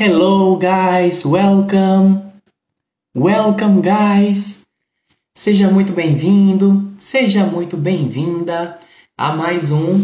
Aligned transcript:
Hello, 0.00 0.56
guys, 0.56 1.24
welcome. 1.24 2.22
Welcome, 3.16 3.82
guys. 3.82 4.64
Seja 5.34 5.68
muito 5.68 5.90
bem-vindo, 5.90 6.92
seja 7.00 7.44
muito 7.44 7.76
bem-vinda 7.76 8.78
a 9.16 9.34
mais 9.34 9.72
um 9.72 9.98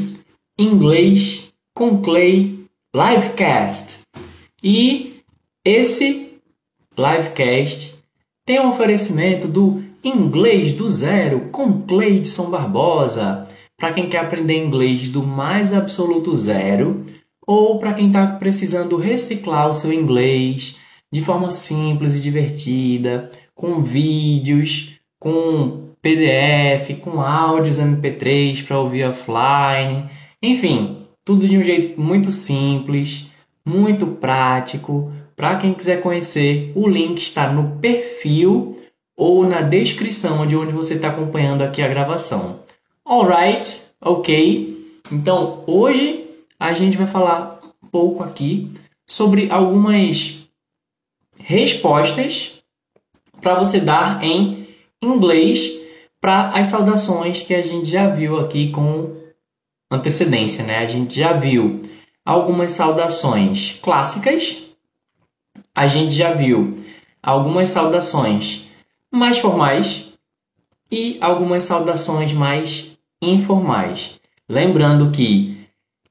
Inglês 0.58 1.52
com 1.72 2.02
Clay 2.02 2.66
Livecast. 2.92 4.00
E 4.60 5.22
esse 5.64 6.40
livecast 6.98 7.94
tem 8.44 8.58
um 8.58 8.70
oferecimento 8.70 9.46
do 9.46 9.80
Inglês 10.02 10.72
do 10.72 10.90
Zero 10.90 11.50
com 11.52 11.82
Cleidson 11.82 12.50
Barbosa. 12.50 13.46
Para 13.76 13.92
quem 13.92 14.08
quer 14.08 14.24
aprender 14.24 14.56
inglês 14.56 15.08
do 15.08 15.22
mais 15.22 15.72
absoluto 15.72 16.36
zero, 16.36 17.06
ou 17.46 17.78
para 17.78 17.94
quem 17.94 18.08
está 18.08 18.26
precisando 18.26 18.96
reciclar 18.96 19.68
o 19.68 19.74
seu 19.74 19.92
inglês 19.92 20.76
de 21.12 21.22
forma 21.22 21.50
simples 21.50 22.14
e 22.14 22.20
divertida, 22.20 23.30
com 23.54 23.82
vídeos, 23.82 24.98
com 25.18 25.90
PDF, 26.02 27.00
com 27.00 27.20
áudios 27.20 27.78
MP3 27.78 28.66
para 28.66 28.78
ouvir 28.78 29.06
offline, 29.06 30.10
enfim, 30.42 31.06
tudo 31.24 31.48
de 31.48 31.56
um 31.56 31.62
jeito 31.62 32.00
muito 32.00 32.30
simples, 32.30 33.26
muito 33.64 34.06
prático. 34.06 35.12
Para 35.36 35.56
quem 35.56 35.72
quiser 35.72 36.02
conhecer, 36.02 36.72
o 36.74 36.88
link 36.88 37.18
está 37.18 37.50
no 37.50 37.78
perfil 37.78 38.76
ou 39.16 39.46
na 39.46 39.62
descrição 39.62 40.46
de 40.46 40.56
onde 40.56 40.72
você 40.72 40.94
está 40.94 41.08
acompanhando 41.08 41.62
aqui 41.62 41.80
a 41.80 41.88
gravação. 41.88 42.60
Alright, 43.04 43.84
ok. 44.00 45.00
Então 45.10 45.62
hoje 45.66 46.23
a 46.64 46.72
gente 46.72 46.96
vai 46.96 47.06
falar 47.06 47.60
um 47.82 47.86
pouco 47.88 48.22
aqui 48.22 48.72
sobre 49.06 49.50
algumas 49.50 50.48
respostas 51.38 52.62
para 53.42 53.58
você 53.58 53.78
dar 53.80 54.24
em 54.24 54.66
inglês 55.02 55.70
para 56.22 56.52
as 56.52 56.68
saudações 56.68 57.42
que 57.42 57.54
a 57.54 57.60
gente 57.60 57.90
já 57.90 58.08
viu 58.08 58.40
aqui 58.40 58.70
com 58.70 59.14
antecedência, 59.90 60.64
né? 60.64 60.78
A 60.78 60.86
gente 60.86 61.14
já 61.14 61.34
viu 61.34 61.82
algumas 62.24 62.72
saudações 62.72 63.78
clássicas, 63.82 64.64
a 65.74 65.86
gente 65.86 66.14
já 66.14 66.32
viu 66.32 66.72
algumas 67.22 67.68
saudações 67.68 68.62
mais 69.12 69.38
formais 69.38 70.14
e 70.90 71.18
algumas 71.20 71.64
saudações 71.64 72.32
mais 72.32 72.96
informais. 73.20 74.18
Lembrando 74.48 75.10
que 75.10 75.63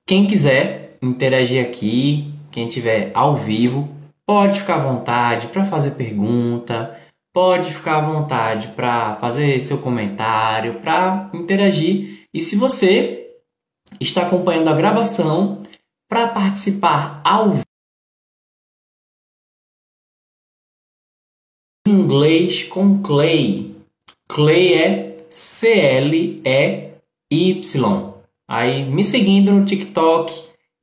quem 0.06 0.28
quiser 0.28 0.98
interagir 1.02 1.66
aqui, 1.66 2.34
quem 2.52 2.68
tiver 2.68 3.12
ao 3.14 3.38
vivo, 3.38 3.90
pode 4.26 4.60
ficar 4.60 4.76
à 4.76 4.84
vontade 4.84 5.48
para 5.48 5.66
fazer 5.66 5.92
pergunta, 5.92 7.00
pode 7.34 7.74
ficar 7.74 7.98
à 7.98 8.02
vontade 8.02 8.68
para 8.70 9.16
fazer 9.16 9.60
seu 9.62 9.82
comentário, 9.82 10.80
para 10.82 11.30
interagir. 11.34 12.28
E 12.34 12.42
se 12.42 12.56
você 12.56 13.38
está 14.00 14.24
acompanhando 14.26 14.70
a 14.70 14.76
gravação, 14.76 15.64
para 16.08 16.28
participar 16.28 17.22
ao 17.24 17.54
vivo, 17.54 17.64
inglês 21.88 22.64
com 22.64 23.02
Clay. 23.02 23.76
Clay 24.28 24.74
é 24.74 25.26
C-L-E-Y. 25.30 26.44
Aí 28.54 28.86
me 28.86 29.04
seguindo 29.04 29.52
no 29.52 29.66
TikTok 29.66 30.32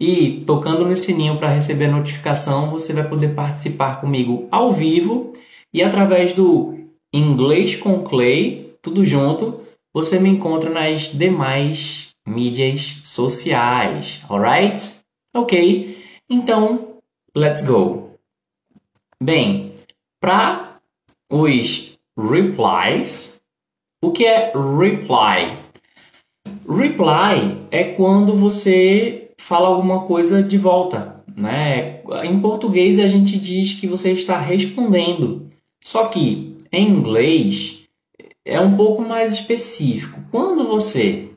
e 0.00 0.42
tocando 0.44 0.84
no 0.84 0.96
sininho 0.96 1.38
para 1.38 1.50
receber 1.50 1.84
a 1.84 1.92
notificação, 1.92 2.68
você 2.68 2.92
vai 2.92 3.08
poder 3.08 3.32
participar 3.32 4.00
comigo 4.00 4.48
ao 4.50 4.72
vivo 4.72 5.32
e 5.72 5.80
através 5.80 6.32
do 6.32 6.76
Inglês 7.14 7.76
com 7.76 8.02
Clay, 8.02 8.74
tudo 8.82 9.06
junto, 9.06 9.60
você 9.94 10.18
me 10.18 10.30
encontra 10.30 10.68
nas 10.68 11.16
demais 11.16 12.12
mídias 12.26 13.02
sociais, 13.04 14.20
alright? 14.28 14.96
Ok, 15.32 15.96
então 16.28 16.96
let's 17.36 17.64
go. 17.64 18.18
Bem, 19.22 19.76
para 20.20 20.80
os 21.30 21.96
replies, 22.18 23.40
o 24.02 24.10
que 24.10 24.26
é 24.26 24.52
reply? 24.54 25.59
Reply 26.68 27.66
é 27.70 27.84
quando 27.84 28.34
você 28.36 29.30
fala 29.38 29.68
alguma 29.68 30.04
coisa 30.04 30.42
de 30.42 30.56
volta, 30.56 31.22
né? 31.36 32.00
Em 32.24 32.40
português 32.40 32.98
a 32.98 33.08
gente 33.08 33.38
diz 33.38 33.74
que 33.74 33.86
você 33.86 34.12
está 34.12 34.38
respondendo. 34.38 35.46
Só 35.82 36.06
que 36.06 36.56
em 36.70 36.88
inglês 36.88 37.84
é 38.44 38.60
um 38.60 38.76
pouco 38.76 39.02
mais 39.02 39.34
específico. 39.34 40.20
Quando 40.30 40.66
você 40.66 41.30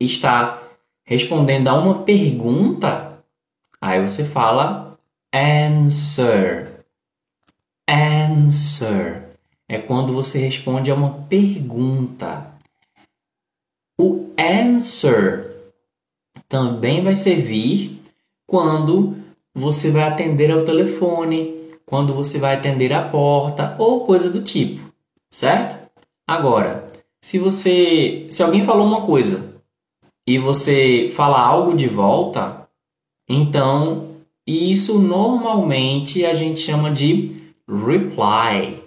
está 0.00 0.62
respondendo 1.04 1.68
a 1.68 1.74
uma 1.74 2.02
pergunta, 2.02 3.18
aí 3.80 4.00
você 4.00 4.24
fala 4.24 4.98
answer. 5.34 6.84
Answer 7.88 9.26
é 9.68 9.78
quando 9.78 10.12
você 10.12 10.38
responde 10.38 10.90
a 10.90 10.94
uma 10.94 11.24
pergunta. 11.28 12.55
O 13.98 14.30
answer 14.38 15.72
também 16.48 17.02
vai 17.02 17.16
servir 17.16 18.02
quando 18.46 19.16
você 19.54 19.90
vai 19.90 20.04
atender 20.04 20.50
ao 20.50 20.64
telefone, 20.64 21.70
quando 21.86 22.12
você 22.12 22.38
vai 22.38 22.54
atender 22.54 22.92
a 22.92 23.08
porta 23.08 23.74
ou 23.78 24.04
coisa 24.04 24.28
do 24.28 24.42
tipo, 24.42 24.92
certo? 25.30 25.86
Agora, 26.26 26.86
se 27.22 27.38
você, 27.38 28.26
se 28.30 28.42
alguém 28.42 28.64
falou 28.64 28.86
uma 28.86 29.06
coisa 29.06 29.62
e 30.26 30.38
você 30.38 31.10
fala 31.14 31.40
algo 31.40 31.76
de 31.76 31.88
volta, 31.88 32.68
então 33.28 34.16
isso 34.46 34.98
normalmente 35.00 36.24
a 36.24 36.34
gente 36.34 36.60
chama 36.60 36.90
de 36.90 37.34
reply. 37.68 38.82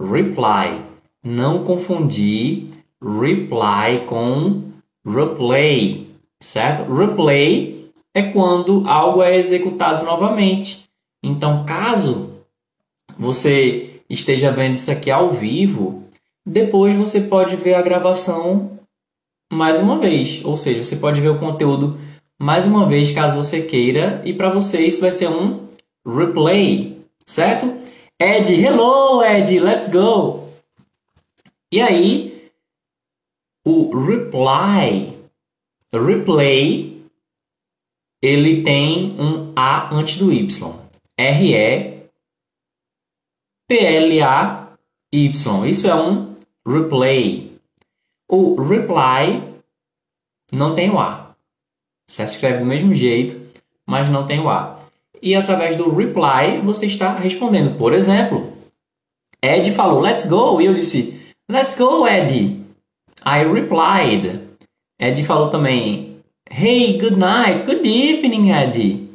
Reply. 0.00 0.82
Não 1.22 1.64
confundir 1.64 2.69
reply 3.02 4.04
com 4.06 4.70
replay, 5.06 6.08
certo? 6.40 6.92
Replay 6.92 7.90
é 8.14 8.22
quando 8.22 8.86
algo 8.86 9.22
é 9.22 9.36
executado 9.36 10.04
novamente. 10.04 10.88
Então, 11.22 11.64
caso 11.64 12.30
você 13.18 14.00
esteja 14.08 14.50
vendo 14.50 14.76
isso 14.76 14.90
aqui 14.90 15.10
ao 15.10 15.30
vivo, 15.30 16.04
depois 16.46 16.94
você 16.94 17.20
pode 17.20 17.56
ver 17.56 17.74
a 17.74 17.82
gravação 17.82 18.78
mais 19.52 19.78
uma 19.78 19.98
vez, 19.98 20.44
ou 20.44 20.56
seja, 20.56 20.82
você 20.82 20.96
pode 20.96 21.20
ver 21.20 21.28
o 21.28 21.38
conteúdo 21.38 21.98
mais 22.40 22.66
uma 22.66 22.86
vez 22.86 23.12
caso 23.12 23.36
você 23.36 23.62
queira, 23.62 24.22
e 24.24 24.32
para 24.32 24.48
você 24.48 24.80
isso 24.80 25.00
vai 25.00 25.12
ser 25.12 25.28
um 25.28 25.66
replay, 26.06 26.98
certo? 27.26 27.76
Ed, 28.18 28.54
hello 28.54 29.22
Ed, 29.22 29.60
let's 29.60 29.88
go! 29.88 30.48
E 31.72 31.80
aí, 31.80 32.29
o 33.64 33.96
reply, 33.98 35.18
replay, 35.92 37.02
ele 38.22 38.62
tem 38.62 39.16
um 39.18 39.52
A 39.56 39.94
antes 39.94 40.18
do 40.18 40.32
Y. 40.32 40.78
R-E-P-L-A-Y. 41.16 41.96
Isso 45.66 45.88
é 45.88 45.94
um 45.94 46.34
replay. 46.66 47.52
O 48.28 48.60
reply 48.62 49.42
não 50.52 50.74
tem 50.74 50.90
o 50.90 50.98
A. 50.98 51.34
Você 52.08 52.24
escreve 52.24 52.58
do 52.60 52.66
mesmo 52.66 52.94
jeito, 52.94 53.40
mas 53.86 54.08
não 54.08 54.26
tem 54.26 54.40
o 54.40 54.48
A. 54.48 54.80
E 55.22 55.34
através 55.34 55.76
do 55.76 55.94
reply 55.94 56.60
você 56.62 56.86
está 56.86 57.16
respondendo. 57.16 57.76
Por 57.76 57.92
exemplo, 57.92 58.52
Ed 59.42 59.70
falou 59.72 60.00
let's 60.00 60.26
go 60.26 60.60
e 60.60 60.66
eu 60.66 60.74
disse 60.74 61.20
let's 61.48 61.74
go, 61.74 62.06
Ed. 62.06 62.60
I 63.24 63.44
replied. 63.44 64.40
Ed 64.98 65.22
falou 65.24 65.48
também, 65.48 66.22
Hey, 66.50 66.98
good 66.98 67.16
night, 67.16 67.64
good 67.64 67.86
evening, 67.86 68.50
Ed. 68.50 69.08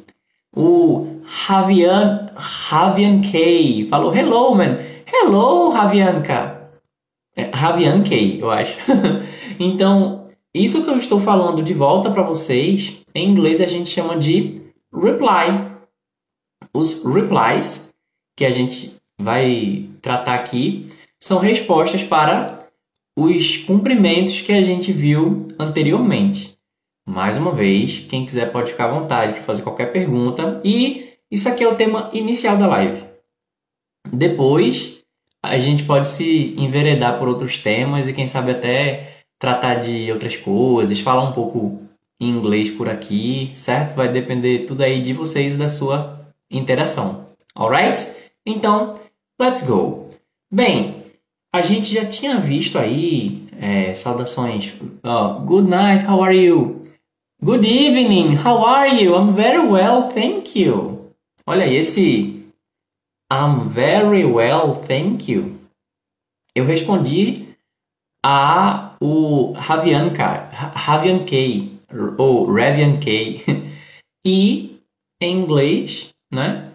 O 0.54 1.20
Javian, 1.46 2.30
Javian 2.38 3.20
K 3.20 3.86
falou, 3.90 4.14
Hello, 4.14 4.54
man. 4.54 4.78
Hello, 5.06 5.72
Javianka. 5.72 6.70
É, 7.36 7.54
Javian 7.54 8.02
K, 8.02 8.38
eu 8.40 8.50
acho. 8.50 8.78
então, 9.60 10.28
isso 10.54 10.82
que 10.82 10.90
eu 10.90 10.96
estou 10.96 11.20
falando 11.20 11.62
de 11.62 11.74
volta 11.74 12.10
para 12.10 12.22
vocês, 12.22 12.96
em 13.14 13.28
inglês 13.28 13.60
a 13.60 13.66
gente 13.66 13.90
chama 13.90 14.16
de 14.16 14.62
reply. 14.92 15.70
Os 16.72 17.04
replies 17.04 17.94
que 18.36 18.44
a 18.44 18.50
gente 18.50 18.96
vai 19.20 19.88
tratar 20.00 20.34
aqui 20.34 20.88
são 21.20 21.38
respostas 21.38 22.02
para 22.02 22.55
os 23.16 23.56
cumprimentos 23.56 24.42
que 24.42 24.52
a 24.52 24.62
gente 24.62 24.92
viu 24.92 25.48
anteriormente. 25.58 26.56
Mais 27.08 27.36
uma 27.36 27.52
vez, 27.52 28.00
quem 28.00 28.26
quiser 28.26 28.52
pode 28.52 28.72
ficar 28.72 28.86
à 28.86 29.00
vontade 29.00 29.32
para 29.32 29.42
fazer 29.42 29.62
qualquer 29.62 29.92
pergunta. 29.92 30.60
E 30.62 31.06
Isso 31.30 31.48
aqui 31.48 31.64
é 31.64 31.68
o 31.68 31.74
tema 31.74 32.10
inicial 32.12 32.56
da 32.56 32.66
live. 32.68 33.02
Depois, 34.12 35.02
a 35.42 35.58
gente 35.58 35.82
pode 35.82 36.06
se 36.06 36.54
enveredar 36.56 37.18
por 37.18 37.28
outros 37.28 37.58
temas 37.58 38.06
e 38.06 38.12
quem 38.12 38.26
sabe 38.26 38.52
até 38.52 39.24
tratar 39.38 39.76
de 39.76 40.10
outras 40.12 40.36
coisas, 40.36 41.00
falar 41.00 41.24
um 41.24 41.32
pouco 41.32 41.82
em 42.20 42.30
inglês 42.30 42.70
por 42.70 42.88
aqui, 42.88 43.50
certo? 43.54 43.94
Vai 43.94 44.08
depender 44.08 44.66
tudo 44.66 44.82
aí 44.82 45.02
de 45.02 45.12
vocês 45.12 45.54
e 45.54 45.58
da 45.58 45.68
sua 45.68 46.20
interação. 46.50 47.26
Alright? 47.54 48.14
Então, 48.44 48.94
let's 49.40 49.62
go. 49.62 50.08
Bem, 50.50 50.94
a 51.54 51.62
gente 51.62 51.92
já 51.92 52.04
tinha 52.04 52.38
visto 52.38 52.78
aí 52.78 53.46
é, 53.60 53.94
saudações. 53.94 54.74
Oh, 55.02 55.40
good 55.40 55.68
night, 55.68 56.06
how 56.06 56.22
are 56.22 56.36
you? 56.36 56.82
Good 57.42 57.66
evening, 57.66 58.36
how 58.36 58.64
are 58.64 59.02
you? 59.02 59.14
I'm 59.14 59.34
very 59.34 59.58
well, 59.58 60.10
thank 60.10 60.58
you. 60.58 61.12
Olha 61.46 61.64
aí, 61.64 61.76
esse 61.76 62.44
I'm 63.32 63.68
very 63.68 64.24
well, 64.24 64.76
thank 64.76 65.30
you. 65.30 65.56
Eu 66.54 66.64
respondi 66.64 67.48
a 68.24 68.96
o 69.00 69.52
Ravian 69.52 70.10
K, 70.10 70.48
ou 72.18 72.46
Ravian 72.52 72.98
K. 72.98 73.44
e 74.24 74.80
em 75.20 75.42
inglês, 75.42 76.14
né? 76.32 76.72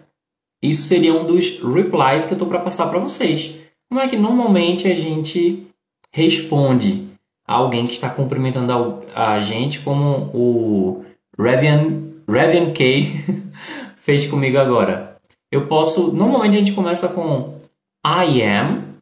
Isso 0.62 0.82
seria 0.82 1.12
um 1.14 1.26
dos 1.26 1.58
replies 1.60 2.24
que 2.24 2.32
eu 2.32 2.36
estou 2.36 2.48
para 2.48 2.60
passar 2.60 2.88
para 2.88 2.98
vocês. 2.98 3.61
Como 3.92 4.00
é 4.00 4.08
que 4.08 4.16
normalmente 4.16 4.88
a 4.88 4.94
gente 4.94 5.66
responde 6.10 7.10
a 7.46 7.52
alguém 7.56 7.86
que 7.86 7.92
está 7.92 8.08
cumprimentando 8.08 9.04
a 9.14 9.38
gente, 9.40 9.80
como 9.80 10.30
o 10.32 11.04
Ravian, 11.38 12.00
Ravian 12.26 12.72
K 12.72 13.04
fez 13.96 14.26
comigo 14.26 14.56
agora? 14.56 15.20
Eu 15.50 15.66
posso. 15.68 16.10
Normalmente 16.10 16.56
a 16.56 16.58
gente 16.60 16.72
começa 16.72 17.06
com 17.06 17.58
I 18.02 18.40
am 18.42 18.94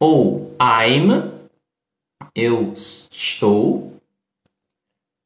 ou 0.00 0.56
I'm. 0.58 1.30
Eu 2.34 2.72
estou. 2.72 3.94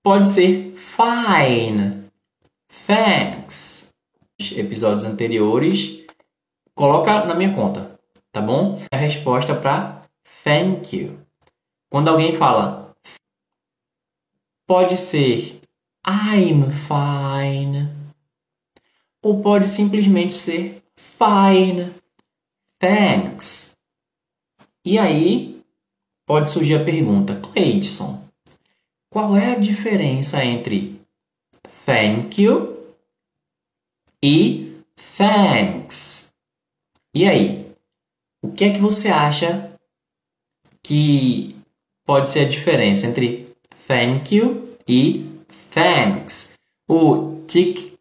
Pode 0.02 0.26
ser 0.26 0.74
fine. 0.74 2.10
Thanks. 2.84 3.94
Episódios 4.40 5.04
anteriores. 5.04 6.04
Coloca 6.74 7.24
na 7.26 7.36
minha 7.36 7.54
conta, 7.54 7.93
tá 8.34 8.40
bom? 8.40 8.76
A 8.92 8.96
resposta 8.96 9.54
para 9.54 10.02
thank 10.42 10.96
you. 10.96 11.20
Quando 11.88 12.08
alguém 12.08 12.34
fala, 12.34 12.92
pode 14.66 14.96
ser 14.96 15.60
I'm 16.04 16.64
fine. 16.68 17.88
Ou 19.22 19.40
pode 19.40 19.68
simplesmente 19.68 20.34
ser 20.34 20.82
fine. 20.96 21.94
Thanks. 22.80 23.76
E 24.84 24.98
aí 24.98 25.62
pode 26.26 26.50
surgir 26.50 26.74
a 26.74 26.84
pergunta, 26.84 27.40
Cleidson, 27.40 28.28
qual 29.08 29.36
é 29.36 29.52
a 29.52 29.58
diferença 29.58 30.44
entre 30.44 31.00
thank 31.86 32.42
you 32.42 32.94
e 34.20 34.76
thanks? 35.16 36.32
E 37.14 37.28
aí, 37.28 37.63
o 38.44 38.52
que 38.52 38.64
é 38.64 38.70
que 38.70 38.78
você 38.78 39.08
acha 39.08 39.70
que 40.82 41.56
pode 42.04 42.28
ser 42.28 42.40
a 42.40 42.48
diferença 42.48 43.06
entre 43.06 43.48
thank 43.88 44.36
you 44.36 44.76
e 44.86 45.24
thanks? 45.72 46.52
O 46.86 47.40
tic, 47.46 47.94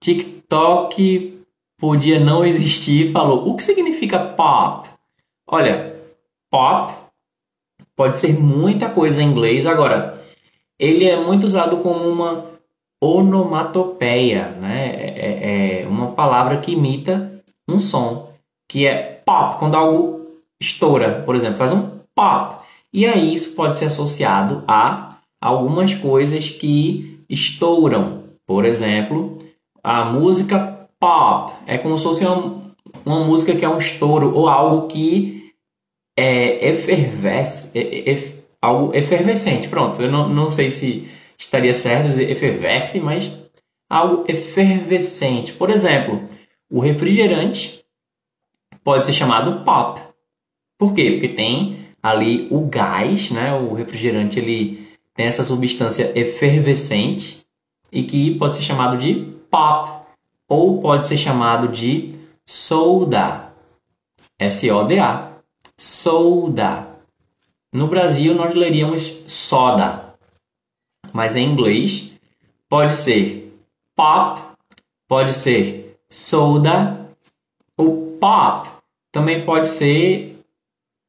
TikTok 0.00 1.44
podia 1.76 2.18
não 2.18 2.42
existir 2.42 3.12
falou 3.12 3.46
o 3.50 3.54
que 3.54 3.62
significa 3.62 4.18
pop? 4.18 4.88
Olha, 5.46 5.94
pop 6.50 6.94
pode 7.94 8.16
ser 8.16 8.32
muita 8.40 8.88
coisa 8.88 9.20
em 9.20 9.26
inglês. 9.26 9.66
Agora, 9.66 10.14
ele 10.78 11.04
é 11.04 11.22
muito 11.22 11.44
usado 11.44 11.76
como 11.78 12.08
uma 12.08 12.50
onomatopeia, 12.98 14.52
né? 14.52 14.86
É, 14.86 15.08
é, 15.18 15.82
é 15.82 15.86
uma 15.86 16.12
palavra 16.12 16.56
que 16.56 16.72
imita 16.72 17.30
um 17.68 17.78
som, 17.78 18.31
que 18.72 18.86
é 18.86 19.20
pop, 19.26 19.58
quando 19.58 19.74
algo 19.74 20.40
estoura, 20.58 21.20
por 21.26 21.36
exemplo, 21.36 21.58
faz 21.58 21.72
um 21.72 21.90
pop. 22.14 22.64
E 22.90 23.04
aí 23.04 23.34
isso 23.34 23.54
pode 23.54 23.76
ser 23.76 23.84
associado 23.84 24.64
a 24.66 25.10
algumas 25.38 25.92
coisas 25.92 26.48
que 26.48 27.22
estouram. 27.28 28.22
Por 28.46 28.64
exemplo, 28.64 29.36
a 29.84 30.06
música 30.06 30.88
pop 30.98 31.52
é 31.66 31.76
como 31.76 31.98
se 31.98 32.04
fosse 32.04 32.24
uma, 32.24 32.72
uma 33.04 33.24
música 33.26 33.54
que 33.54 33.62
é 33.62 33.68
um 33.68 33.76
estouro 33.76 34.34
ou 34.34 34.48
algo 34.48 34.88
que 34.88 35.52
é 36.18 36.70
efervesce, 36.70 37.78
é, 37.78 38.10
é, 38.10 38.32
algo 38.60 38.94
efervescente. 38.96 39.68
Pronto, 39.68 40.00
eu 40.00 40.10
não, 40.10 40.30
não 40.30 40.48
sei 40.48 40.70
se 40.70 41.06
estaria 41.36 41.74
certo 41.74 42.08
dizer 42.08 42.30
efervesce, 42.30 43.00
mas 43.00 43.30
algo 43.90 44.24
efervescente. 44.26 45.52
Por 45.52 45.68
exemplo, 45.68 46.22
o 46.70 46.80
refrigerante 46.80 47.81
pode 48.84 49.06
ser 49.06 49.12
chamado 49.12 49.64
pop. 49.64 50.00
Por 50.78 50.94
quê? 50.94 51.12
Porque 51.12 51.28
tem 51.28 51.86
ali 52.02 52.48
o 52.50 52.66
gás, 52.66 53.30
né? 53.30 53.54
O 53.54 53.74
refrigerante 53.74 54.38
ele 54.38 54.88
tem 55.14 55.26
essa 55.26 55.44
substância 55.44 56.12
efervescente 56.18 57.46
e 57.92 58.02
que 58.02 58.34
pode 58.38 58.56
ser 58.56 58.62
chamado 58.62 58.96
de 58.96 59.14
pop 59.50 60.06
ou 60.48 60.80
pode 60.80 61.06
ser 61.06 61.18
chamado 61.18 61.68
de 61.68 62.14
soda. 62.46 63.52
S-O-D-A 64.38 65.32
soda. 65.78 66.88
No 67.72 67.86
Brasil 67.86 68.34
nós 68.34 68.54
leríamos 68.54 69.02
soda, 69.26 70.14
mas 71.12 71.36
em 71.36 71.50
inglês 71.50 72.12
pode 72.68 72.94
ser 72.94 73.56
pop, 73.96 74.42
pode 75.08 75.32
ser 75.32 75.98
soda. 76.08 77.01
Pop 78.22 78.70
também 79.10 79.44
pode 79.44 79.66
ser 79.66 80.40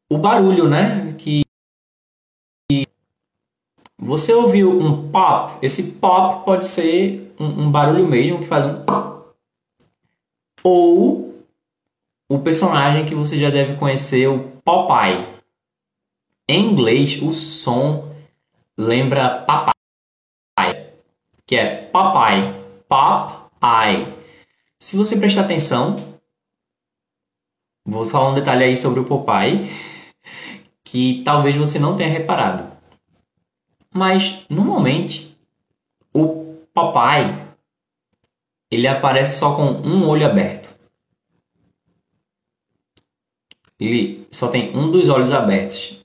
o 0.09 0.17
barulho, 0.17 0.67
né? 0.67 1.13
Que 1.13 1.43
você 3.99 4.33
ouviu 4.33 4.71
um 4.71 5.11
pop, 5.11 5.59
esse 5.61 5.91
pop 5.99 6.43
pode 6.43 6.65
ser 6.65 7.31
um, 7.39 7.65
um 7.65 7.71
barulho 7.71 8.07
mesmo 8.07 8.39
que 8.39 8.47
faz 8.47 8.65
um 8.65 8.83
ou 10.63 11.45
o 12.27 12.39
personagem 12.39 13.05
que 13.05 13.13
você 13.13 13.37
já 13.37 13.51
deve 13.51 13.77
conhecer, 13.77 14.27
o 14.27 14.49
Popeye. 14.65 15.23
Em 16.49 16.71
inglês, 16.71 17.21
o 17.21 17.31
som 17.31 18.11
lembra 18.75 19.43
papai, 19.43 19.73
que 21.45 21.55
é 21.55 21.75
papai, 21.75 22.59
Popeye. 22.89 24.11
Se 24.79 24.97
você 24.97 25.15
prestar 25.15 25.41
atenção, 25.41 26.12
vou 27.85 28.05
falar 28.05 28.31
um 28.31 28.35
detalhe 28.35 28.63
aí 28.63 28.77
sobre 28.77 28.99
o 28.99 29.05
Popeye 29.05 29.69
que 30.83 31.23
talvez 31.25 31.55
você 31.55 31.79
não 31.79 31.97
tenha 31.97 32.09
reparado. 32.09 32.71
Mas 33.93 34.45
normalmente 34.49 35.37
o 36.13 36.57
Popeye 36.73 37.43
ele 38.71 38.87
aparece 38.87 39.37
só 39.37 39.55
com 39.55 39.63
um 39.63 40.07
olho 40.07 40.25
aberto. 40.25 40.73
ele 43.83 44.25
só 44.31 44.47
tem 44.47 44.75
um 44.75 44.89
dos 44.89 45.09
olhos 45.09 45.31
abertos. 45.33 46.01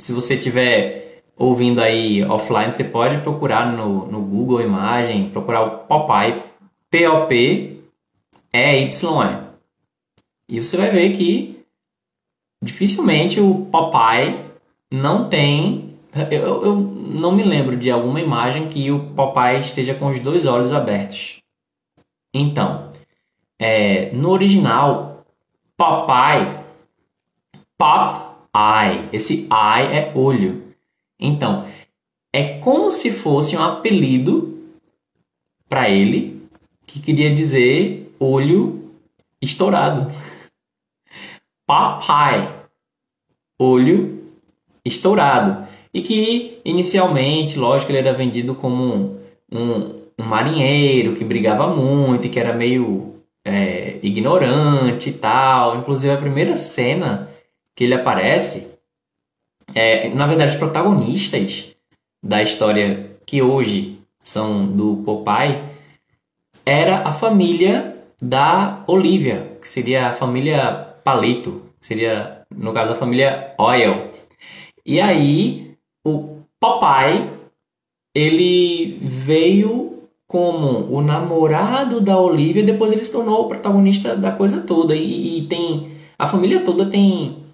Se 0.00 0.12
você 0.12 0.34
estiver 0.34 1.22
ouvindo 1.36 1.80
aí 1.80 2.22
offline, 2.24 2.72
você 2.72 2.84
pode 2.84 3.18
procurar 3.18 3.72
no, 3.72 4.06
no 4.06 4.22
Google 4.22 4.60
Imagem, 4.60 5.30
procurar 5.30 5.62
o 5.62 5.78
Popeye, 5.78 6.42
P-O-P-E-Y-E. 6.90 7.86
E 10.48 10.62
você 10.62 10.76
vai 10.76 10.90
ver 10.90 11.12
que 11.12 11.60
dificilmente 12.62 13.40
o 13.40 13.66
Popeye 13.66 14.44
não 14.90 15.28
tem. 15.28 15.96
Eu, 16.30 16.64
eu 16.64 16.76
não 16.76 17.32
me 17.32 17.42
lembro 17.42 17.76
de 17.76 17.90
alguma 17.90 18.20
imagem 18.20 18.68
que 18.68 18.90
o 18.90 19.10
Popeye 19.14 19.60
esteja 19.60 19.94
com 19.94 20.10
os 20.10 20.20
dois 20.20 20.46
olhos 20.46 20.72
abertos. 20.72 21.40
Então, 22.32 22.90
é, 23.58 24.10
no 24.12 24.30
original, 24.30 25.24
Popeye 25.76 26.66
Pop 27.78 28.18
eye. 28.54 29.08
Esse 29.12 29.46
eye 29.50 29.98
é 29.98 30.12
olho. 30.14 30.62
Então, 31.20 31.66
é 32.32 32.58
como 32.58 32.90
se 32.90 33.10
fosse 33.10 33.56
um 33.56 33.62
apelido 33.62 34.58
para 35.68 35.88
ele 35.90 36.42
que 36.86 37.00
queria 37.00 37.34
dizer 37.34 38.14
olho 38.18 38.92
estourado. 39.40 40.10
Papai, 41.66 42.60
olho 43.58 44.24
estourado. 44.84 45.66
E 45.92 46.00
que 46.00 46.60
inicialmente, 46.64 47.58
lógico, 47.58 47.90
ele 47.90 47.98
era 47.98 48.12
vendido 48.12 48.54
como 48.54 48.84
um, 48.84 49.20
um, 49.50 50.02
um 50.18 50.24
marinheiro 50.24 51.14
que 51.14 51.24
brigava 51.24 51.66
muito 51.66 52.26
e 52.26 52.30
que 52.30 52.38
era 52.38 52.52
meio 52.52 53.14
é, 53.44 53.98
ignorante 54.02 55.10
e 55.10 55.12
tal. 55.14 55.78
Inclusive, 55.78 56.12
a 56.12 56.18
primeira 56.18 56.56
cena 56.56 57.28
que 57.74 57.84
ele 57.84 57.94
aparece, 57.94 58.68
é, 59.74 60.08
na 60.10 60.26
verdade, 60.26 60.52
os 60.52 60.58
protagonistas 60.58 61.74
da 62.22 62.42
história 62.42 63.10
que 63.26 63.42
hoje 63.42 63.98
são 64.20 64.66
do 64.66 65.02
Popeye 65.04 65.62
era 66.64 66.98
a 67.08 67.12
família 67.12 67.96
da 68.20 68.82
Olivia, 68.86 69.56
que 69.60 69.68
seria 69.68 70.08
a 70.08 70.12
família 70.12 70.95
Palito, 71.06 71.62
seria, 71.78 72.42
no 72.50 72.72
caso, 72.72 72.90
a 72.90 72.96
família 72.96 73.54
Oil. 73.56 74.10
E 74.84 75.00
aí, 75.00 75.76
o 76.04 76.40
Popeye, 76.58 77.30
ele 78.12 78.98
veio 79.00 80.02
como 80.26 80.92
o 80.92 81.00
namorado 81.00 82.00
da 82.00 82.18
Olivia, 82.18 82.64
depois 82.64 82.90
ele 82.90 83.04
se 83.04 83.12
tornou 83.12 83.42
o 83.42 83.48
protagonista 83.48 84.16
da 84.16 84.32
coisa 84.32 84.62
toda. 84.62 84.96
E, 84.96 85.38
e 85.38 85.46
tem. 85.46 85.92
A 86.18 86.26
família 86.26 86.64
toda 86.64 86.86
tem. 86.86 87.44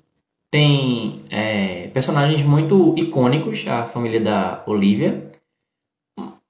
Tem 0.50 1.22
é, 1.28 1.88
personagens 1.88 2.42
muito 2.42 2.94
icônicos, 2.96 3.66
a 3.68 3.84
família 3.84 4.20
da 4.20 4.62
Olivia. 4.66 5.30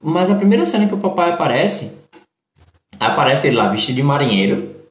Mas 0.01 0.31
a 0.31 0.37
primeira 0.37 0.67
cena 0.67 0.87
que 0.87 0.95
o 0.95 0.99
papai 0.99 1.33
aparece, 1.33 1.99
aparece 3.01 3.49
ele 3.49 3.57
lá 3.57 3.69
vestido 3.69 3.97
de 3.97 4.03
marinheiro. 4.05 4.82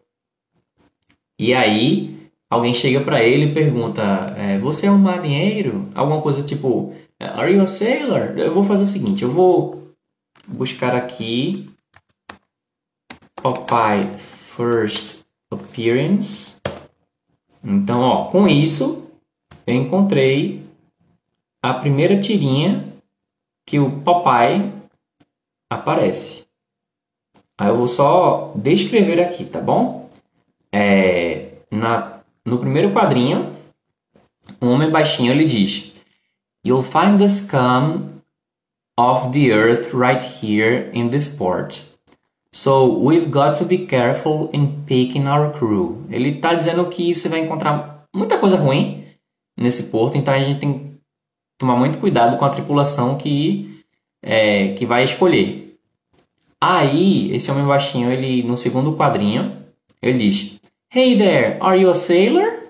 E 1.42 1.56
aí 1.56 2.30
alguém 2.48 2.72
chega 2.72 3.02
para 3.02 3.24
ele 3.24 3.46
e 3.46 3.54
pergunta: 3.54 4.04
é, 4.38 4.60
Você 4.60 4.86
é 4.86 4.92
um 4.92 4.98
marinheiro? 5.00 5.90
Alguma 5.96 6.22
coisa 6.22 6.44
tipo: 6.44 6.94
Are 7.20 7.52
you 7.52 7.64
a 7.64 7.66
sailor? 7.66 8.38
Eu 8.38 8.54
vou 8.54 8.64
fazer 8.64 8.84
o 8.84 8.88
seguinte: 8.88 9.24
eu 9.24 9.32
vou 9.32 9.92
buscar 10.48 10.96
aqui 10.96 11.68
Popeye 13.42 14.04
First 14.56 15.22
Appearance. 15.50 16.58
Então, 17.64 18.02
ó, 18.02 18.26
com 18.26 18.48
isso 18.48 19.10
eu 19.66 19.74
encontrei 19.74 20.64
a 21.64 21.74
primeira 21.74 22.20
tirinha 22.20 22.86
que 23.66 23.80
o 23.80 24.00
Popeye 24.02 24.72
aparece. 25.72 26.46
Aí 27.58 27.70
eu 27.70 27.78
vou 27.78 27.88
só 27.88 28.54
descrever 28.56 29.20
aqui, 29.20 29.44
tá 29.44 29.60
bom? 29.60 30.00
É, 30.74 31.54
na, 31.70 32.22
no 32.46 32.58
primeiro 32.58 32.92
quadrinho, 32.92 33.56
um 34.62 34.70
homem 34.70 34.90
baixinho 34.90 35.32
ele 35.32 35.46
diz: 35.46 35.92
You'll 36.66 36.84
find 36.84 37.18
the 37.18 37.28
scum 37.28 38.22
of 38.98 39.32
the 39.32 39.51
earth 39.51 39.94
right 39.94 40.24
here 40.24 40.90
in 40.94 41.10
this 41.10 41.28
port. 41.28 41.84
So 42.54 43.00
we've 43.00 43.30
got 43.30 43.58
to 43.60 43.66
be 43.66 43.86
careful 43.86 44.50
in 44.54 44.84
picking 44.86 45.28
our 45.28 45.51
crew. 45.54 46.06
Ele 46.10 46.30
está 46.36 46.54
dizendo 46.54 46.86
que 46.88 47.16
você 47.16 47.30
vai 47.30 47.40
encontrar 47.40 48.06
muita 48.13 48.38
coisa 48.38 48.58
ruim 48.58 49.06
nesse 49.58 49.84
porto, 49.84 50.18
então 50.18 50.34
a 50.34 50.40
gente 50.40 50.60
tem 50.60 50.74
que 50.74 50.92
tomar 51.58 51.75
muito 51.75 51.98
cuidado 51.98 52.38
com 52.38 52.44
a 52.44 52.50
tripulação 52.50 53.18
que 53.18 53.82
é, 54.22 54.74
que 54.74 54.86
vai 54.86 55.04
escolher. 55.04 55.78
Aí 56.60 57.34
esse 57.34 57.50
homem 57.50 57.66
baixinho, 57.66 58.12
ele 58.12 58.44
no 58.44 58.58
segundo 58.58 58.96
quadrinho, 58.96 59.66
ele 60.01 60.18
diz: 60.18 60.60
Hey 60.94 61.18
there, 61.18 61.58
are 61.62 61.80
you 61.80 61.90
a 61.90 61.96
sailor? 61.96 62.68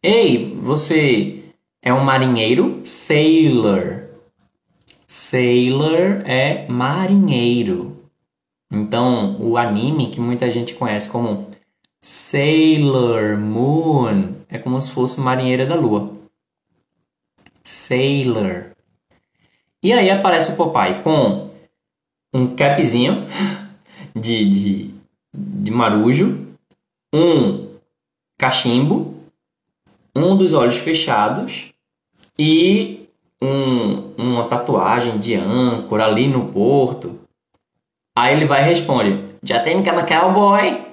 Ei, 0.00 0.54
você 0.54 1.42
é 1.82 1.92
um 1.92 2.04
marinheiro? 2.04 2.80
Sailor. 2.86 4.04
Sailor 5.04 6.22
é 6.24 6.68
marinheiro. 6.68 8.08
Então, 8.70 9.34
o 9.40 9.58
anime 9.58 10.10
que 10.10 10.20
muita 10.20 10.48
gente 10.48 10.76
conhece 10.76 11.10
como 11.10 11.50
Sailor 12.00 13.36
Moon 13.36 14.36
é 14.48 14.56
como 14.56 14.80
se 14.80 14.92
fosse 14.92 15.20
Marinheira 15.20 15.66
da 15.66 15.74
Lua. 15.74 16.16
Sailor. 17.64 18.70
E 19.82 19.92
aí 19.92 20.08
aparece 20.08 20.52
o 20.52 20.56
Popeye 20.56 21.02
com 21.02 21.50
um 22.32 22.54
capzinho 22.54 23.24
de, 24.14 24.48
de, 24.48 24.94
de 25.34 25.70
marujo, 25.72 26.45
um 27.16 27.68
cachimbo, 28.38 29.14
um 30.14 30.36
dos 30.36 30.52
olhos 30.52 30.76
fechados 30.76 31.72
e 32.38 33.08
um, 33.40 34.12
uma 34.16 34.44
tatuagem 34.44 35.18
de 35.18 35.34
âncora 35.34 36.04
ali 36.04 36.28
no 36.28 36.52
porto. 36.52 37.20
Aí 38.14 38.34
ele 38.34 38.44
vai 38.44 38.62
e 38.62 38.66
responde: 38.66 39.24
Já 39.42 39.60
tem 39.60 39.78
aquela 39.78 40.04
cowboy? 40.04 40.84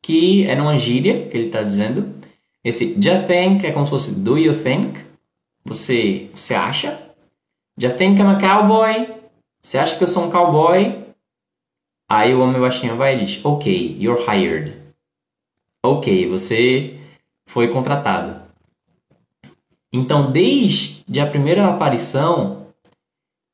Que 0.00 0.46
é 0.48 0.60
uma 0.60 0.76
gíria 0.76 1.28
que 1.28 1.36
ele 1.36 1.46
está 1.46 1.62
dizendo. 1.62 2.14
Esse 2.64 3.00
já 3.00 3.22
think 3.22 3.66
é 3.66 3.72
como 3.72 3.84
se 3.86 3.90
fosse 3.90 4.14
do 4.14 4.38
you 4.38 4.54
think? 4.54 5.00
Você, 5.64 6.28
você 6.32 6.54
acha? 6.54 7.00
Já 7.76 7.90
think 7.90 8.20
I'm 8.20 8.28
a 8.28 8.38
cowboy? 8.38 9.08
Você 9.60 9.78
acha 9.78 9.96
que 9.96 10.02
eu 10.02 10.08
sou 10.08 10.24
um 10.24 10.30
cowboy? 10.30 11.02
Aí 12.08 12.34
o 12.34 12.40
homem 12.40 12.60
baixinho 12.60 12.96
vai 12.96 13.16
e 13.16 13.24
diz: 13.24 13.44
Ok, 13.44 13.96
you're 13.98 14.22
hired. 14.22 14.81
Ok, 15.84 16.28
você 16.28 16.96
foi 17.44 17.66
contratado. 17.68 18.40
Então, 19.92 20.30
desde 20.30 21.20
a 21.20 21.26
primeira 21.26 21.66
aparição, 21.68 22.68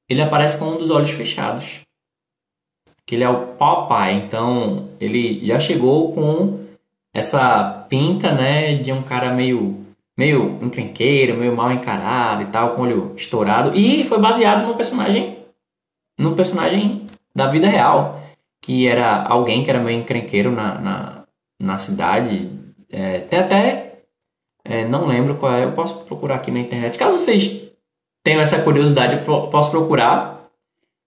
ele 0.08 0.20
aparece 0.20 0.58
com 0.58 0.66
um 0.66 0.76
dos 0.76 0.90
olhos 0.90 1.11
fechados. 1.11 1.80
Que 3.06 3.14
ele 3.14 3.25
é 3.25 3.28
o 3.28 3.54
Popeye. 3.54 4.16
Então, 4.16 4.90
ele 5.00 5.42
já 5.42 5.58
chegou 5.58 6.12
com 6.12 6.66
essa 7.14 7.87
pinta, 7.88 8.32
né, 8.35 8.76
de 8.76 8.92
um 8.92 9.02
cara 9.02 9.32
meio 9.32 9.87
meio 10.16 10.58
encrenqueiro, 10.61 11.37
meio 11.37 11.56
mal 11.56 11.70
encarado 11.70 12.42
e 12.42 12.47
tal, 12.47 12.75
com 12.75 12.82
o 12.82 12.85
olho 12.85 13.14
estourado. 13.16 13.75
E 13.75 14.04
foi 14.04 14.20
baseado 14.20 14.66
no 14.66 14.75
personagem 14.75 15.38
no 16.18 16.35
personagem 16.35 17.06
da 17.32 17.47
vida 17.47 17.68
real, 17.68 18.20
que 18.61 18.88
era 18.88 19.23
alguém 19.23 19.62
que 19.62 19.70
era 19.70 19.80
meio 19.80 20.00
encrenqueiro 20.00 20.50
na, 20.50 20.78
na, 20.80 21.17
na 21.59 21.79
cidade. 21.79 22.50
É, 22.91 23.21
tem 23.21 23.38
até 23.38 23.88
é, 24.69 24.87
não 24.87 25.07
lembro 25.07 25.37
qual 25.37 25.53
é, 25.53 25.65
eu 25.65 25.73
posso 25.73 26.05
procurar 26.05 26.37
aqui 26.37 26.50
na 26.50 26.61
internet. 26.61 26.99
Caso 26.99 27.17
vocês 27.17 27.73
tenham 28.23 28.43
essa 28.43 28.61
curiosidade, 28.61 29.25
eu 29.27 29.49
posso 29.49 29.71
procurar 29.71 30.45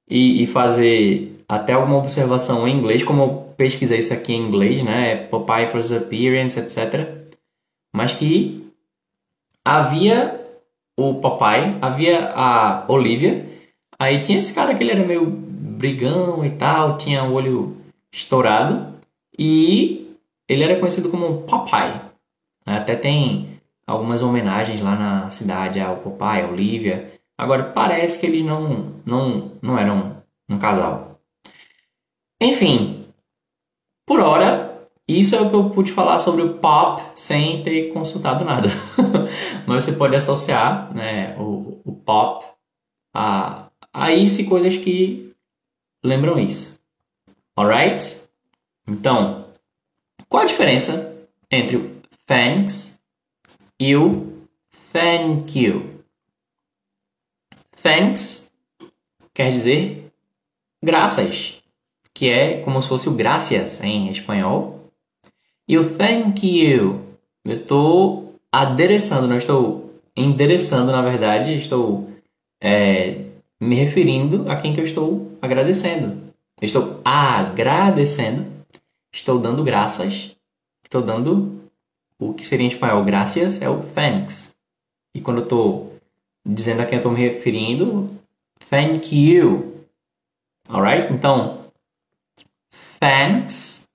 e, 0.09 0.43
e 0.43 0.47
fazer 0.47 1.37
até 1.47 1.73
alguma 1.73 1.97
observação 1.97 2.67
em 2.67 2.75
inglês, 2.75 3.03
como 3.03 3.21
eu 3.21 3.53
pesquisei 3.55 3.99
isso 3.99 4.13
aqui 4.13 4.33
em 4.33 4.47
inglês, 4.47 4.81
né? 4.83 5.27
Popeye 5.27 5.67
First 5.67 5.91
Appearance, 5.91 6.59
etc. 6.59 7.07
Mas 7.93 8.15
que 8.15 8.67
havia 9.63 10.43
o 10.97 11.15
Popeye, 11.15 11.75
havia 11.81 12.31
a 12.33 12.85
Olivia, 12.87 13.45
aí 13.99 14.21
tinha 14.21 14.39
esse 14.39 14.53
cara 14.53 14.73
que 14.73 14.83
ele 14.83 14.91
era 14.91 15.05
meio 15.05 15.25
brigão 15.27 16.43
e 16.43 16.49
tal, 16.49 16.97
tinha 16.97 17.23
o 17.23 17.33
olho 17.33 17.77
estourado 18.11 18.95
e 19.37 20.10
ele 20.51 20.65
era 20.65 20.77
conhecido 20.77 21.09
como 21.09 21.43
Popeye. 21.43 22.01
Até 22.65 22.93
tem 22.97 23.61
algumas 23.87 24.21
homenagens 24.21 24.81
lá 24.81 24.95
na 24.97 25.29
cidade 25.29 25.79
ao 25.79 25.97
Popeye, 25.97 26.41
a 26.41 26.47
Olivia. 26.47 27.13
Agora, 27.37 27.63
parece 27.63 28.19
que 28.19 28.25
eles 28.25 28.43
não, 28.43 28.93
não, 29.05 29.53
não 29.61 29.79
eram 29.79 30.21
um 30.49 30.59
casal. 30.59 31.21
Enfim, 32.41 33.05
por 34.05 34.19
hora, 34.19 34.89
isso 35.07 35.35
é 35.35 35.41
o 35.41 35.49
que 35.49 35.55
eu 35.55 35.69
pude 35.69 35.89
falar 35.89 36.19
sobre 36.19 36.41
o 36.41 36.55
pop 36.55 37.01
sem 37.15 37.63
ter 37.63 37.93
consultado 37.93 38.43
nada. 38.43 38.67
Mas 39.65 39.85
você 39.85 39.93
pode 39.93 40.17
associar 40.17 40.93
né, 40.93 41.33
o, 41.39 41.79
o 41.85 41.93
pop 41.93 42.45
a, 43.13 43.67
a 43.93 44.11
isso 44.11 44.41
e 44.41 44.47
coisas 44.47 44.75
que 44.75 45.33
lembram 46.03 46.37
isso. 46.37 46.77
Alright? 47.55 48.21
Então, 48.85 49.40
qual 50.31 50.43
a 50.43 50.45
diferença 50.45 51.13
entre 51.51 51.75
o 51.75 51.91
thanks 52.25 53.01
e 53.77 53.97
o 53.97 54.31
thank 54.93 55.59
you. 55.59 55.89
Thanks 57.83 58.49
quer 59.33 59.51
dizer 59.51 60.09
graças, 60.81 61.61
que 62.13 62.29
é 62.29 62.61
como 62.61 62.81
se 62.81 62.87
fosse 62.87 63.09
o 63.09 63.13
gracias 63.13 63.83
em 63.83 64.09
espanhol. 64.09 64.89
E 65.67 65.77
o 65.77 65.97
thank 65.97 66.47
you, 66.47 67.01
eu 67.43 67.57
estou 67.57 68.39
adereçando, 68.49 69.27
não 69.27 69.37
estou 69.37 69.93
endereçando, 70.15 70.93
na 70.93 71.01
verdade, 71.01 71.55
estou 71.55 72.09
é, 72.61 73.25
me 73.59 73.75
referindo 73.75 74.49
a 74.49 74.55
quem 74.55 74.73
que 74.73 74.79
eu 74.79 74.85
estou 74.85 75.37
agradecendo. 75.41 76.31
Eu 76.61 76.65
estou 76.65 77.01
agradecendo, 77.03 78.60
estou 79.11 79.39
dando 79.39 79.63
graças, 79.63 80.35
estou 80.83 81.01
dando 81.01 81.69
o 82.19 82.33
que 82.33 82.45
seria 82.45 82.65
em 82.65 82.69
espanhol 82.69 83.03
gracias 83.03 83.61
é 83.61 83.69
o 83.69 83.81
thanks. 83.81 84.55
E 85.13 85.19
quando 85.19 85.37
eu 85.37 85.43
estou 85.43 85.99
dizendo 86.45 86.81
a 86.81 86.85
quem 86.85 86.93
eu 86.93 86.99
estou 86.99 87.11
me 87.11 87.19
referindo, 87.19 88.09
thank 88.69 89.15
you. 89.15 89.85
Alright? 90.69 91.11
Então, 91.11 91.65
thanks 92.99 93.87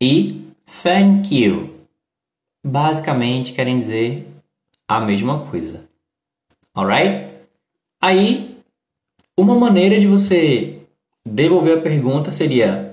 e 0.00 0.46
thank 0.82 1.34
you 1.34 1.72
basicamente 2.64 3.52
querem 3.52 3.78
dizer 3.78 4.26
a 4.86 5.00
mesma 5.00 5.46
coisa. 5.46 5.88
Alright? 6.74 7.34
Aí, 8.00 8.58
uma 9.36 9.58
maneira 9.58 9.98
de 9.98 10.06
você 10.06 10.80
devolver 11.24 11.78
a 11.78 11.80
pergunta 11.80 12.30
seria 12.30 12.91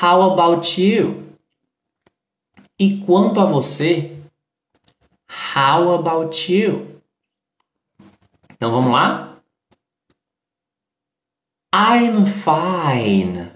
How 0.00 0.30
about 0.30 0.80
you? 0.80 1.36
E 2.78 3.04
quanto 3.04 3.40
a 3.40 3.44
você? 3.44 4.16
How 5.28 5.92
about 5.92 6.52
you? 6.52 7.02
Então 8.48 8.70
vamos 8.70 8.92
lá? 8.92 9.36
I'm 11.74 12.24
fine. 12.26 13.52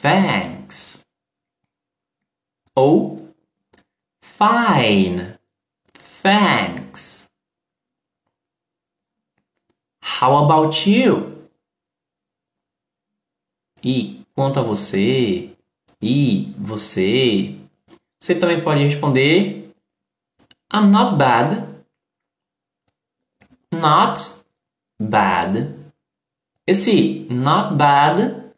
Thanks. 0.00 1.04
Ou 2.72 3.34
fine. 4.22 5.36
Thanks. 5.94 7.28
How 10.00 10.44
about 10.44 10.88
you? 10.88 11.48
E 13.82 14.24
quanto 14.32 14.60
a 14.60 14.62
você? 14.62 15.55
E 16.00 16.54
você? 16.58 17.56
Você 18.20 18.34
também 18.34 18.62
pode 18.62 18.82
responder 18.84 19.70
I'm 20.72 20.90
not 20.90 21.16
bad. 21.16 21.64
Not 23.72 24.44
bad. 25.00 25.74
Esse 26.66 27.26
not 27.30 27.76
bad 27.76 28.52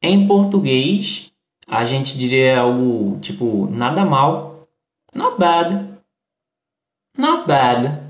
em 0.00 0.26
português 0.26 1.32
a 1.66 1.86
gente 1.86 2.18
diria 2.18 2.60
algo 2.60 3.18
tipo 3.20 3.66
nada 3.70 4.04
mal. 4.04 4.68
Not 5.14 5.38
bad. 5.38 5.98
Not 7.16 7.46
bad. 7.46 8.02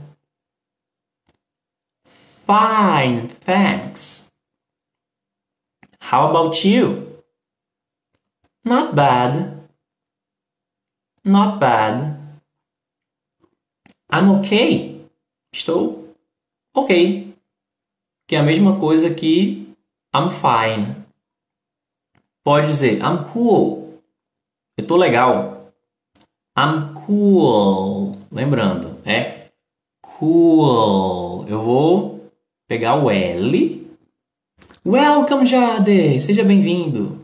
Fine, 2.47 3.29
thanks. 3.29 4.31
How 6.01 6.29
about 6.29 6.67
you? 6.67 7.14
Not 8.65 8.95
bad. 8.95 9.69
Not 11.23 11.59
bad. 11.59 12.17
I'm 14.11 14.31
okay. 14.39 15.05
Estou 15.53 16.15
ok. 16.75 17.35
Que 18.27 18.37
é 18.37 18.39
a 18.39 18.43
mesma 18.43 18.81
coisa 18.81 19.13
que 19.13 19.69
I'm 20.15 20.31
fine. 20.31 20.97
Pode 22.43 22.69
dizer 22.69 23.01
I'm 23.01 23.25
cool. 23.33 24.01
Eu 24.79 24.87
tô 24.87 24.97
legal. 24.97 25.73
I'm 26.57 26.95
cool. 27.07 28.17
Lembrando, 28.31 28.99
é 29.05 29.51
cool. 30.01 31.47
Eu 31.49 31.63
vou 31.63 32.31
pegar 32.67 32.97
o 32.97 33.11
L. 33.11 33.91
Welcome, 34.87 35.47
Jade! 35.47 36.21
Seja 36.21 36.43
bem-vindo. 36.45 37.24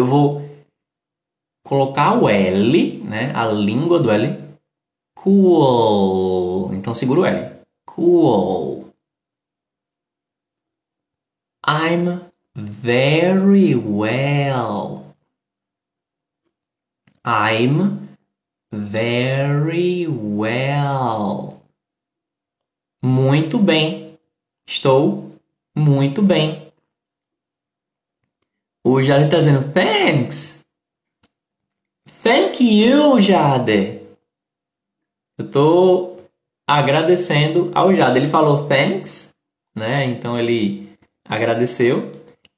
Eu 0.00 0.06
vou 0.06 0.40
colocar 1.62 2.18
o 2.18 2.26
L, 2.26 3.02
né? 3.04 3.36
A 3.36 3.44
língua 3.44 4.00
do 4.00 4.10
L. 4.10 4.42
Cool. 5.14 6.72
Então 6.72 6.94
segura 6.94 7.20
o 7.20 7.24
L. 7.26 7.60
Cool. 7.84 8.90
I'm 11.68 12.22
very 12.56 13.74
well. 13.74 15.14
I'm 17.22 18.16
very 18.72 20.08
well. 20.08 21.62
Muito 23.04 23.58
bem. 23.58 24.18
Estou 24.66 25.36
muito 25.76 26.22
bem. 26.22 26.69
O 28.92 29.00
Jade 29.00 29.26
está 29.26 29.38
dizendo 29.38 29.72
thanks. 29.72 30.66
Thank 32.24 32.60
you, 32.60 33.20
Jade. 33.20 34.00
Eu 35.38 35.46
estou 35.46 36.16
agradecendo 36.66 37.70
ao 37.72 37.94
Jade. 37.94 38.18
Ele 38.18 38.28
falou 38.28 38.66
thanks, 38.66 39.32
né? 39.76 40.06
Então 40.06 40.36
ele 40.36 40.92
agradeceu. 41.24 42.10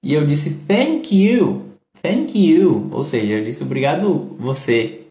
E 0.03 0.15
eu 0.15 0.27
disse 0.27 0.55
thank 0.67 1.15
you, 1.15 1.77
thank 2.01 2.33
you. 2.35 2.89
Ou 2.91 3.05
seja, 3.05 3.35
eu 3.35 3.45
disse 3.45 3.63
obrigado 3.63 4.35
você. 4.39 5.07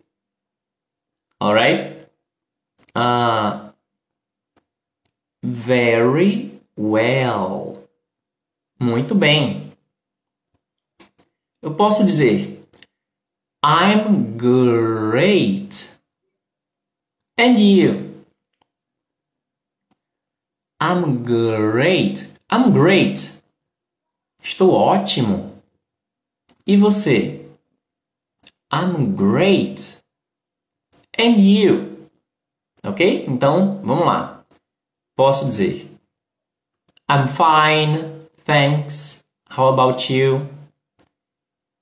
Alright? 1.40 2.08
Uh, 2.98 3.72
very 5.44 6.60
well. 6.76 7.78
Muito 8.80 9.14
bem. 9.14 9.71
Eu 11.62 11.76
posso 11.76 12.04
dizer 12.06 12.66
I'm 13.64 14.36
great. 14.36 16.00
And 17.38 17.60
you? 17.60 18.26
I'm 20.82 21.24
great. 21.24 22.34
I'm 22.52 22.72
great. 22.72 23.44
Estou 24.42 24.72
ótimo. 24.72 25.62
E 26.66 26.76
você? 26.76 27.46
I'm 28.74 29.16
great. 29.16 30.04
And 31.18 31.40
you? 31.40 32.10
Ok? 32.84 33.26
Então, 33.28 33.82
vamos 33.84 34.06
lá. 34.06 34.44
Posso 35.16 35.46
dizer 35.46 35.88
I'm 37.08 37.28
fine, 37.28 38.28
thanks. 38.46 39.24
How 39.50 39.68
about 39.68 40.12
you? 40.12 40.61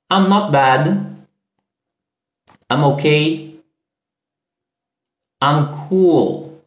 I'm 0.09 0.27
not 0.27 0.51
bad. 0.51 1.05
I'm 2.69 2.83
okay. 2.95 3.55
I'm 5.41 5.87
cool. 5.87 6.61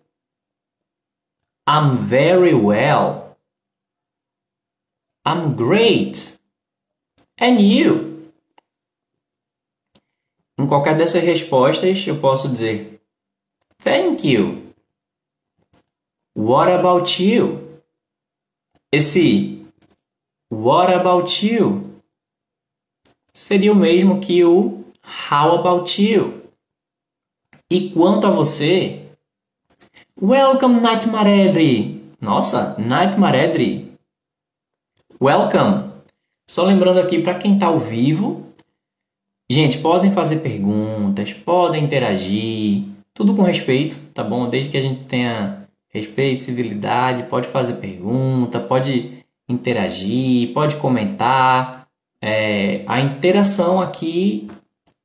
I'm 1.66 1.98
very 1.98 2.54
well. 2.54 3.36
I'm 5.24 5.54
great. 5.54 6.38
And 7.38 7.60
you? 7.60 8.30
Em 10.58 10.66
qualquer 10.66 10.96
dessas 10.96 11.22
respostas, 11.22 12.06
eu 12.06 12.20
posso 12.20 12.48
dizer 12.48 13.00
Thank 13.78 14.24
you. 14.24 14.72
What 16.34 16.70
about 16.70 17.20
you? 17.20 17.80
Esse 18.92 19.66
What 20.50 20.92
about 20.92 21.44
you? 21.44 21.91
Seria 23.34 23.72
o 23.72 23.76
mesmo 23.76 24.20
que 24.20 24.44
o 24.44 24.84
How 25.30 25.58
about 25.58 26.02
you? 26.02 26.42
E 27.70 27.88
quanto 27.88 28.26
a 28.26 28.30
você? 28.30 29.06
Welcome, 30.20 30.80
Night 30.80 31.08
Maredri! 31.08 32.12
Nossa, 32.20 32.76
Night 32.78 33.18
Maredri 33.18 33.90
Welcome! 35.18 35.92
Só 36.46 36.64
lembrando 36.64 37.00
aqui 37.00 37.22
para 37.22 37.38
quem 37.38 37.54
está 37.54 37.68
ao 37.68 37.80
vivo, 37.80 38.52
gente, 39.50 39.78
podem 39.78 40.12
fazer 40.12 40.40
perguntas, 40.40 41.32
podem 41.32 41.84
interagir, 41.84 42.84
tudo 43.14 43.34
com 43.34 43.40
respeito, 43.40 43.98
tá 44.12 44.22
bom? 44.22 44.46
Desde 44.50 44.68
que 44.68 44.76
a 44.76 44.82
gente 44.82 45.06
tenha 45.06 45.66
respeito, 45.88 46.42
civilidade, 46.42 47.22
pode 47.22 47.48
fazer 47.48 47.76
pergunta, 47.76 48.60
pode 48.60 49.24
interagir, 49.48 50.52
pode 50.52 50.76
comentar. 50.76 51.81
É, 52.22 52.82
a 52.86 53.00
interação 53.00 53.80
aqui 53.80 54.46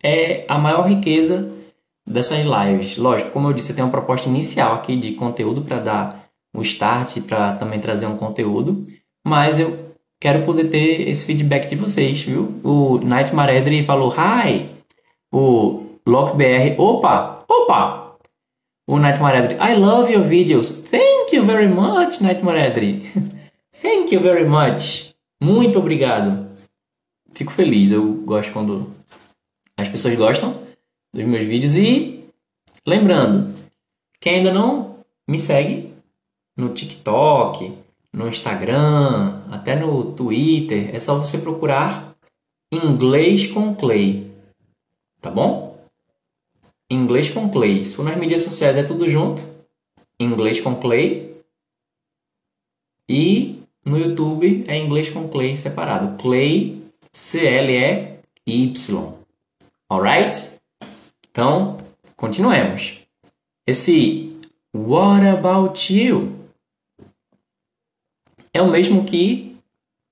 é 0.04 0.46
a 0.48 0.60
maior 0.60 0.88
riqueza 0.88 1.52
dessas 2.06 2.46
lives. 2.46 2.98
Lógico, 2.98 3.32
como 3.32 3.50
eu 3.50 3.54
disse, 3.54 3.72
eu 3.72 3.76
tenho 3.76 3.88
uma 3.88 3.92
proposta 3.92 4.30
inicial 4.30 4.76
aqui 4.76 4.96
de 4.96 5.14
conteúdo 5.14 5.64
para 5.64 5.80
dar 5.80 6.30
o 6.56 6.62
start, 6.62 7.22
para 7.22 7.54
também 7.54 7.80
trazer 7.80 8.06
um 8.06 8.16
conteúdo, 8.16 8.86
mas 9.26 9.60
eu 9.60 9.88
quero 10.20 10.44
poder 10.44 10.66
ter 10.66 11.10
esse 11.10 11.26
feedback 11.26 11.68
de 11.70 11.76
vocês, 11.76 12.22
viu? 12.22 12.60
O 12.64 13.00
Night 13.00 13.34
Maredri 13.36 13.84
falou 13.84 14.14
hi. 14.14 14.70
O 15.32 15.84
LockBR, 16.08 16.76
opa, 16.78 17.44
opa. 17.48 18.16
O 18.88 18.98
Night 18.98 19.20
Maredri, 19.20 19.56
I 19.56 19.76
love 19.76 20.12
your 20.12 20.24
videos. 20.24 20.70
Thank 20.70 21.36
you 21.36 21.44
very 21.44 21.68
much, 21.68 22.22
Night 22.22 22.42
Maredri. 22.44 23.04
Thank 23.82 24.16
you 24.16 24.22
very 24.22 24.48
much. 24.48 25.14
Muito 25.42 25.78
obrigado. 25.78 26.47
Fico 27.34 27.52
feliz, 27.52 27.92
eu 27.92 28.14
gosto 28.14 28.52
quando 28.52 28.94
as 29.76 29.88
pessoas 29.88 30.16
gostam 30.16 30.64
dos 31.14 31.24
meus 31.24 31.44
vídeos 31.44 31.76
e 31.76 32.26
lembrando, 32.86 33.54
quem 34.20 34.38
ainda 34.38 34.54
não 34.54 35.00
me 35.28 35.40
segue 35.40 35.94
no 36.56 36.74
TikTok, 36.74 37.78
no 38.12 38.28
Instagram, 38.28 39.44
até 39.52 39.76
no 39.76 40.14
Twitter, 40.14 40.96
é 40.96 41.00
só 41.00 41.18
você 41.18 41.38
procurar 41.38 42.16
inglês 42.72 43.48
com 43.48 43.76
Clay. 43.76 44.32
Tá 45.22 45.30
bom? 45.30 45.80
Inglês 46.90 47.30
com 47.30 47.50
Clay. 47.50 47.86
For 47.86 48.04
nas 48.04 48.18
mídias 48.18 48.42
sociais 48.42 48.78
é 48.78 48.84
tudo 48.84 49.08
junto. 49.10 49.44
Inglês 50.20 50.60
com 50.60 50.76
Clay. 50.76 51.38
E 53.10 53.62
no 53.86 53.98
YouTube 53.98 54.66
é 54.68 54.78
inglês 54.78 55.10
com 55.10 55.28
Clay 55.28 55.56
separado. 55.56 56.22
Clay, 56.22 56.87
C-L-E-Y. 57.18 59.14
Alright? 59.90 60.60
Então, 61.32 61.78
continuemos. 62.16 63.00
Esse 63.66 64.40
What 64.72 65.26
about 65.26 65.92
you? 65.92 66.48
É 68.54 68.62
o 68.62 68.70
mesmo 68.70 69.04
que 69.04 69.58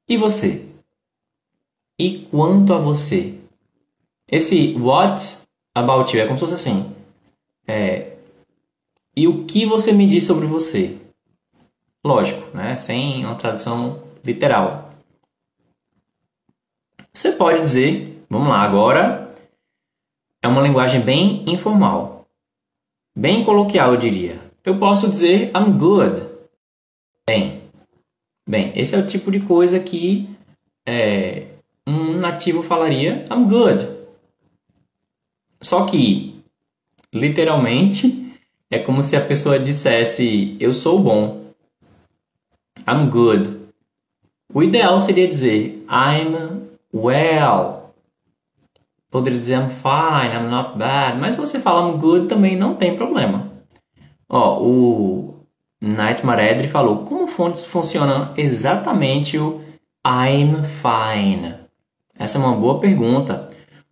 e 0.09 0.17
você? 0.17 0.67
E 1.99 2.25
quanto 2.31 2.73
a 2.73 2.79
você? 2.79 3.39
Esse 4.31 4.73
what 4.73 5.43
about 5.75 6.17
you 6.17 6.23
é 6.23 6.25
como 6.25 6.39
se 6.39 6.45
fosse 6.45 6.55
assim. 6.55 6.91
É, 7.67 8.17
e 9.15 9.27
o 9.27 9.45
que 9.45 9.63
você 9.67 9.91
me 9.91 10.07
diz 10.07 10.23
sobre 10.23 10.47
você? 10.47 10.97
Lógico, 12.03 12.49
né? 12.57 12.75
sem 12.77 13.23
uma 13.23 13.35
tradução 13.35 14.03
literal. 14.23 14.84
Você 17.15 17.31
pode 17.31 17.61
dizer, 17.61 18.25
vamos 18.29 18.49
lá, 18.49 18.59
agora 18.59 19.33
é 20.43 20.49
uma 20.49 20.61
linguagem 20.61 20.99
bem 20.99 21.45
informal, 21.47 22.27
bem 23.17 23.41
coloquial, 23.41 23.93
eu 23.93 23.97
diria. 23.97 24.37
Eu 24.65 24.77
posso 24.77 25.09
dizer 25.09 25.49
I'm 25.55 25.77
good. 25.77 26.21
Bem, 27.25 27.61
bem, 28.45 28.73
esse 28.75 28.95
é 28.95 28.97
o 28.99 29.07
tipo 29.07 29.31
de 29.31 29.39
coisa 29.39 29.79
que 29.79 30.29
é, 30.85 31.47
um 31.87 32.15
nativo 32.15 32.61
falaria 32.61 33.23
I'm 33.31 33.45
good. 33.45 33.87
Só 35.61 35.85
que, 35.85 36.43
literalmente, 37.13 38.37
é 38.69 38.77
como 38.77 39.01
se 39.01 39.15
a 39.15 39.25
pessoa 39.25 39.57
dissesse 39.57 40.57
eu 40.59 40.73
sou 40.73 40.99
bom. 40.99 41.45
I'm 42.85 43.09
good. 43.09 43.69
O 44.53 44.61
ideal 44.61 44.99
seria 44.99 45.29
dizer 45.29 45.81
I'm 45.89 46.64
well. 46.95 47.93
Poderia 49.11 49.39
dizer 49.39 49.55
I'm 49.55 49.69
fine, 49.69 50.33
I'm 50.33 50.49
not 50.49 50.77
bad. 50.77 51.17
Mas 51.19 51.35
se 51.35 51.39
você 51.39 51.59
fala 51.59 51.89
I'm 51.89 51.97
good 51.97 52.27
também 52.27 52.55
não 52.55 52.75
tem 52.75 52.95
problema. 52.95 53.51
Ó, 54.29 54.61
o 54.61 55.45
Nightmare 55.81 56.51
Edry 56.51 56.67
falou 56.67 57.05
como 57.05 57.27
funciona 57.27 58.31
exatamente 58.37 59.37
o 59.37 59.61
I'm 60.05 60.63
fine. 60.63 61.55
Essa 62.17 62.37
é 62.37 62.41
uma 62.41 62.55
boa 62.55 62.79
pergunta. 62.79 63.47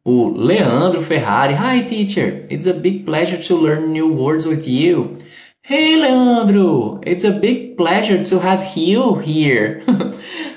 O 0.06 0.30
Leandro 0.30 1.02
Ferrari, 1.02 1.54
Hi 1.54 1.86
teacher, 1.86 2.46
it's 2.50 2.68
a 2.68 2.74
big 2.74 3.04
pleasure 3.06 3.38
to 3.38 3.56
learn 3.56 3.94
new 3.94 4.14
words 4.14 4.46
with 4.46 4.68
you. 4.68 5.18
Hey, 5.66 5.96
Leandro! 5.96 7.00
It's 7.06 7.24
a 7.24 7.32
big 7.32 7.78
pleasure 7.78 8.26
to 8.26 8.40
have 8.40 8.78
you 8.78 9.16
here. 9.16 9.82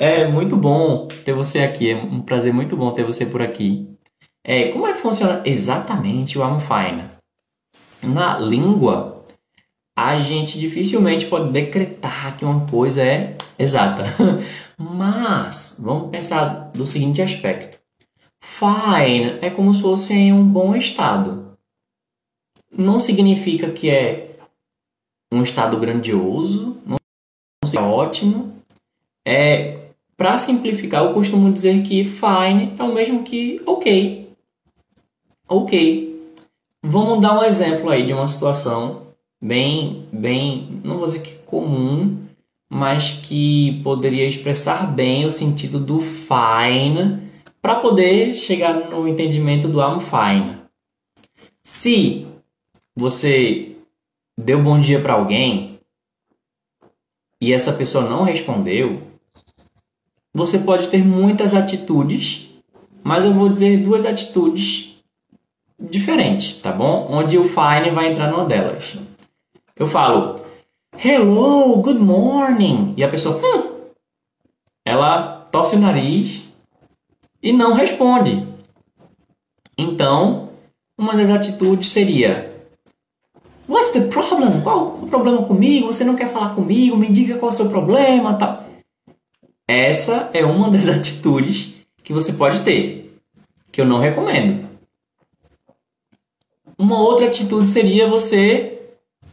é 0.00 0.26
muito 0.26 0.56
bom 0.56 1.06
ter 1.06 1.34
você 1.34 1.58
aqui. 1.58 1.90
É 1.90 1.96
um 1.96 2.22
prazer 2.22 2.54
muito 2.54 2.74
bom 2.74 2.90
ter 2.90 3.04
você 3.04 3.26
por 3.26 3.42
aqui. 3.42 3.86
É, 4.42 4.68
como 4.72 4.86
é 4.86 4.94
que 4.94 5.00
funciona 5.00 5.42
exatamente 5.44 6.38
o 6.38 6.42
I'm 6.42 6.58
fine? 6.58 7.10
Na 8.02 8.38
língua, 8.38 9.22
a 9.94 10.18
gente 10.18 10.58
dificilmente 10.58 11.26
pode 11.26 11.52
decretar 11.52 12.34
que 12.34 12.46
uma 12.46 12.66
coisa 12.66 13.04
é 13.04 13.36
exata. 13.58 14.04
Mas 14.78 15.76
vamos 15.78 16.10
pensar 16.10 16.70
do 16.72 16.86
seguinte 16.86 17.20
aspecto. 17.20 17.78
Fine 18.42 19.38
é 19.42 19.50
como 19.50 19.74
se 19.74 19.82
fosse 19.82 20.14
em 20.14 20.32
um 20.32 20.42
bom 20.42 20.74
estado. 20.74 21.58
Não 22.72 22.98
significa 22.98 23.68
que 23.68 23.90
é 23.90 24.38
um 25.30 25.42
estado 25.42 25.76
grandioso, 25.76 26.78
não 26.86 26.96
é 27.76 27.80
ótimo. 27.80 28.54
É, 29.26 29.89
para 30.20 30.36
simplificar, 30.36 31.02
eu 31.02 31.14
costumo 31.14 31.50
dizer 31.50 31.80
que 31.80 32.04
fine 32.04 32.74
é 32.78 32.82
o 32.82 32.92
mesmo 32.92 33.22
que 33.22 33.62
ok. 33.64 34.30
Ok. 35.48 36.30
Vamos 36.82 37.22
dar 37.22 37.38
um 37.38 37.42
exemplo 37.42 37.88
aí 37.88 38.04
de 38.04 38.12
uma 38.12 38.28
situação 38.28 39.14
bem, 39.42 40.06
bem, 40.12 40.78
não 40.84 40.98
vou 40.98 41.06
dizer 41.06 41.22
que 41.22 41.36
comum, 41.46 42.18
mas 42.68 43.12
que 43.12 43.80
poderia 43.82 44.28
expressar 44.28 44.92
bem 44.92 45.24
o 45.24 45.32
sentido 45.32 45.80
do 45.80 46.02
fine 46.02 47.30
para 47.62 47.76
poder 47.76 48.34
chegar 48.34 48.90
no 48.90 49.08
entendimento 49.08 49.68
do 49.68 49.80
I'm 49.80 50.00
fine. 50.00 50.58
Se 51.64 52.26
você 52.94 53.74
deu 54.38 54.62
bom 54.62 54.78
dia 54.78 55.00
para 55.00 55.14
alguém 55.14 55.78
e 57.40 57.54
essa 57.54 57.72
pessoa 57.72 58.06
não 58.06 58.22
respondeu, 58.22 59.08
você 60.32 60.58
pode 60.58 60.88
ter 60.88 61.04
muitas 61.04 61.54
atitudes, 61.54 62.48
mas 63.02 63.24
eu 63.24 63.32
vou 63.32 63.48
dizer 63.48 63.82
duas 63.82 64.04
atitudes 64.04 64.96
diferentes, 65.78 66.54
tá 66.54 66.70
bom? 66.70 67.06
Onde 67.10 67.38
o 67.38 67.44
fine 67.44 67.90
vai 67.92 68.12
entrar 68.12 68.30
numa 68.30 68.44
delas. 68.44 68.96
Eu 69.76 69.86
falo, 69.86 70.40
hello, 71.02 71.76
good 71.76 71.98
morning, 71.98 72.94
e 72.96 73.02
a 73.02 73.08
pessoa, 73.08 73.40
hum, 73.42 73.70
ela 74.84 75.48
torce 75.50 75.76
o 75.76 75.80
nariz 75.80 76.48
e 77.42 77.52
não 77.52 77.72
responde. 77.72 78.46
Então, 79.76 80.50
uma 80.96 81.16
das 81.16 81.30
atitudes 81.30 81.88
seria 81.88 82.50
What's 83.70 83.92
the 83.92 84.08
problem? 84.08 84.60
Qual 84.62 84.98
o 85.00 85.06
problema 85.06 85.44
comigo? 85.44 85.86
Você 85.86 86.02
não 86.02 86.16
quer 86.16 86.28
falar 86.28 86.56
comigo? 86.56 86.96
Me 86.96 87.08
diga 87.08 87.38
qual 87.38 87.50
é 87.50 87.54
o 87.54 87.56
seu 87.56 87.70
problema, 87.70 88.34
tal. 88.34 88.69
Essa 89.70 90.30
é 90.32 90.44
uma 90.44 90.70
das 90.70 90.88
atitudes 90.90 91.76
que 92.02 92.12
você 92.12 92.32
pode 92.32 92.62
ter, 92.62 93.16
que 93.70 93.80
eu 93.80 93.84
não 93.84 93.98
recomendo. 93.98 94.68
Uma 96.76 96.98
outra 96.98 97.26
atitude 97.26 97.66
seria 97.68 98.08
você 98.08 98.78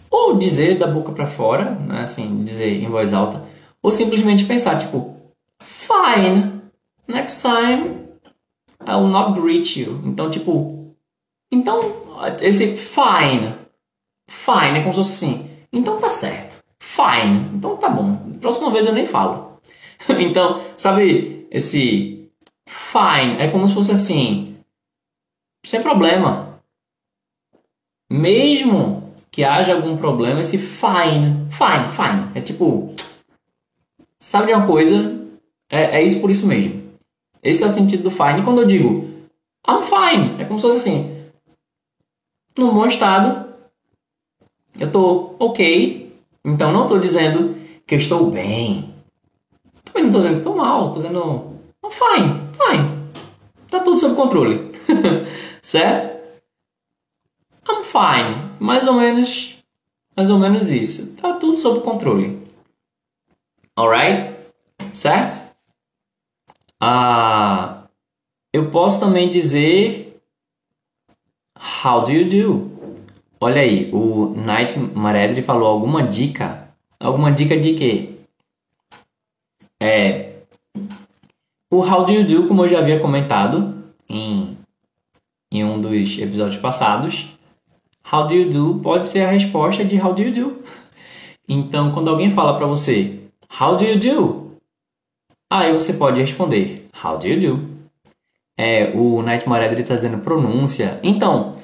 ou 0.09 0.37
dizer 0.37 0.77
da 0.77 0.85
boca 0.85 1.11
para 1.11 1.25
fora, 1.25 1.71
né, 1.71 2.01
assim, 2.01 2.43
dizer 2.43 2.81
em 2.81 2.87
voz 2.87 3.13
alta, 3.13 3.45
ou 3.81 3.91
simplesmente 3.91 4.45
pensar 4.45 4.77
tipo, 4.77 5.15
fine, 5.59 6.61
next 7.07 7.41
time 7.41 8.07
I 8.85 8.93
will 8.95 9.07
not 9.07 9.39
greet 9.39 9.79
you. 9.79 10.01
Então, 10.05 10.29
tipo, 10.29 10.93
então 11.51 12.01
esse 12.41 12.77
fine 12.77 13.53
Fine, 14.29 14.79
é 14.79 14.81
como 14.81 14.93
se 14.93 14.99
fosse 14.99 15.11
assim. 15.13 15.49
Então 15.71 15.99
tá 15.99 16.11
certo. 16.11 16.57
Fine. 16.79 17.55
Então 17.55 17.77
tá 17.77 17.89
bom. 17.89 18.17
Próxima 18.41 18.69
vez 18.69 18.85
eu 18.85 18.93
nem 18.93 19.05
falo. 19.05 19.46
então, 20.19 20.63
sabe, 20.75 21.47
esse 21.51 22.29
fine 22.67 23.37
é 23.39 23.49
como 23.49 23.67
se 23.67 23.73
fosse 23.73 23.91
assim. 23.91 24.57
Sem 25.65 25.81
problema. 25.81 26.61
Mesmo 28.09 29.13
que 29.31 29.43
haja 29.43 29.73
algum 29.73 29.97
problema, 29.97 30.41
esse 30.41 30.57
fine, 30.57 31.47
fine, 31.51 31.91
fine. 31.91 32.31
É 32.35 32.41
tipo. 32.41 32.93
Sabe 34.19 34.47
de 34.47 34.53
uma 34.53 34.65
coisa? 34.65 35.17
É, 35.69 35.99
é 35.99 36.03
isso 36.03 36.19
por 36.19 36.31
isso 36.31 36.47
mesmo. 36.47 36.91
Esse 37.43 37.63
é 37.63 37.67
o 37.67 37.71
sentido 37.71 38.03
do 38.03 38.11
fine. 38.11 38.39
E 38.39 38.43
quando 38.43 38.61
eu 38.61 38.67
digo 38.67 39.07
I'm 39.67 39.81
fine, 39.81 40.41
é 40.41 40.45
como 40.45 40.59
se 40.59 40.65
fosse 40.65 40.77
assim. 40.77 41.29
Num 42.57 42.73
bom 42.73 42.85
estado, 42.85 43.53
eu 44.79 44.87
estou 44.87 45.35
ok, 45.37 46.17
então 46.43 46.71
não 46.71 46.83
estou 46.83 46.99
dizendo 46.99 47.55
que 47.85 47.93
eu 47.93 47.99
estou 47.99 48.31
bem. 48.31 48.96
Também 49.87 50.03
não 50.03 50.09
estou 50.09 50.21
dizendo 50.21 50.33
que 50.33 50.39
estou 50.39 50.55
mal, 50.55 50.87
estou 50.87 51.01
dizendo 51.01 51.59
oh, 51.81 51.89
fine, 51.89 52.41
fine. 52.53 52.97
Está 53.65 53.79
tudo 53.79 53.97
sob 53.99 54.15
controle. 54.15 54.71
certo? 55.61 56.17
I'm 57.69 57.83
fine. 57.83 58.51
Mais 58.59 58.87
ou 58.87 58.93
menos, 58.93 59.57
mais 60.15 60.29
ou 60.29 60.37
menos 60.37 60.69
isso. 60.69 61.13
Está 61.15 61.33
tudo 61.33 61.57
sob 61.57 61.81
controle. 61.81 62.47
Alright? 63.75 64.35
Certo? 64.93 65.45
Ah, 66.79 67.83
eu 68.53 68.69
posso 68.69 68.99
também 68.99 69.29
dizer 69.29 70.07
How 71.83 72.01
do 72.01 72.11
you 72.11 72.29
do? 72.29 72.71
Olha 73.39 73.61
aí, 73.61 73.89
o 73.93 74.33
Night 74.35 74.79
Maredri 74.79 75.41
falou 75.41 75.67
alguma 75.67 76.03
dica? 76.03 76.69
Alguma 76.99 77.31
dica 77.31 77.55
de 77.55 77.73
quê? 77.73 78.16
É, 79.81 80.33
o 81.71 81.77
How 81.77 82.05
Do 82.05 82.11
You 82.11 82.25
Do, 82.25 82.47
como 82.47 82.63
eu 82.63 82.67
já 82.67 82.79
havia 82.79 82.99
comentado 82.99 83.91
em, 84.09 84.57
em 85.51 85.63
um 85.63 85.79
dos 85.79 86.17
episódios 86.17 86.59
passados, 86.59 87.27
How 88.11 88.27
Do 88.27 88.33
You 88.33 88.49
Do 88.49 88.79
pode 88.79 89.07
ser 89.07 89.21
a 89.21 89.31
resposta 89.31 89.83
de 89.83 89.99
How 89.99 90.13
Do 90.13 90.21
You 90.21 90.31
Do. 90.31 90.63
Então, 91.47 91.91
quando 91.91 92.09
alguém 92.09 92.29
fala 92.29 92.57
para 92.57 92.65
você 92.65 93.17
How 93.59 93.77
do 93.77 93.85
you 93.85 93.97
do? 93.97 94.57
Aí 95.49 95.71
você 95.71 95.93
pode 95.93 96.19
responder 96.19 96.85
How 97.01 97.17
do 97.17 97.27
you 97.27 97.39
do? 97.39 97.77
É, 98.57 98.91
o 98.95 99.21
Nightmare 99.21 99.65
Edry 99.65 99.81
está 99.81 99.95
dizendo 99.95 100.17
pronúncia. 100.17 100.99
Então, 101.03 101.55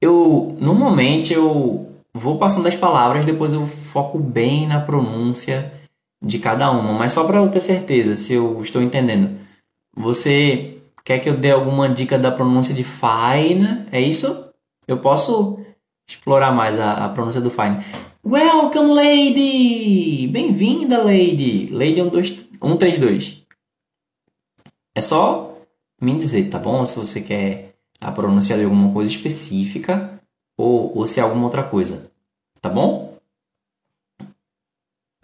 eu 0.00 0.56
normalmente 0.60 1.32
eu 1.32 1.90
vou 2.14 2.38
passando 2.38 2.68
as 2.68 2.76
palavras, 2.76 3.24
depois 3.24 3.52
eu 3.52 3.66
foco 3.66 4.18
bem 4.18 4.66
na 4.66 4.80
pronúncia 4.80 5.72
de 6.22 6.38
cada 6.38 6.70
uma, 6.70 6.92
mas 6.92 7.12
só 7.12 7.24
para 7.24 7.38
eu 7.38 7.50
ter 7.50 7.60
certeza 7.60 8.14
se 8.14 8.32
eu 8.32 8.62
estou 8.62 8.80
entendendo. 8.80 9.40
Você 9.96 10.78
quer 11.04 11.18
que 11.18 11.28
eu 11.28 11.36
dê 11.36 11.50
alguma 11.50 11.88
dica 11.88 12.18
da 12.18 12.30
pronúncia 12.30 12.72
de 12.72 12.84
fine? 12.84 13.86
É 13.90 14.00
isso? 14.00 14.50
Eu 14.86 14.98
posso 14.98 15.58
explorar 16.08 16.52
mais 16.52 16.78
a, 16.78 17.04
a 17.04 17.08
pronúncia 17.08 17.40
do 17.40 17.50
fine. 17.50 17.84
Welcome, 18.24 18.94
lady! 18.94 20.28
Bem-vinda, 20.28 21.02
lady! 21.02 21.68
Lady 21.70 21.96
132. 21.96 23.42
É 24.94 25.00
só 25.00 25.58
me 26.00 26.16
dizer, 26.16 26.48
tá 26.48 26.58
bom? 26.58 26.84
Se 26.86 26.96
você 26.96 27.20
quer 27.20 27.74
a 28.00 28.12
pronúncia 28.12 28.56
de 28.56 28.64
alguma 28.64 28.92
coisa 28.92 29.10
específica 29.10 30.20
ou, 30.56 30.96
ou 30.96 31.06
se 31.06 31.18
é 31.18 31.22
alguma 31.22 31.46
outra 31.46 31.64
coisa, 31.64 32.10
tá 32.60 32.68
bom? 32.68 33.12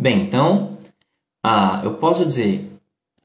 Bem, 0.00 0.22
então, 0.22 0.77
ah, 1.42 1.80
eu 1.82 1.94
posso 1.94 2.24
dizer 2.24 2.70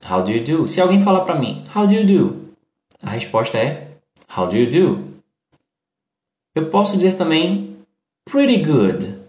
How 0.09 0.21
do 0.21 0.31
you 0.31 0.43
do? 0.43 0.67
Se 0.67 0.81
alguém 0.81 1.01
falar 1.01 1.21
para 1.21 1.39
mim 1.39 1.63
How 1.75 1.87
do 1.87 1.93
you 1.93 2.05
do? 2.05 2.53
A 3.01 3.09
resposta 3.09 3.57
é 3.57 3.97
How 4.35 4.47
do 4.47 4.55
you 4.55 4.69
do? 4.69 5.13
Eu 6.55 6.69
posso 6.69 6.95
dizer 6.95 7.15
também 7.15 7.77
Pretty 8.25 8.63
good. 8.63 9.23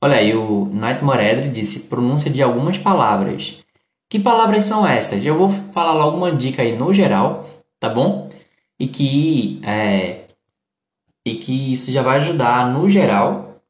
Olha 0.00 0.16
aí, 0.16 0.34
o 0.34 0.66
Nightmare 0.66 1.24
Edry 1.24 1.50
disse 1.50 1.80
pronúncia 1.80 2.30
de 2.30 2.42
algumas 2.42 2.76
palavras. 2.76 3.64
Que 4.10 4.18
palavras 4.18 4.64
são 4.64 4.86
essas? 4.86 5.24
Eu 5.24 5.36
vou 5.36 5.50
falar 5.50 5.94
logo 5.94 6.16
uma 6.16 6.30
dica 6.30 6.62
aí 6.62 6.76
no 6.76 6.92
geral, 6.92 7.48
tá 7.80 7.88
bom? 7.88 8.28
E 8.78 8.86
que, 8.86 9.60
é, 9.64 10.26
e 11.24 11.36
que 11.36 11.72
isso 11.72 11.90
já 11.90 12.02
vai 12.02 12.18
ajudar 12.18 12.72
no 12.72 12.88
geral. 12.88 13.60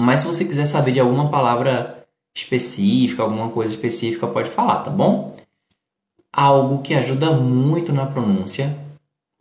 Mas 0.00 0.20
se 0.20 0.26
você 0.26 0.44
quiser 0.44 0.66
saber 0.66 0.92
de 0.92 1.00
alguma 1.00 1.30
palavra 1.30 2.01
específica, 2.34 3.22
alguma 3.22 3.50
coisa 3.50 3.74
específica, 3.74 4.26
pode 4.26 4.50
falar, 4.50 4.82
tá 4.82 4.90
bom? 4.90 5.34
Algo 6.32 6.82
que 6.82 6.94
ajuda 6.94 7.30
muito 7.30 7.92
na 7.92 8.06
pronúncia 8.06 8.76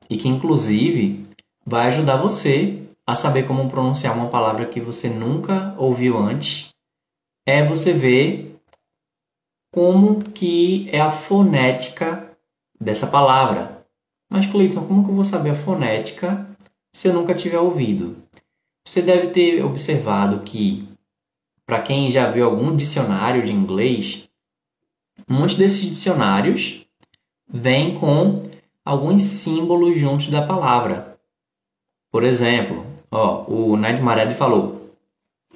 e 0.10 0.18
que 0.18 0.28
inclusive 0.28 1.26
vai 1.66 1.88
ajudar 1.88 2.18
você 2.18 2.84
a 3.06 3.16
saber 3.16 3.48
como 3.48 3.70
pronunciar 3.70 4.16
uma 4.16 4.28
palavra 4.28 4.66
que 4.66 4.82
você 4.82 5.10
nunca 5.10 5.74
ouviu 5.78 6.18
antes 6.18 6.70
é 7.46 7.66
você 7.66 7.94
ver 7.94 8.60
como 9.74 10.22
que 10.22 10.90
é 10.92 11.00
a 11.00 11.10
fonética 11.10 12.38
dessa 12.80 13.08
palavra. 13.08 13.86
Mas, 14.30 14.46
Cleiton, 14.46 14.86
como 14.86 15.04
que 15.04 15.10
eu 15.10 15.16
vou 15.16 15.24
saber 15.24 15.52
a 15.52 15.56
fonética 15.56 16.48
se 16.94 17.08
eu 17.08 17.14
nunca 17.14 17.34
tiver 17.34 17.60
ouvido? 17.60 18.18
Você 18.86 19.02
deve 19.02 19.28
ter 19.28 19.64
observado 19.64 20.42
que 20.42 20.91
para 21.72 21.82
quem 21.82 22.12
já 22.12 22.30
viu 22.30 22.46
algum 22.46 22.76
dicionário 22.76 23.44
de 23.44 23.54
inglês, 23.54 24.28
muitos 25.26 25.56
desses 25.56 25.80
dicionários 25.80 26.86
vêm 27.48 27.98
com 27.98 28.44
alguns 28.84 29.24
símbolos 29.24 29.98
juntos 29.98 30.28
da 30.28 30.42
palavra. 30.42 31.18
Por 32.12 32.26
exemplo, 32.26 32.86
ó, 33.10 33.46
o 33.50 33.78
Ned 33.78 34.02
Mared 34.02 34.34
falou: 34.34 34.98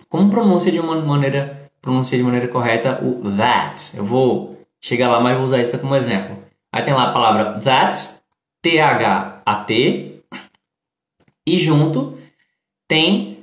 como 0.07 0.31
pronuncia 0.31 0.71
de 0.71 0.79
uma 0.79 1.01
maneira 1.01 1.69
pronuncia 1.81 2.17
de 2.17 2.23
maneira 2.23 2.47
correta 2.47 3.03
o 3.03 3.29
that? 3.35 3.97
Eu 3.97 4.05
vou 4.05 4.57
chegar 4.79 5.11
lá, 5.11 5.19
mas 5.19 5.35
vou 5.35 5.43
usar 5.43 5.59
isso 5.59 5.77
como 5.79 5.97
exemplo. 5.97 6.37
Aí 6.71 6.81
tem 6.81 6.93
lá 6.93 7.09
a 7.09 7.11
palavra 7.11 7.59
that, 7.59 8.21
T 8.61 8.79
H 8.79 9.41
A 9.45 9.55
T, 9.65 10.21
e 11.45 11.59
junto 11.59 12.17
tem 12.87 13.34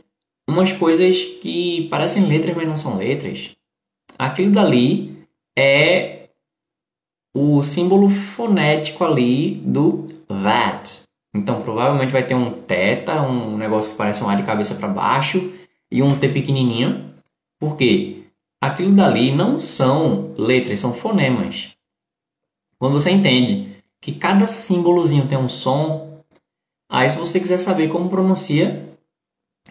umas 0.48 0.72
coisas 0.72 1.16
que 1.40 1.88
parecem 1.88 2.26
letras, 2.26 2.57
mas 2.57 2.68
não 2.68 2.76
são 2.76 2.96
letras. 2.96 3.50
Aquilo 4.18 4.52
dali 4.52 5.26
é 5.57 6.28
o 7.35 7.62
símbolo 7.62 8.09
fonético 8.09 9.05
ali 9.05 9.55
do 9.64 10.07
that. 10.28 11.02
Então 11.35 11.62
provavelmente 11.62 12.12
vai 12.12 12.26
ter 12.26 12.35
um 12.35 12.50
teta, 12.50 13.22
um 13.22 13.57
negócio 13.57 13.92
que 13.92 13.96
parece 13.96 14.22
um 14.22 14.28
A 14.28 14.35
de 14.35 14.42
cabeça 14.42 14.74
para 14.74 14.88
baixo 14.88 15.52
e 15.90 16.02
um 16.02 16.18
T 16.18 16.28
pequenininho. 16.28 17.14
Por 17.59 17.76
quê? 17.76 18.24
Aquilo 18.61 18.92
dali 18.92 19.35
não 19.35 19.59
são 19.59 20.35
letras, 20.37 20.81
são 20.81 20.92
fonemas. 20.92 21.70
Quando 22.78 22.94
você 22.94 23.11
entende 23.11 23.76
que 24.00 24.12
cada 24.12 24.46
símbolozinho 24.46 25.26
tem 25.26 25.38
um 25.38 25.48
som, 25.48 26.22
aí 26.88 27.09
se 27.09 27.16
você 27.16 27.40
quiser 27.40 27.59
saber 27.59 27.88
como 27.88 28.11
pronuncia, 28.11 28.91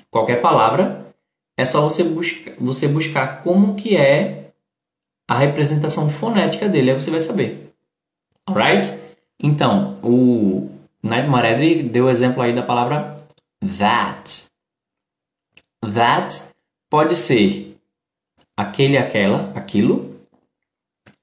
qualquer 0.10 0.42
palavra, 0.42 1.14
é 1.58 1.66
só 1.66 1.82
você, 1.82 2.04
busca, 2.04 2.56
você 2.60 2.88
buscar 2.88 3.44
como 3.44 3.76
que 3.76 3.96
é 3.96 4.52
a 5.28 5.38
representação 5.38 6.10
fonética 6.10 6.68
dele, 6.68 6.92
aí 6.92 7.02
você 7.02 7.12
vai 7.12 7.20
saber. 7.20 7.74
Alright? 8.46 8.92
Então, 9.40 10.00
o 10.04 10.70
Nightmare 11.02 11.54
Edry 11.54 11.84
deu 11.84 12.06
o 12.06 12.10
exemplo 12.10 12.42
aí 12.42 12.54
da 12.54 12.64
palavra 12.64 13.26
that. 13.78 14.46
That 15.94 16.44
pode 16.90 17.16
ser 17.16 17.78
aquele, 18.58 18.98
aquela, 18.98 19.52
aquilo, 19.56 20.20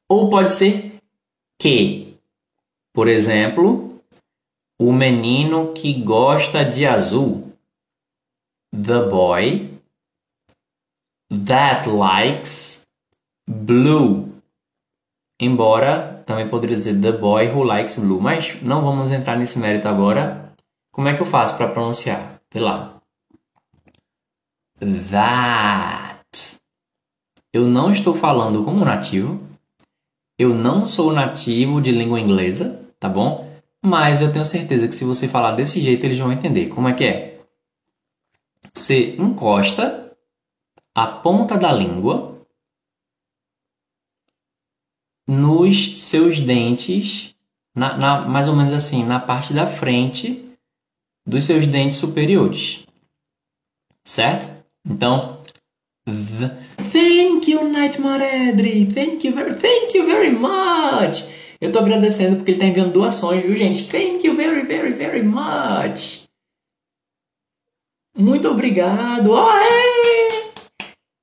ou 0.09 0.31
pode 0.31 0.53
ser 0.53 0.95
que. 1.59 2.17
Por 2.93 3.07
exemplo, 3.07 4.01
o 4.79 4.93
menino 4.93 5.73
que 5.73 5.93
gosta 6.03 6.65
de 6.65 6.87
azul 6.87 7.48
the 8.73 9.09
boy 9.09 9.71
that 11.31 11.89
likes 11.89 12.87
blue. 13.49 14.29
Embora 15.41 16.23
também 16.27 16.49
poderia 16.49 16.77
dizer 16.77 17.01
the 17.01 17.13
boy 17.13 17.47
who 17.47 17.63
likes 17.63 17.99
blue, 17.99 18.21
mas 18.21 18.61
não 18.63 18.83
vamos 18.83 19.13
entrar 19.13 19.37
nesse 19.37 19.59
mérito 19.59 19.89
agora. 19.89 20.53
Como 20.93 21.09
é 21.09 21.15
que 21.15 21.23
eu 21.23 21.27
faço 21.27 21.57
para 21.57 21.69
pronunciar? 21.69 22.41
Vê 22.53 22.61
lá. 22.61 23.01
That. 24.81 26.59
Eu 27.53 27.65
não 27.65 27.91
estou 27.91 28.15
falando 28.15 28.65
como 28.65 28.85
nativo. 28.85 29.41
Eu 30.39 30.55
não 30.55 30.87
sou 30.87 31.13
nativo 31.13 31.81
de 31.81 31.91
língua 31.91 32.21
inglesa, 32.21 32.85
tá 32.99 33.09
bom? 33.09 33.49
Mas 33.85 34.21
eu 34.21 34.33
tenho 34.33 34.45
certeza 34.45 34.87
que 34.87 34.95
se 34.95 35.05
você 35.05 35.27
falar 35.27 35.53
desse 35.53 35.81
jeito, 35.81 36.05
eles 36.05 36.19
vão 36.19 36.33
entender. 36.33 36.69
Como 36.69 36.89
é 36.89 36.95
que 36.95 37.05
é? 37.05 37.38
Você 38.79 39.17
encosta 39.17 40.17
a 40.95 41.05
ponta 41.05 41.59
da 41.59 41.73
língua 41.73 42.47
nos 45.27 46.01
seus 46.01 46.38
dentes, 46.38 47.35
na, 47.75 47.99
na, 47.99 48.21
mais 48.21 48.47
ou 48.47 48.55
menos 48.55 48.73
assim, 48.73 49.05
na 49.05 49.19
parte 49.19 49.53
da 49.53 49.67
frente 49.67 50.49
dos 51.27 51.45
seus 51.45 51.67
dentes 51.67 51.99
superiores. 51.99 52.87
Certo? 54.05 54.49
Então, 54.88 55.43
thank 56.93 57.51
you, 57.51 57.69
Nightmare 57.69 58.51
Edry. 58.51 58.87
Thank 58.87 59.27
you 59.27 59.35
very, 59.35 59.55
thank 59.55 59.99
you 59.99 60.07
very 60.07 60.31
much. 60.31 61.27
Eu 61.61 61.71
estou 61.71 61.83
agradecendo 61.83 62.37
porque 62.37 62.53
ele 62.53 62.59
está 62.59 62.67
enviando 62.69 62.93
doações, 62.93 63.43
viu, 63.43 63.57
gente? 63.57 63.88
Thank 63.91 64.25
you 64.25 64.37
very, 64.37 64.64
very, 64.64 64.95
very 64.95 65.25
much. 65.25 66.28
Muito 68.19 68.49
obrigado! 68.49 69.37
Aê! 69.37 70.29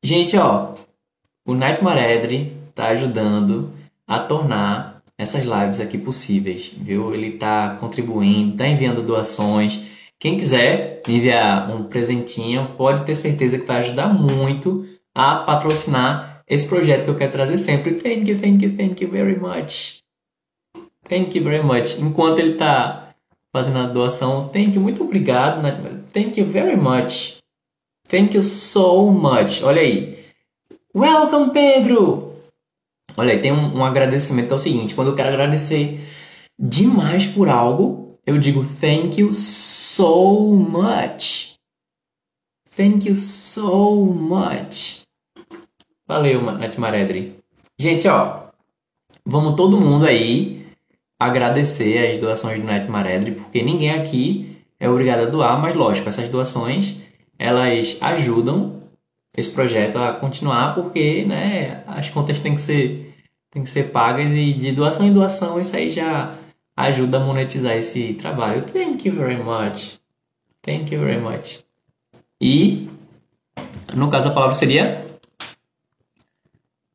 Gente, 0.02 0.38
ó, 0.38 0.76
o 1.46 1.54
Nightmare 1.54 2.14
Edry 2.14 2.56
tá 2.74 2.88
ajudando 2.88 3.74
a 4.08 4.20
tornar 4.20 5.02
essas 5.18 5.44
lives 5.44 5.82
aqui 5.82 5.98
possíveis, 5.98 6.72
viu? 6.78 7.14
Ele 7.14 7.32
tá 7.32 7.76
contribuindo, 7.82 8.56
tá 8.56 8.66
enviando 8.66 9.04
doações. 9.04 9.84
Quem 10.18 10.38
quiser 10.38 11.02
enviar 11.06 11.70
um 11.70 11.84
presentinho, 11.84 12.70
pode 12.78 13.04
ter 13.04 13.16
certeza 13.16 13.60
que 13.60 13.66
vai 13.66 13.80
ajudar 13.80 14.08
muito 14.08 14.88
a 15.14 15.40
patrocinar 15.40 16.44
esse 16.48 16.66
projeto 16.66 17.04
que 17.04 17.10
eu 17.10 17.18
quero 17.18 17.32
trazer 17.34 17.58
sempre. 17.58 17.96
Thank 17.96 18.32
you, 18.32 18.40
thank 18.40 18.64
you, 18.64 18.78
thank 18.78 19.04
you 19.04 19.12
very 19.12 19.38
much. 19.38 20.00
Thank 21.10 21.38
you 21.38 21.44
very 21.44 21.62
much. 21.62 22.00
Enquanto 22.00 22.40
ele 22.40 22.54
tá 22.54 23.05
fazendo 23.56 23.80
a 23.80 23.88
doação. 23.88 24.50
Thank 24.50 24.76
you, 24.76 24.82
muito 24.82 25.02
obrigado. 25.02 25.62
Né? 25.62 25.80
Thank 26.12 26.38
you 26.38 26.46
very 26.46 26.76
much. 26.76 27.38
Thank 28.10 28.36
you 28.36 28.44
so 28.44 29.10
much. 29.10 29.64
Olha 29.64 29.82
aí. 29.82 30.20
Welcome, 30.94 31.52
Pedro! 31.52 32.34
Olha 33.16 33.32
aí, 33.32 33.42
tem 33.42 33.54
um, 33.54 33.78
um 33.78 33.86
agradecimento 33.86 34.48
que 34.48 34.54
é 34.54 34.56
o 34.56 34.60
seguinte: 34.60 34.94
quando 34.94 35.08
eu 35.08 35.16
quero 35.16 35.30
agradecer 35.30 36.02
demais 36.60 37.26
por 37.26 37.48
algo, 37.48 38.10
eu 38.26 38.38
digo 38.38 38.66
thank 38.82 39.22
you 39.22 39.34
so 39.34 40.54
much. 40.54 41.56
Thank 42.76 43.08
you 43.08 43.16
so 43.16 44.06
much. 44.06 45.04
Valeu, 46.06 46.42
Nath 46.42 46.78
Maredri. 46.78 47.40
Gente, 47.80 48.06
ó, 48.10 48.50
vamos 49.26 49.56
todo 49.56 49.80
mundo 49.80 50.06
aí 50.06 50.65
agradecer 51.20 52.12
as 52.12 52.18
doações 52.18 52.60
do 52.60 52.66
Neto 52.66 52.92
Maredri, 52.92 53.32
porque 53.32 53.64
ninguém 53.64 53.92
aqui 53.92 54.58
é 54.80 54.90
obrigado 54.90 55.22
a 55.22 55.26
doar, 55.26 55.62
mas 55.62 55.74
lógico, 55.74 56.10
essas 56.10 56.30
doações 56.30 56.98
elas 57.38 57.98
ajudam 58.02 58.84
esse 59.36 59.50
projeto 59.50 59.98
a 59.98 60.14
continuar, 60.14 60.74
porque 60.74 61.26
né, 61.26 61.84
as 61.88 62.10
contas 62.10 62.40
têm 62.40 62.56
que 62.56 62.62
ser, 62.62 63.14
têm 63.52 63.64
que 63.64 63.70
ser 63.70 63.92
pagas 63.92 64.32
e 64.32 64.54
de 64.54 64.72
doação 64.72 65.06
em 65.06 65.14
doação 65.14 65.60
isso 65.60 65.76
aí 65.76 65.90
já 65.90 66.34
ajuda 66.76 67.18
a 67.18 67.26
monetizar 67.26 67.76
esse 67.76 68.14
trabalho. 68.16 68.64
Thank 68.64 69.08
you 69.08 69.16
very 69.16 69.38
much. 69.38 70.00
Thank 70.62 70.94
you 70.94 71.02
very 71.02 71.22
much. 71.22 71.64
E 72.40 72.90
no 73.94 74.10
caso 74.10 74.30
a 74.30 74.32
palavra 74.32 74.56
seria 74.56 75.06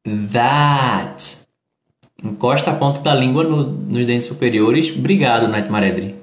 that. 0.04 1.39
Encosta 2.22 2.70
a 2.70 2.74
ponta 2.74 3.00
da 3.00 3.14
língua 3.14 3.44
no, 3.44 3.62
nos 3.64 4.06
dentes 4.06 4.26
superiores. 4.26 4.94
Obrigado, 4.96 5.48
Nath 5.48 5.68
Maredri. 5.68 6.16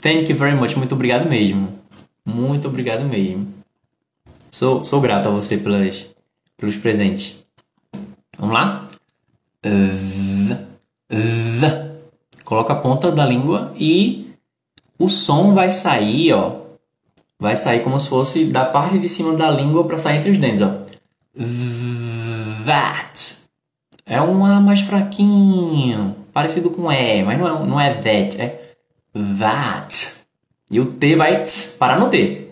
Thank 0.00 0.30
you 0.30 0.36
very 0.36 0.56
much. 0.56 0.76
Muito 0.76 0.94
obrigado 0.94 1.28
mesmo. 1.28 1.78
Muito 2.26 2.68
obrigado 2.68 3.04
mesmo. 3.04 3.54
Sou, 4.50 4.84
sou 4.84 5.00
grato 5.00 5.28
a 5.28 5.32
você 5.32 5.56
pelas, 5.56 6.06
pelos 6.56 6.76
presentes. 6.76 7.44
Vamos 8.38 8.54
lá? 8.54 8.88
The, 9.62 9.70
the. 11.60 11.94
Coloca 12.44 12.72
a 12.72 12.76
ponta 12.76 13.10
da 13.10 13.24
língua 13.24 13.72
e 13.78 14.32
o 14.98 15.08
som 15.08 15.54
vai 15.54 15.70
sair, 15.70 16.32
ó. 16.32 16.64
Vai 17.38 17.56
sair 17.56 17.82
como 17.82 17.98
se 17.98 18.08
fosse 18.08 18.44
da 18.46 18.64
parte 18.64 18.98
de 18.98 19.08
cima 19.08 19.34
da 19.34 19.50
língua 19.50 19.84
para 19.84 19.98
sair 19.98 20.18
entre 20.18 20.30
os 20.30 20.38
dentes, 20.38 20.60
ó. 20.60 20.84
That. 22.66 23.43
É 24.06 24.20
um 24.20 24.44
A 24.44 24.60
mais 24.60 24.80
fraquinho, 24.80 26.16
parecido 26.32 26.70
com 26.70 26.92
E, 26.92 27.22
mas 27.22 27.38
não 27.38 27.46
é, 27.46 27.66
não 27.66 27.80
é 27.80 27.94
that, 27.94 28.40
é 28.40 28.74
that. 29.38 30.26
E 30.70 30.78
o 30.80 30.92
T 30.92 31.16
vai 31.16 31.44
tss, 31.44 31.76
parar 31.78 31.98
no 31.98 32.10
T. 32.10 32.50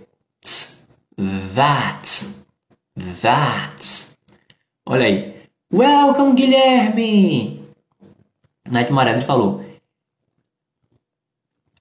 That. 1.55 2.27
That. 3.21 4.17
Olha 4.87 5.07
aí. 5.07 5.43
Welcome, 5.73 6.35
Guilherme! 6.35 7.63
Night 8.71 8.93
Maredri 8.93 9.25
falou. 9.25 9.65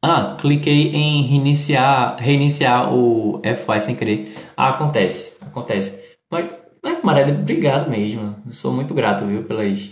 Ah, 0.01 0.36
cliquei 0.39 0.88
em 0.95 1.21
reiniciar, 1.23 2.17
reiniciar 2.19 2.93
o 2.93 3.39
FY 3.43 3.81
sem 3.81 3.95
querer. 3.95 4.36
Ah, 4.57 4.69
acontece, 4.69 5.38
acontece. 5.41 6.17
Mas, 6.29 6.51
Night 6.83 7.05
Maredri, 7.05 7.33
obrigado 7.33 7.89
mesmo. 7.89 8.35
sou 8.49 8.73
muito 8.73 8.93
grato, 8.93 9.25
viu, 9.25 9.43
pelas, 9.43 9.91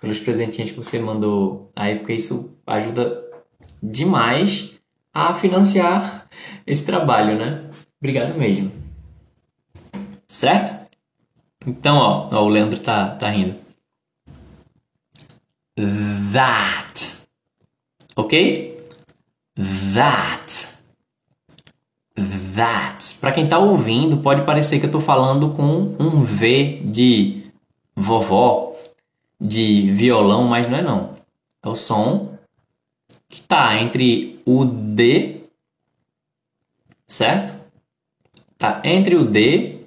pelos 0.00 0.20
presentinhos 0.20 0.70
que 0.70 0.76
você 0.76 0.98
mandou 0.98 1.70
aí, 1.74 1.96
porque 1.96 2.14
isso 2.14 2.56
ajuda 2.66 3.24
demais 3.82 4.78
a 5.12 5.34
financiar 5.34 6.28
esse 6.66 6.86
trabalho, 6.86 7.36
né? 7.36 7.68
Obrigado 8.00 8.38
mesmo. 8.38 8.70
Certo? 10.28 10.88
Então, 11.66 11.96
ó, 11.96 12.28
ó 12.32 12.44
o 12.44 12.48
Leandro 12.48 12.78
tá, 12.78 13.10
tá 13.16 13.28
rindo. 13.28 13.56
That. 16.32 17.26
Ok? 18.16 18.84
That. 19.94 20.67
That. 22.58 23.18
Para 23.20 23.30
quem 23.30 23.46
tá 23.46 23.56
ouvindo, 23.56 24.16
pode 24.16 24.42
parecer 24.42 24.80
que 24.80 24.86
eu 24.86 24.90
tô 24.90 25.00
falando 25.00 25.50
com 25.50 25.94
um 25.96 26.24
V 26.24 26.82
de 26.86 27.44
vovó, 27.94 28.72
de 29.40 29.92
violão, 29.92 30.42
mas 30.42 30.68
não 30.68 30.76
é 30.76 30.82
não. 30.82 31.14
É 31.64 31.68
o 31.68 31.76
som 31.76 32.36
que 33.28 33.40
está 33.42 33.80
entre 33.80 34.40
o 34.44 34.64
D, 34.64 35.42
certo? 37.06 37.56
Tá 38.56 38.82
entre 38.84 39.14
o 39.14 39.24
D 39.24 39.82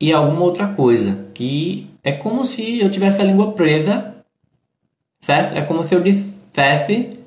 e 0.00 0.12
alguma 0.12 0.40
outra 0.40 0.66
coisa, 0.66 1.30
que 1.32 1.88
é 2.02 2.10
como 2.10 2.44
se 2.44 2.80
eu 2.80 2.90
tivesse 2.90 3.22
a 3.22 3.24
língua 3.24 3.52
presa, 3.52 4.16
certo? 5.20 5.56
É 5.56 5.62
como 5.62 5.84
se 5.84 5.94
eu 5.94 6.02
dissesse 6.02 7.20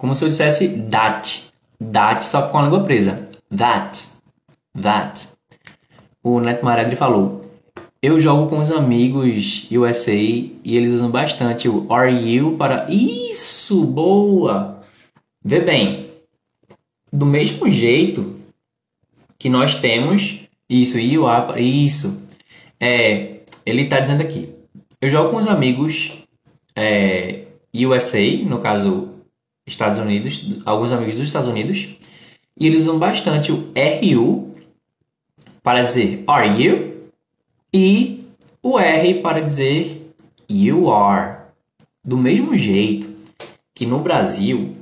como 0.00 0.14
se 0.14 0.24
eu 0.24 0.30
dissesse 0.30 0.66
that, 0.90 1.52
that 1.92 2.24
só 2.24 2.48
com 2.48 2.56
a 2.56 2.62
língua 2.62 2.82
presa, 2.84 3.28
that, 3.54 4.08
that. 4.80 5.28
O 6.24 6.40
Neto 6.40 6.64
Maredri 6.64 6.96
falou, 6.96 7.42
eu 8.00 8.18
jogo 8.18 8.48
com 8.48 8.60
os 8.60 8.70
amigos 8.70 9.68
USA 9.70 10.14
e 10.14 10.58
eles 10.64 10.94
usam 10.94 11.10
bastante 11.10 11.68
o 11.68 11.86
Are 11.92 12.10
You 12.10 12.56
para. 12.56 12.86
Isso! 12.90 13.84
Boa! 13.84 14.80
Vê 15.44 15.60
bem. 15.60 16.06
Do 17.12 17.26
mesmo 17.26 17.70
jeito 17.70 18.40
que 19.38 19.50
nós 19.50 19.74
temos 19.74 20.40
isso, 20.66 20.98
you 20.98 21.26
are, 21.26 21.62
isso. 21.62 22.26
É, 22.80 23.40
ele 23.66 23.82
está 23.82 24.00
dizendo 24.00 24.22
aqui. 24.22 24.48
Eu 24.98 25.10
jogo 25.10 25.28
com 25.28 25.36
os 25.36 25.46
amigos 25.46 26.12
é, 26.74 27.44
USA, 27.74 28.42
no 28.46 28.60
caso 28.60 29.09
Estados 29.66 29.98
Unidos, 29.98 30.60
alguns 30.64 30.92
amigos 30.92 31.14
dos 31.14 31.24
Estados 31.24 31.48
Unidos, 31.48 31.88
e 32.58 32.66
eles 32.66 32.82
usam 32.82 32.98
bastante 32.98 33.52
o 33.52 33.72
RU 33.76 34.54
para 35.62 35.82
dizer 35.82 36.24
Are 36.26 36.48
you? 36.62 36.90
e 37.72 38.24
o 38.62 38.78
R 38.78 39.20
para 39.20 39.40
dizer 39.40 40.12
you 40.48 40.90
are. 40.90 41.38
Do 42.04 42.16
mesmo 42.16 42.56
jeito 42.56 43.08
que 43.74 43.86
no 43.86 44.00
Brasil 44.00 44.76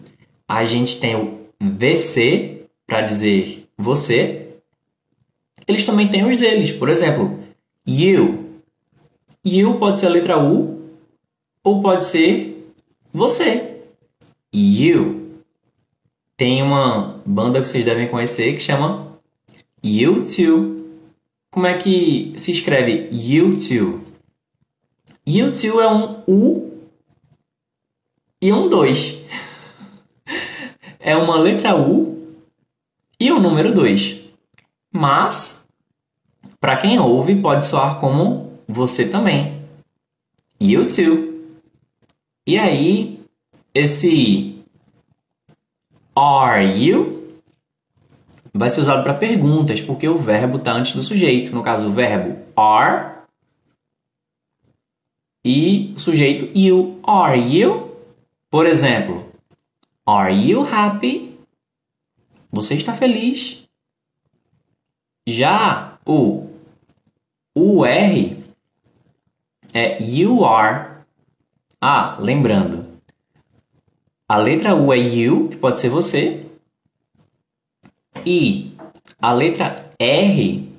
a 0.47 0.65
gente 0.65 0.99
tem 0.99 1.15
o 1.15 1.47
VC 1.61 2.63
para 2.87 3.03
dizer 3.03 3.69
você, 3.77 4.49
eles 5.67 5.85
também 5.85 6.09
têm 6.09 6.25
os 6.25 6.37
deles. 6.37 6.73
Por 6.73 6.89
exemplo, 6.89 7.39
you. 7.87 8.47
You 9.45 9.79
pode 9.79 10.01
ser 10.01 10.07
a 10.07 10.11
letra 10.11 10.39
U 10.39 10.91
ou 11.63 11.83
pode 11.83 12.07
ser 12.07 12.73
você. 13.13 13.78
You. 14.55 15.43
Tem 16.37 16.63
uma 16.63 17.21
banda 17.27 17.61
que 17.61 17.69
vocês 17.69 17.85
devem 17.85 18.09
conhecer 18.09 18.55
que 18.55 18.61
chama 18.61 19.19
U2. 19.85 20.79
Como 21.51 21.67
é 21.67 21.77
que 21.77 22.33
se 22.37 22.53
escreve 22.53 23.09
U2? 23.11 24.01
U2 25.27 25.81
é 25.81 25.89
um 25.89 26.23
U 26.27 26.79
e 28.41 28.53
um 28.53 28.69
2. 28.69 29.19
é 31.01 31.17
uma 31.17 31.37
letra 31.39 31.77
U 31.77 32.37
e 33.19 33.33
um 33.33 33.41
número 33.41 33.75
2. 33.75 34.21
Mas, 34.93 35.67
para 36.61 36.77
quem 36.77 36.99
ouve, 36.99 37.41
pode 37.41 37.67
soar 37.67 37.99
como 37.99 38.53
você 38.67 39.09
também. 39.09 39.63
U2. 40.61 41.29
E 42.47 42.57
aí, 42.57 43.18
esse 43.79 44.65
Are 46.15 46.65
you 46.65 47.19
vai 48.53 48.69
ser 48.71 48.81
usado 48.81 49.05
para 49.05 49.15
perguntas, 49.15 49.81
porque 49.81 50.09
o 50.09 50.19
verbo 50.19 50.57
está 50.57 50.73
antes 50.73 50.93
do 50.95 51.03
sujeito. 51.03 51.55
No 51.55 51.63
caso, 51.63 51.89
o 51.89 51.93
verbo 51.93 52.43
are 52.57 53.19
e 55.45 55.95
o 55.95 56.01
sujeito 56.01 56.51
you. 56.59 57.01
Are 57.07 57.39
you? 57.39 57.97
Por 58.51 58.67
exemplo, 58.67 59.33
are 60.05 60.35
you 60.35 60.63
happy? 60.63 61.39
Você 62.51 62.75
está 62.75 62.93
feliz? 62.93 63.65
Já 65.27 65.99
o 66.05 66.49
o 67.55 67.85
R 67.85 68.45
é 69.73 70.03
you 70.03 70.45
are. 70.45 71.05
Ah, 71.81 72.17
lembrando. 72.19 72.78
A 74.29 74.37
letra 74.37 74.75
U 74.75 74.93
é 74.93 74.99
you, 74.99 75.49
que 75.49 75.57
pode 75.57 75.81
ser 75.81 75.89
você, 75.89 76.45
e 78.27 78.77
a 79.23 79.33
letra 79.33 79.91
R 79.99 80.71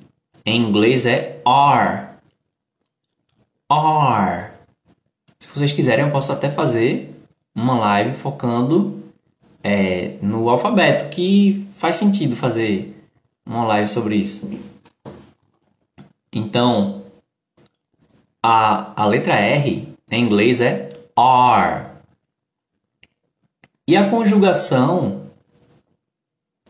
em 0.46 0.62
inglês 0.62 1.04
é 1.04 1.42
R. 1.44 2.10
R. 3.68 4.52
Se 5.40 5.48
vocês 5.48 5.72
quiserem, 5.72 6.04
eu 6.04 6.12
posso 6.12 6.32
até 6.32 6.48
fazer 6.48 7.12
uma 7.52 7.76
live 7.76 8.12
focando 8.16 9.02
é, 9.64 10.16
no 10.22 10.48
alfabeto, 10.48 11.08
que 11.08 11.68
faz 11.76 11.96
sentido 11.96 12.36
fazer 12.36 12.96
uma 13.44 13.64
live 13.64 13.88
sobre 13.88 14.14
isso. 14.14 14.48
Então, 16.32 17.02
a, 18.40 19.02
a 19.02 19.06
letra 19.06 19.34
R 19.34 19.92
em 20.08 20.24
inglês 20.24 20.60
é 20.60 20.88
R. 21.18 21.89
E 23.90 23.96
a 23.96 24.08
conjugação 24.08 25.32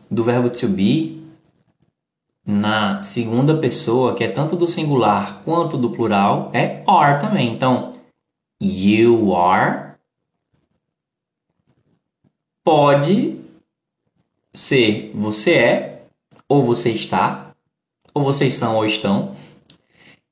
do 0.09 0.23
verbo 0.23 0.49
to 0.49 0.67
be 0.67 1.21
na 2.43 3.03
segunda 3.03 3.55
pessoa, 3.59 4.15
que 4.15 4.23
é 4.23 4.27
tanto 4.27 4.55
do 4.55 4.67
singular 4.67 5.43
quanto 5.45 5.77
do 5.77 5.91
plural, 5.91 6.49
é 6.51 6.83
are 6.87 7.21
também. 7.21 7.53
Então, 7.53 7.93
you 8.59 9.35
are 9.35 9.93
pode 12.63 13.39
ser 14.51 15.11
você 15.13 15.53
é, 15.53 16.03
ou 16.49 16.65
você 16.65 16.89
está, 16.89 17.53
ou 18.15 18.23
vocês 18.23 18.55
são 18.55 18.77
ou 18.77 18.85
estão. 18.87 19.35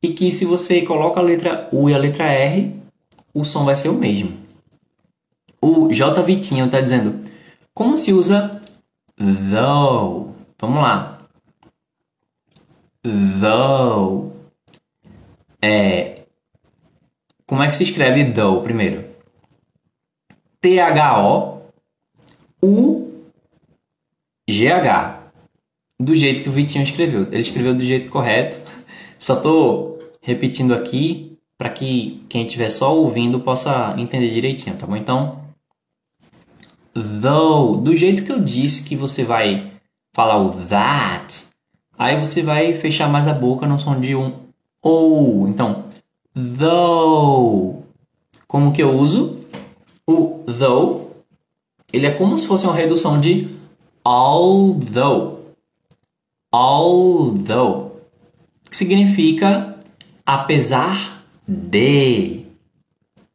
E 0.02 0.12
que 0.16 0.32
se 0.32 0.44
você 0.44 0.82
coloca 0.82 1.20
a 1.20 1.24
letra 1.24 1.70
U 1.72 1.88
e 1.88 1.94
a 1.94 2.00
letra 2.00 2.24
R, 2.24 2.76
o 3.32 3.44
som 3.44 3.64
vai 3.64 3.76
ser 3.76 3.90
o 3.90 3.94
mesmo. 3.94 4.49
O 5.62 5.92
J 5.94 6.22
Vitinho 6.24 6.66
está 6.66 6.82
dizendo: 6.82 7.22
como 7.74 7.98
se 7.98 8.14
usa 8.14 8.62
though? 9.18 10.34
Vamos 10.60 10.82
lá. 10.82 11.20
Though. 13.04 14.34
É, 15.62 16.24
como 17.50 17.64
é 17.64 17.68
que 17.68 17.76
se 17.76 17.84
escreve 17.84 18.32
though 18.32 18.62
primeiro? 18.62 19.10
T-H-O-U-G-H. 20.62 21.72
Do 26.00 26.16
jeito 26.16 26.44
que 26.44 26.50
o 26.50 26.52
Vitinho 26.52 26.84
escreveu. 26.84 27.24
Ele 27.32 27.42
escreveu 27.42 27.74
do 27.74 27.84
jeito 27.84 28.12
correto. 28.12 28.58
Só 29.18 29.36
tô 29.38 29.98
repetindo 30.22 30.74
aqui 30.74 31.38
para 31.58 31.70
que 31.70 32.24
quem 32.30 32.46
estiver 32.46 32.70
só 32.70 32.96
ouvindo 32.96 33.40
possa 33.40 33.96
entender 33.98 34.30
direitinho, 34.30 34.78
tá 34.78 34.86
bom? 34.86 34.96
Então, 34.96 35.42
though, 37.02 37.78
do 37.78 37.96
jeito 37.96 38.24
que 38.24 38.32
eu 38.32 38.40
disse 38.40 38.84
que 38.84 38.96
você 38.96 39.24
vai 39.24 39.72
falar 40.14 40.42
o 40.42 40.50
that, 40.68 41.48
aí 41.98 42.20
você 42.20 42.42
vai 42.42 42.74
fechar 42.74 43.10
mais 43.10 43.28
a 43.28 43.34
boca 43.34 43.68
no 43.68 43.80
som 43.80 44.00
de 44.00 44.16
um 44.16 44.34
ou. 44.82 45.48
Então, 45.48 45.86
though. 46.34 47.84
Como 48.48 48.74
que 48.74 48.82
eu 48.82 48.96
uso? 48.96 49.40
O 50.08 50.44
though, 50.46 51.12
ele 51.94 52.08
é 52.08 52.12
como 52.12 52.38
se 52.38 52.48
fosse 52.48 52.66
uma 52.66 52.76
redução 52.76 53.20
de 53.20 53.50
although. 54.04 55.40
Although, 56.52 57.92
que 58.70 58.76
significa 58.76 59.70
apesar 60.30 61.26
de, 61.48 62.46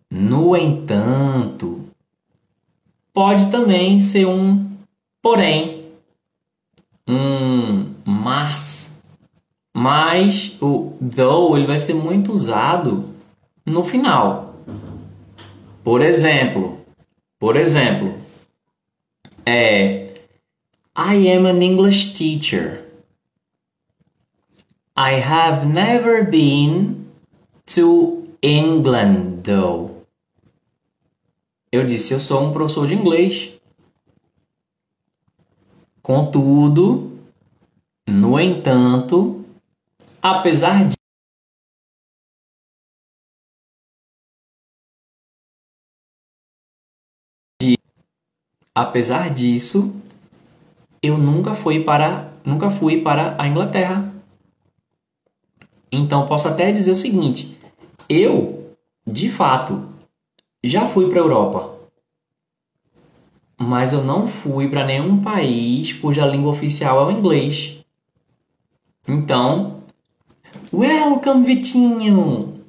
no 0.08 0.56
entanto. 0.56 1.83
Pode 3.14 3.50
também 3.50 4.00
ser 4.00 4.26
um 4.26 4.76
porém, 5.22 5.86
um 7.08 7.94
mas. 8.04 9.02
Mas 9.72 10.60
o 10.60 10.96
though 11.00 11.56
ele 11.56 11.66
vai 11.66 11.78
ser 11.78 11.94
muito 11.94 12.32
usado 12.32 13.08
no 13.64 13.82
final. 13.84 14.56
Por 15.82 16.02
exemplo, 16.02 16.80
por 17.38 17.56
exemplo, 17.56 18.14
é 19.46 20.12
I 20.96 21.28
am 21.32 21.46
an 21.46 21.62
English 21.62 22.14
teacher. 22.14 22.84
I 24.96 25.20
have 25.20 25.66
never 25.66 26.24
been 26.24 27.06
to 27.66 28.28
England, 28.40 29.44
though. 29.44 29.93
Eu 31.74 31.84
disse, 31.84 32.14
eu 32.14 32.20
sou 32.20 32.40
um 32.40 32.52
professor 32.52 32.86
de 32.86 32.94
inglês. 32.94 33.58
Contudo, 36.00 37.18
no 38.08 38.38
entanto, 38.38 39.44
apesar 40.22 40.88
de 47.60 47.76
apesar 48.72 49.34
disso, 49.34 50.00
eu 51.02 51.18
nunca 51.18 51.54
fui 51.54 51.82
para 51.82 52.32
nunca 52.44 52.70
fui 52.70 53.02
para 53.02 53.34
a 53.36 53.48
Inglaterra. 53.48 54.14
Então 55.90 56.24
posso 56.28 56.46
até 56.46 56.70
dizer 56.70 56.92
o 56.92 56.96
seguinte: 56.96 57.58
eu, 58.08 58.76
de 59.04 59.28
fato, 59.28 59.92
já 60.68 60.88
fui 60.88 61.08
para 61.08 61.20
a 61.20 61.22
Europa, 61.22 61.78
mas 63.58 63.92
eu 63.92 64.02
não 64.02 64.26
fui 64.26 64.68
para 64.68 64.86
nenhum 64.86 65.22
país 65.22 65.92
cuja 65.92 66.26
língua 66.26 66.52
oficial 66.52 67.00
é 67.02 67.12
o 67.12 67.18
inglês. 67.18 67.84
Então, 69.06 69.82
welcome, 70.72 71.44
Vitinho! 71.44 72.64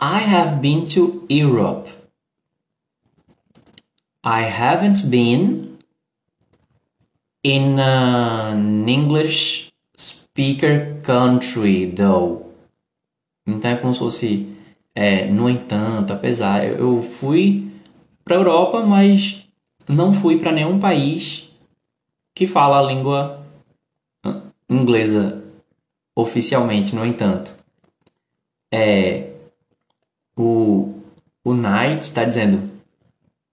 I 0.00 0.18
have 0.18 0.60
been 0.60 0.84
to 0.94 1.24
Europe. 1.28 1.88
I 4.24 4.42
haven't 4.42 5.08
been 5.10 5.78
in 7.42 7.78
an 7.78 8.88
English 8.88 9.72
speaker 9.96 11.00
country, 11.02 11.86
though. 11.86 12.46
Então 13.46 13.70
é 13.70 13.76
como 13.76 13.92
se 13.92 13.98
fosse, 13.98 14.56
é, 14.94 15.26
no 15.26 15.48
entanto, 15.48 16.12
apesar. 16.12 16.64
Eu 16.64 17.02
fui 17.20 17.70
para 18.24 18.36
Europa, 18.36 18.84
mas 18.84 19.46
não 19.88 20.12
fui 20.12 20.38
para 20.38 20.52
nenhum 20.52 20.78
país 20.78 21.50
que 22.34 22.46
fala 22.46 22.78
a 22.78 22.82
língua 22.82 23.44
inglesa 24.68 25.42
oficialmente, 26.16 26.94
no 26.94 27.04
entanto. 27.04 27.54
É, 28.72 29.30
o, 30.36 30.94
o 31.44 31.54
Knight 31.54 32.00
está 32.02 32.24
dizendo: 32.24 32.70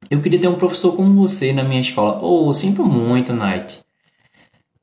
Eu 0.09 0.21
queria 0.21 0.39
ter 0.39 0.47
um 0.47 0.55
professor 0.55 0.95
como 0.95 1.13
você 1.15 1.51
na 1.51 1.63
minha 1.63 1.81
escola. 1.81 2.19
Oh, 2.21 2.51
sinto 2.53 2.85
muito, 2.85 3.33
Knight. 3.33 3.81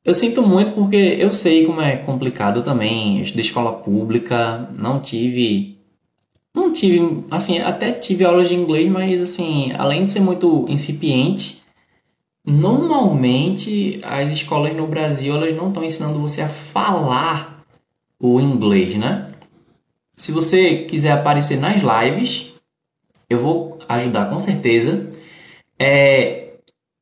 Eu 0.05 0.15
sinto 0.15 0.41
muito 0.41 0.73
porque 0.73 1.17
eu 1.19 1.33
sei 1.33 1.67
como 1.67 1.81
é 1.81 1.97
complicado 1.97 2.63
também. 2.63 3.17
Eu 3.19 3.23
estudei 3.25 3.45
escola 3.45 3.73
pública, 3.73 4.71
não 4.79 5.01
tive. 5.01 5.76
Não 6.57 6.73
tive. 6.73 7.23
Assim, 7.31 7.59
até 7.59 7.93
tive 7.93 8.25
aulas 8.25 8.49
de 8.49 8.55
inglês, 8.55 8.91
mas 8.91 9.21
assim, 9.21 9.73
além 9.77 10.05
de 10.05 10.11
ser 10.11 10.21
muito 10.21 10.65
incipiente, 10.71 11.63
normalmente 12.43 14.01
as 14.03 14.31
escolas 14.31 14.75
no 14.75 14.87
Brasil 14.87 15.37
elas 15.37 15.55
não 15.55 15.69
estão 15.69 15.85
ensinando 15.85 16.19
você 16.19 16.41
a 16.41 16.49
falar 16.49 17.63
o 18.19 18.41
inglês, 18.41 18.97
né? 18.97 19.33
Se 20.17 20.33
você 20.33 20.85
quiser 20.85 21.13
aparecer 21.13 21.61
nas 21.61 21.83
lives, 21.83 22.55
eu 23.29 23.39
vou 23.39 23.79
ajudar 23.87 24.31
com 24.31 24.39
certeza. 24.39 25.11
É, 25.79 26.55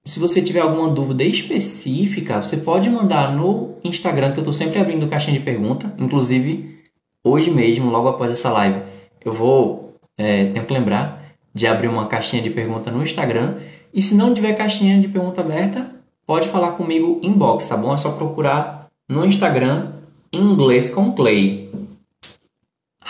se 0.05 0.19
você 0.19 0.43
tiver 0.43 0.63
alguma 0.63 0.91
dúvida 0.91 1.23
específica, 1.23 2.43
você 2.43 2.57
pode 2.57 2.91
mandar 2.91 3.33
no 3.33 3.77
Instagram, 3.85 4.33
que 4.33 4.39
eu 4.39 4.43
estou 4.43 4.53
sempre 4.53 4.81
abrindo 4.81 5.07
caixinha 5.07 5.39
de 5.39 5.45
pergunta. 5.45 5.95
Inclusive, 5.97 6.81
hoje 7.23 7.53
mesmo, 7.53 7.89
logo 7.89 8.09
após 8.09 8.33
essa 8.33 8.51
live, 8.51 8.94
eu 9.25 9.33
vou, 9.33 9.95
é, 10.19 10.47
tenho 10.47 10.67
que 10.67 10.73
lembrar 10.73 11.25
de 11.55 11.67
abrir 11.67 11.89
uma 11.89 12.07
caixinha 12.07 12.43
de 12.43 12.51
pergunta 12.51 12.91
no 12.91 13.03
Instagram. 13.03 13.59
E 13.93 14.03
se 14.03 14.15
não 14.15 14.35
tiver 14.35 14.55
caixinha 14.55 15.01
de 15.01 15.09
pergunta 15.09 15.41
aberta, 15.41 15.91
pode 16.27 16.49
falar 16.49 16.73
comigo 16.73 17.21
inbox, 17.23 17.67
tá 17.67 17.77
bom? 17.77 17.95
É 17.95 17.97
só 17.97 18.13
procurar 18.13 18.89
no 19.09 19.25
Instagram 19.25 19.93
inglês 20.33 20.91
com 20.91 21.13
Clay. 21.13 21.71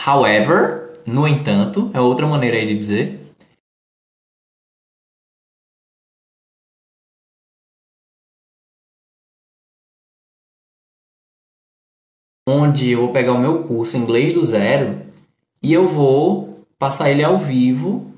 However, 0.07 0.93
no 1.07 1.27
entanto, 1.27 1.91
é 1.95 2.01
outra 2.01 2.27
maneira 2.27 2.59
aí 2.59 2.67
de 2.67 2.79
dizer. 2.79 3.21
onde 12.47 12.91
eu 12.91 13.01
vou 13.01 13.13
pegar 13.13 13.33
o 13.33 13.39
meu 13.39 13.65
curso 13.65 13.97
inglês 13.97 14.35
do 14.35 14.45
zero 14.45 15.01
e 15.65 15.73
eu 15.73 15.89
vou 15.89 16.63
passar 16.79 17.11
ele 17.11 17.25
ao 17.25 17.39
vivo 17.39 18.13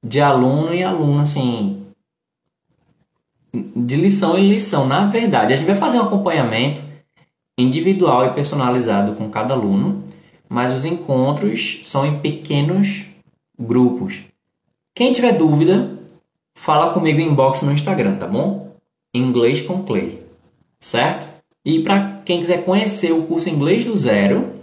de 0.00 0.20
aluno 0.20 0.72
em 0.72 0.84
aluno, 0.84 1.20
assim, 1.20 1.84
de 3.52 3.96
lição 3.96 4.38
em 4.38 4.48
lição. 4.48 4.86
Na 4.86 5.08
verdade, 5.08 5.52
a 5.52 5.56
gente 5.56 5.66
vai 5.66 5.74
fazer 5.74 5.98
um 5.98 6.04
acompanhamento 6.04 6.80
individual 7.58 8.26
e 8.26 8.34
personalizado 8.34 9.16
com 9.16 9.28
cada 9.28 9.52
aluno, 9.52 10.04
mas 10.48 10.72
os 10.72 10.84
encontros 10.84 11.80
são 11.82 12.06
em 12.06 12.20
pequenos 12.20 13.04
grupos. 13.58 14.22
Quem 14.94 15.12
tiver 15.12 15.32
dúvida, 15.32 15.98
fala 16.54 16.94
comigo 16.94 17.18
em 17.18 17.30
inbox 17.30 17.62
no 17.62 17.72
Instagram, 17.72 18.14
tá 18.14 18.28
bom? 18.28 18.76
Inglês 19.12 19.60
com 19.60 19.82
Clay, 19.82 20.24
certo? 20.78 21.28
E 21.64 21.82
para 21.82 22.22
quem 22.24 22.38
quiser 22.38 22.64
conhecer 22.64 23.10
o 23.10 23.24
curso 23.24 23.50
Inglês 23.50 23.84
do 23.84 23.96
Zero, 23.96 24.61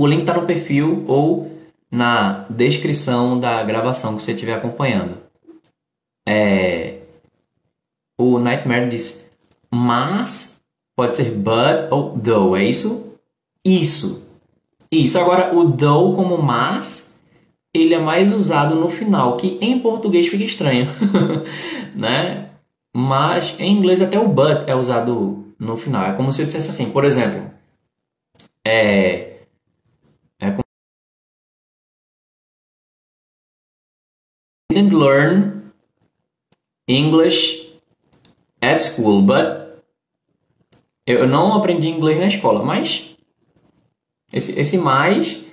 o 0.00 0.06
link 0.06 0.20
está 0.20 0.32
no 0.32 0.46
perfil 0.46 1.04
ou 1.06 1.60
na 1.90 2.46
descrição 2.48 3.38
da 3.38 3.62
gravação 3.62 4.16
que 4.16 4.22
você 4.22 4.32
estiver 4.32 4.54
acompanhando. 4.54 5.18
É... 6.26 7.00
O 8.18 8.38
Nightmare 8.38 8.88
diz, 8.88 9.26
mas 9.70 10.62
pode 10.96 11.16
ser 11.16 11.32
but 11.32 11.90
ou 11.90 12.18
though, 12.18 12.56
é 12.56 12.64
isso? 12.64 13.14
Isso. 13.62 14.26
Isso. 14.90 15.18
Agora, 15.18 15.54
o 15.54 15.70
though 15.70 16.16
como 16.16 16.42
mas, 16.42 17.14
ele 17.74 17.92
é 17.92 17.98
mais 17.98 18.32
usado 18.32 18.76
no 18.76 18.88
final, 18.88 19.36
que 19.36 19.58
em 19.60 19.80
português 19.80 20.28
fica 20.28 20.44
estranho, 20.44 20.86
né? 21.94 22.48
Mas 22.96 23.54
em 23.60 23.76
inglês 23.76 24.00
até 24.00 24.18
o 24.18 24.28
but 24.28 24.66
é 24.66 24.74
usado 24.74 25.44
no 25.58 25.76
final. 25.76 26.06
É 26.06 26.12
como 26.14 26.32
se 26.32 26.40
eu 26.40 26.46
dissesse 26.46 26.70
assim, 26.70 26.90
por 26.90 27.04
exemplo, 27.04 27.50
é, 28.66 29.29
didn't 34.70 34.94
learn 34.94 35.72
English 36.86 37.68
at 38.62 38.80
school, 38.80 39.22
but 39.22 39.82
eu 41.06 41.26
não 41.26 41.54
aprendi 41.54 41.88
inglês 41.88 42.18
na 42.18 42.26
escola, 42.28 42.64
mas 42.64 43.16
esse, 44.32 44.58
esse 44.58 44.78
mais 44.78 45.44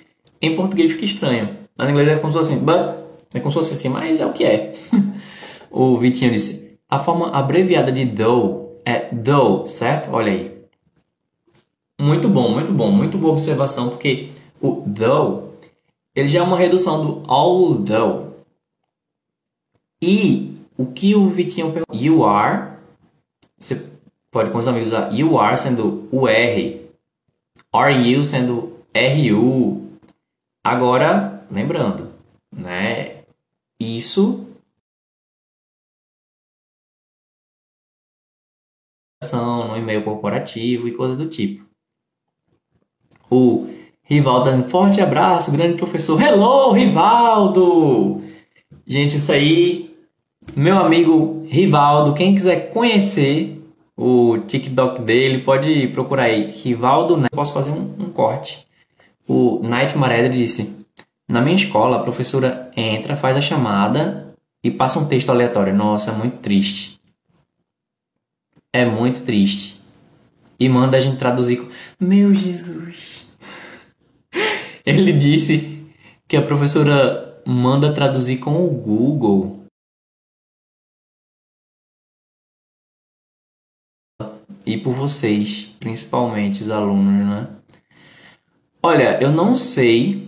em 0.42 0.56
português 0.56 0.92
fica 0.92 1.06
estranho. 1.06 1.58
Na 1.76 1.90
inglês 1.90 2.08
é 2.08 2.18
como 2.18 2.32
se 2.32 2.40
fosse 2.40 2.54
assim, 2.54 2.64
but 2.64 2.96
é 3.34 3.40
como 3.40 3.52
se 3.52 3.60
fosse 3.60 3.74
assim, 3.74 3.90
mas 3.90 4.20
é 4.20 4.26
o 4.26 4.34
que 4.34 4.44
é. 4.44 4.74
o 5.72 5.98
Vitinho 5.98 6.32
disse: 6.32 6.78
a 6.90 7.00
forma 7.00 7.32
abreviada 7.32 7.92
de 7.92 8.06
though 8.06 8.80
é 8.86 9.00
though, 9.00 9.66
certo? 9.66 10.12
Olha 10.12 10.32
aí. 10.32 10.58
Muito 12.00 12.30
bom, 12.30 12.50
muito 12.50 12.72
bom, 12.72 12.92
muito 12.92 13.18
boa 13.18 13.34
observação, 13.34 13.90
porque 13.90 14.30
o 14.62 14.84
though 14.96 15.48
ele 16.16 16.30
já 16.30 16.40
é 16.40 16.44
uma 16.44 16.58
redução 16.58 17.04
do 17.04 17.24
although. 17.28 18.37
E 20.02 20.56
o 20.78 20.86
que 20.86 21.16
o 21.16 21.30
Vitinho 21.30 21.72
perguntou? 21.72 21.96
You 21.96 22.24
are, 22.24 22.78
você 23.58 23.90
pode 24.32 24.52
com 24.52 24.58
os 24.58 24.68
amigos 24.68 24.90
usar 24.90 25.12
you 25.14 25.40
are 25.40 25.58
sendo 25.58 26.08
o 26.12 26.28
R, 26.28 26.90
are 27.74 27.94
you 27.94 28.24
sendo 28.24 28.78
RU. 28.96 29.88
Agora, 30.64 31.46
lembrando, 31.50 32.14
né? 32.52 33.24
Isso 33.80 34.48
no 39.36 39.78
e-mail 39.78 40.04
corporativo 40.04 40.88
e 40.88 40.96
coisa 40.96 41.16
do 41.16 41.28
tipo. 41.28 41.66
O 43.30 43.68
Rivaldo, 44.04 44.50
um 44.52 44.64
forte 44.70 45.02
abraço, 45.02 45.52
grande 45.52 45.78
professor. 45.78 46.22
Hello, 46.22 46.72
Rivaldo! 46.72 48.24
Gente, 48.86 49.18
isso 49.18 49.32
aí, 49.32 49.87
meu 50.56 50.78
amigo 50.78 51.46
Rivaldo, 51.50 52.14
quem 52.14 52.34
quiser 52.34 52.70
conhecer 52.72 53.62
o 53.96 54.38
TikTok 54.40 55.02
dele, 55.02 55.44
pode 55.44 55.88
procurar 55.88 56.24
aí, 56.24 56.52
Rivaldo, 56.52 57.18
né? 57.18 57.28
posso 57.32 57.54
fazer 57.54 57.72
um, 57.72 57.96
um 58.00 58.10
corte. 58.12 58.68
O 59.28 59.60
Night 59.64 59.98
Maredre 59.98 60.38
disse, 60.38 60.86
na 61.28 61.42
minha 61.42 61.56
escola, 61.56 61.98
a 61.98 62.04
professora 62.04 62.72
entra, 62.76 63.16
faz 63.16 63.36
a 63.36 63.42
chamada 63.42 64.34
e 64.64 64.72
passa 64.72 65.00
um 65.00 65.08
texto 65.08 65.30
aleatório. 65.30 65.74
Nossa, 65.74 66.12
é 66.12 66.14
muito 66.14 66.38
triste. 66.38 67.00
É 68.72 68.86
muito 68.86 69.24
triste. 69.24 69.82
E 70.60 70.70
manda 70.70 70.98
a 70.98 71.02
gente 71.02 71.18
traduzir 71.18 71.58
com... 71.58 71.68
Meu 72.00 72.34
Jesus! 72.34 73.28
Ele 74.86 75.12
disse 75.12 75.86
que 76.28 76.38
a 76.38 76.42
professora 76.42 77.42
manda 77.46 77.94
traduzir 77.94 78.38
com 78.38 78.66
o 78.66 78.70
Google. 78.70 79.57
E 84.68 84.78
por 84.78 84.92
vocês, 84.92 85.74
principalmente 85.80 86.62
os 86.62 86.70
alunos, 86.70 87.26
né? 87.26 87.48
Olha, 88.84 89.18
eu 89.24 89.32
não 89.32 89.56
sei 89.56 90.28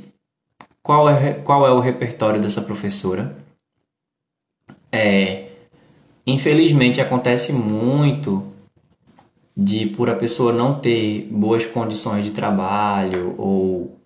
qual 0.81 1.09
é, 1.09 1.33
qual 1.33 1.67
é 1.67 1.71
o 1.71 1.81
repertório 1.81 2.41
dessa 2.41 2.61
professora. 2.61 3.35
É, 4.89 5.49
infelizmente 6.25 7.01
acontece 7.01 7.51
muito 7.51 8.47
de 9.57 9.87
por 9.87 10.09
a 10.09 10.15
pessoa 10.15 10.53
não 10.53 10.73
ter 10.73 11.27
boas 11.29 11.65
condições 11.65 12.23
de 12.23 12.31
trabalho 12.31 13.35
ou 13.37 13.99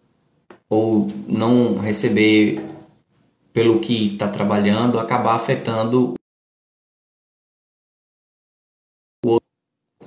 ou 0.68 1.08
não 1.28 1.78
receber 1.78 2.60
pelo 3.54 3.80
que 3.80 4.14
está 4.14 4.28
trabalhando, 4.28 5.00
acabar 5.00 5.36
afetando 5.36 6.16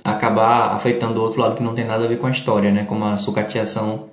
acabar 0.07 0.73
afetando 0.73 1.19
o 1.19 1.23
outro 1.23 1.41
lado 1.41 1.57
que 1.57 1.63
não 1.63 1.75
tem 1.75 1.85
nada 1.85 2.05
a 2.05 2.07
ver 2.07 2.17
com 2.17 2.27
a 2.27 2.31
história, 2.31 2.71
né? 2.71 2.85
Como 2.85 3.03
a 3.03 3.17
sucateação 3.17 4.09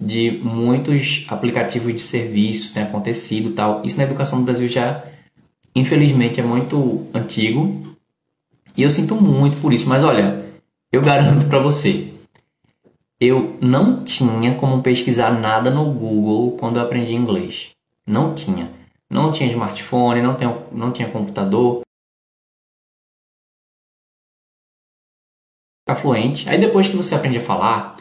de 0.00 0.40
muitos 0.42 1.26
aplicativos 1.28 1.94
de 1.94 2.00
serviço 2.00 2.72
tem 2.72 2.84
acontecido 2.84 3.50
tal. 3.50 3.82
Isso 3.84 3.96
na 3.96 4.04
educação 4.04 4.38
no 4.38 4.44
Brasil 4.44 4.68
já, 4.68 5.02
infelizmente, 5.74 6.40
é 6.40 6.44
muito 6.44 7.06
antigo. 7.12 7.82
E 8.76 8.82
eu 8.84 8.90
sinto 8.90 9.16
muito 9.16 9.60
por 9.60 9.72
isso. 9.72 9.88
Mas 9.88 10.04
olha, 10.04 10.44
eu 10.92 11.02
garanto 11.02 11.46
para 11.46 11.58
você, 11.58 12.12
eu 13.20 13.56
não 13.60 14.04
tinha 14.04 14.54
como 14.54 14.80
pesquisar 14.80 15.32
nada 15.32 15.70
no 15.70 15.84
Google 15.92 16.52
quando 16.52 16.76
eu 16.76 16.82
aprendi 16.82 17.14
inglês. 17.14 17.70
Não 18.06 18.32
tinha. 18.32 18.70
Não 19.10 19.32
tinha 19.32 19.50
smartphone, 19.50 20.22
não 20.22 20.36
tinha, 20.36 20.56
não 20.70 20.92
tinha 20.92 21.08
computador. 21.08 21.82
Ficar 25.92 25.96
fluente. 25.96 26.48
Aí 26.48 26.58
depois 26.58 26.88
que 26.88 26.96
você 26.96 27.14
aprende 27.14 27.38
a 27.38 27.40
falar, 27.40 27.96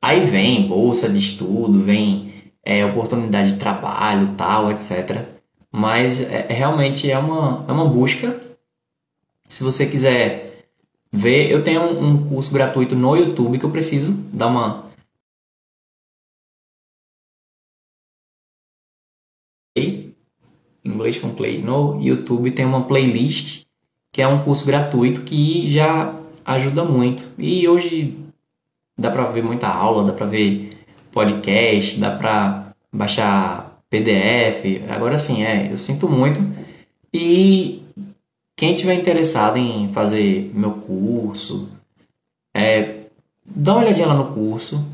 aí 0.00 0.24
vem 0.24 0.66
bolsa 0.66 1.08
de 1.08 1.18
estudo, 1.18 1.82
vem 1.82 2.52
é, 2.64 2.84
oportunidade 2.84 3.52
de 3.52 3.58
trabalho, 3.58 4.34
tal, 4.36 4.70
etc. 4.70 5.26
Mas 5.70 6.20
é, 6.20 6.46
realmente 6.48 7.10
é 7.10 7.18
uma, 7.18 7.64
é 7.68 7.72
uma 7.72 7.88
busca. 7.88 8.40
Se 9.48 9.62
você 9.64 9.86
quiser 9.86 10.52
ver. 11.12 11.50
Eu 11.50 11.62
tenho 11.62 11.82
um 11.82 12.26
curso 12.28 12.52
gratuito 12.52 12.96
no 12.96 13.14
YouTube 13.14 13.58
que 13.58 13.64
eu 13.64 13.70
preciso 13.70 14.14
dar 14.32 14.46
uma. 14.46 14.90
Inglês 20.84 21.18
com 21.18 21.34
Play. 21.34 21.62
No 21.62 22.00
YouTube 22.00 22.50
tem 22.50 22.64
uma 22.64 22.84
playlist 22.84 23.64
que 24.12 24.20
é 24.20 24.26
um 24.26 24.42
curso 24.42 24.66
gratuito 24.66 25.22
que 25.22 25.70
já 25.70 26.21
ajuda 26.44 26.84
muito. 26.84 27.30
E 27.38 27.66
hoje 27.68 28.18
dá 28.98 29.10
para 29.10 29.24
ver 29.30 29.42
muita 29.42 29.68
aula, 29.68 30.04
dá 30.04 30.12
para 30.12 30.26
ver 30.26 30.70
podcast, 31.10 31.98
dá 31.98 32.10
para 32.10 32.74
baixar 32.92 33.78
PDF. 33.90 34.88
Agora 34.90 35.18
sim, 35.18 35.44
é, 35.44 35.70
eu 35.70 35.78
sinto 35.78 36.08
muito. 36.08 36.40
E 37.12 37.82
quem 38.56 38.74
tiver 38.74 38.94
interessado 38.94 39.56
em 39.56 39.92
fazer 39.92 40.50
meu 40.54 40.72
curso, 40.72 41.68
é, 42.54 43.04
dá 43.44 43.72
uma 43.74 43.82
olhadinha 43.82 44.06
lá 44.06 44.14
no 44.14 44.32
curso 44.32 44.88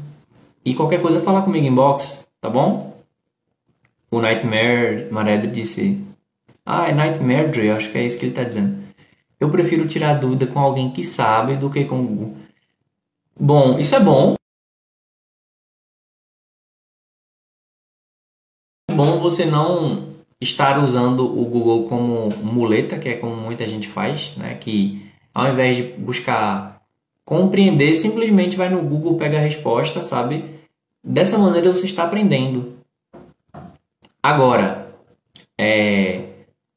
e 0.65 0.75
qualquer 0.75 1.01
coisa 1.01 1.21
fala 1.21 1.43
comigo 1.43 1.67
em 1.67 1.75
box, 1.75 2.27
tá 2.41 2.51
bom? 2.51 2.99
O 4.11 4.21
Nightmare 4.21 5.09
Mared 5.11 5.47
disse: 5.49 6.01
Ah, 6.65 6.89
é 6.89 6.93
Nightmare 6.93 7.51
Dre, 7.51 7.71
acho 7.71 7.91
que 7.91 7.99
é 7.99 8.05
isso 8.05 8.19
que 8.19 8.25
ele 8.25 8.33
está 8.33 8.43
dizendo. 8.43 8.88
Eu 9.41 9.51
prefiro 9.51 9.87
tirar 9.87 10.15
dúvida 10.15 10.47
com 10.47 10.59
alguém 10.59 10.91
que 10.91 11.05
sabe 11.05 11.57
do 11.57 11.71
que 11.71 11.85
com. 11.85 12.37
Bom, 13.39 13.79
isso 13.79 13.95
é 13.95 14.01
bom. 14.01 14.35
É 18.91 18.95
bom 18.95 19.21
você 19.21 19.45
não 19.45 20.15
estar 20.41 20.83
usando 20.83 21.25
o 21.25 21.45
Google 21.45 21.89
como 21.89 22.29
muleta, 22.43 22.99
que 22.99 23.09
é 23.09 23.17
como 23.17 23.37
muita 23.37 23.67
gente 23.69 23.89
faz, 23.89 24.37
né? 24.37 24.55
que 24.57 25.09
ao 25.35 25.53
invés 25.53 25.77
de 25.77 25.83
buscar 25.83 26.83
compreender, 27.25 27.95
simplesmente 27.95 28.57
vai 28.57 28.71
no 28.71 28.83
Google, 28.83 29.19
pega 29.19 29.37
a 29.37 29.41
resposta, 29.41 30.03
sabe? 30.03 30.59
Dessa 31.05 31.39
maneira 31.39 31.71
você 31.71 31.87
está 31.87 32.05
aprendendo. 32.05 32.79
Agora, 34.23 34.97
é, 35.57 36.25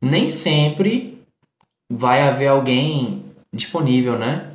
nem 0.01 0.27
sempre 0.27 1.20
vai 1.91 2.21
haver 2.21 2.47
alguém 2.47 3.25
disponível, 3.53 4.17
né? 4.17 4.47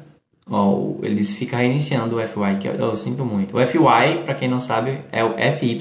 Oh, 0.49 0.97
eles 1.03 1.34
ficam 1.34 1.59
reiniciando 1.59 2.16
o 2.16 2.20
FY, 2.20 2.59
que 2.61 2.68
eu, 2.68 2.74
eu 2.74 2.97
sinto 2.97 3.24
muito. 3.24 3.57
O 3.57 3.66
FY, 3.66 4.22
para 4.24 4.34
quem 4.34 4.49
não 4.49 4.61
sabe, 4.61 5.01
é 5.12 5.22
o 5.24 5.34
FY, 5.34 5.78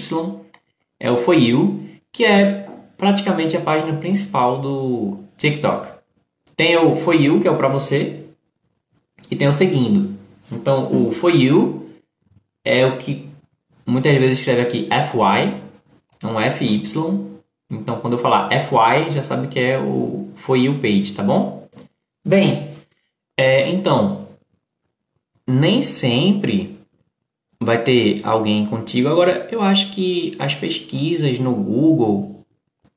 é 0.99 1.12
o 1.12 1.18
For 1.18 1.36
You, 1.36 1.86
que 2.12 2.26
é 2.26 2.68
praticamente 2.97 3.56
a 3.56 3.62
página 3.62 3.93
principal 3.97 4.60
do 4.60 5.20
TikTok. 5.38 5.88
Tem 6.56 6.78
o 6.78 6.95
For 6.95 7.14
You, 7.14 7.39
que 7.39 7.47
é 7.47 7.51
o 7.51 7.58
para 7.58 7.68
você, 7.68 8.26
e 9.30 9.36
tem 9.36 9.47
o 9.47 9.53
seguindo. 9.53 10.16
Então, 10.51 10.91
o 10.91 11.12
For 11.12 11.30
You 11.30 11.89
é 12.64 12.86
o 12.86 12.97
que 12.97 13.30
muitas 13.86 14.14
vezes 14.18 14.39
escreve 14.39 14.62
aqui 14.62 14.89
FY, 14.89 15.62
é 16.22 16.28
um 16.28 16.51
FY. 16.51 16.82
Então, 17.72 17.99
quando 17.99 18.14
eu 18.14 18.20
falar 18.20 18.49
FY, 18.49 19.12
já 19.12 19.22
sabe 19.22 19.47
que 19.47 19.60
é 19.60 19.78
o 19.78 20.24
For 20.36 20.58
You 20.58 20.80
page, 20.80 21.14
tá 21.14 21.24
bom? 21.24 21.68
Bem, 22.26 22.72
é, 23.38 23.70
então, 23.70 24.28
nem 25.48 25.82
sempre 25.82 26.78
vai 27.62 27.84
ter 27.84 28.22
alguém 28.24 28.66
contigo. 28.66 29.10
Agora, 29.10 29.48
eu 29.52 29.62
acho 29.62 29.92
que 29.92 30.36
as 30.40 30.56
pesquisas 30.56 31.40
no 31.40 31.54
Google, 31.54 32.46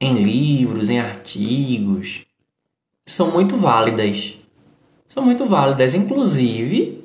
em 0.01 0.23
livros, 0.23 0.89
em 0.89 0.99
artigos, 0.99 2.27
são 3.07 3.31
muito 3.33 3.57
válidas. 3.57 4.35
São 5.09 5.25
muito 5.25 5.47
válidas. 5.47 5.95
Inclusive, 5.95 7.05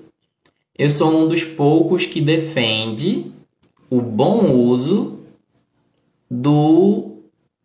eu 0.78 0.90
sou 0.90 1.24
um 1.24 1.28
dos 1.28 1.44
poucos 1.44 2.06
que 2.06 2.22
defende 2.22 3.32
o 3.90 4.02
bom 4.02 4.52
uso 4.56 5.20
do 6.30 7.18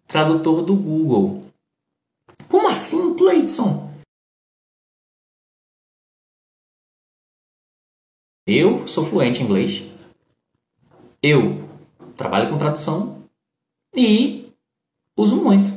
tradutor 0.07 0.63
do 0.63 0.75
Google. 0.75 1.48
Como 2.49 2.67
assim, 2.69 3.15
Cleidson? 3.15 3.93
Eu 8.47 8.89
sou 8.89 9.05
fluente 9.05 9.43
em 9.43 9.45
inglês. 9.45 9.85
Eu 11.23 11.69
trabalho 12.17 12.49
com 12.49 12.57
tradução 12.57 13.23
e 13.95 14.51
uso 15.15 15.37
muito 15.37 15.69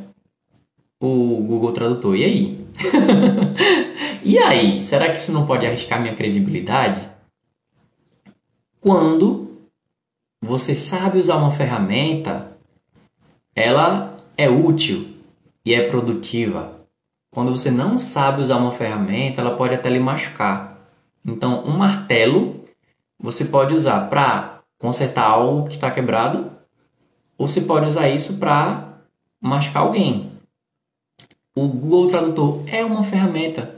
o 1.01 1.43
Google 1.43 1.73
Tradutor. 1.73 2.15
E 2.15 2.23
aí? 2.23 2.67
e 4.23 4.37
aí? 4.37 4.81
Será 4.81 5.11
que 5.11 5.17
isso 5.17 5.33
não 5.33 5.45
pode 5.45 5.65
arriscar 5.65 5.99
minha 5.99 6.15
credibilidade? 6.15 7.09
Quando 8.79 9.57
você 10.41 10.75
sabe 10.75 11.19
usar 11.19 11.35
uma 11.35 11.51
ferramenta, 11.51 12.57
ela 13.53 14.15
é 14.37 14.49
útil 14.49 15.10
e 15.65 15.73
é 15.73 15.87
produtiva. 15.87 16.81
Quando 17.33 17.51
você 17.51 17.71
não 17.71 17.97
sabe 17.97 18.41
usar 18.41 18.57
uma 18.57 18.71
ferramenta, 18.71 19.41
ela 19.41 19.55
pode 19.55 19.73
até 19.73 19.89
lhe 19.89 19.99
machucar. 19.99 20.77
Então, 21.25 21.63
um 21.65 21.77
martelo 21.77 22.61
você 23.19 23.45
pode 23.45 23.73
usar 23.75 24.09
para 24.09 24.61
consertar 24.79 25.25
algo 25.25 25.67
que 25.67 25.75
está 25.75 25.91
quebrado, 25.91 26.51
ou 27.37 27.47
você 27.47 27.61
pode 27.61 27.87
usar 27.87 28.09
isso 28.09 28.37
para 28.37 29.01
machucar 29.39 29.83
alguém. 29.83 30.31
O 31.55 31.67
Google 31.67 32.07
Tradutor 32.07 32.63
é 32.67 32.83
uma 32.83 33.03
ferramenta. 33.03 33.75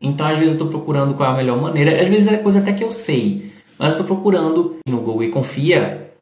Então, 0.00 0.26
às 0.26 0.36
vezes, 0.36 0.54
eu 0.54 0.66
estou 0.66 0.68
procurando 0.68 1.14
qual 1.14 1.30
é 1.30 1.32
a 1.32 1.36
melhor 1.36 1.60
maneira. 1.60 2.00
Às 2.00 2.08
vezes 2.08 2.30
é 2.30 2.36
coisa 2.36 2.60
até 2.60 2.72
que 2.72 2.84
eu 2.84 2.90
sei. 2.90 3.54
Mas 3.78 3.92
estou 3.92 4.06
procurando 4.06 4.78
no 4.86 5.00
Google 5.00 5.24
e 5.24 5.30
confia, 5.30 6.14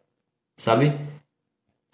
sabe? 0.56 0.92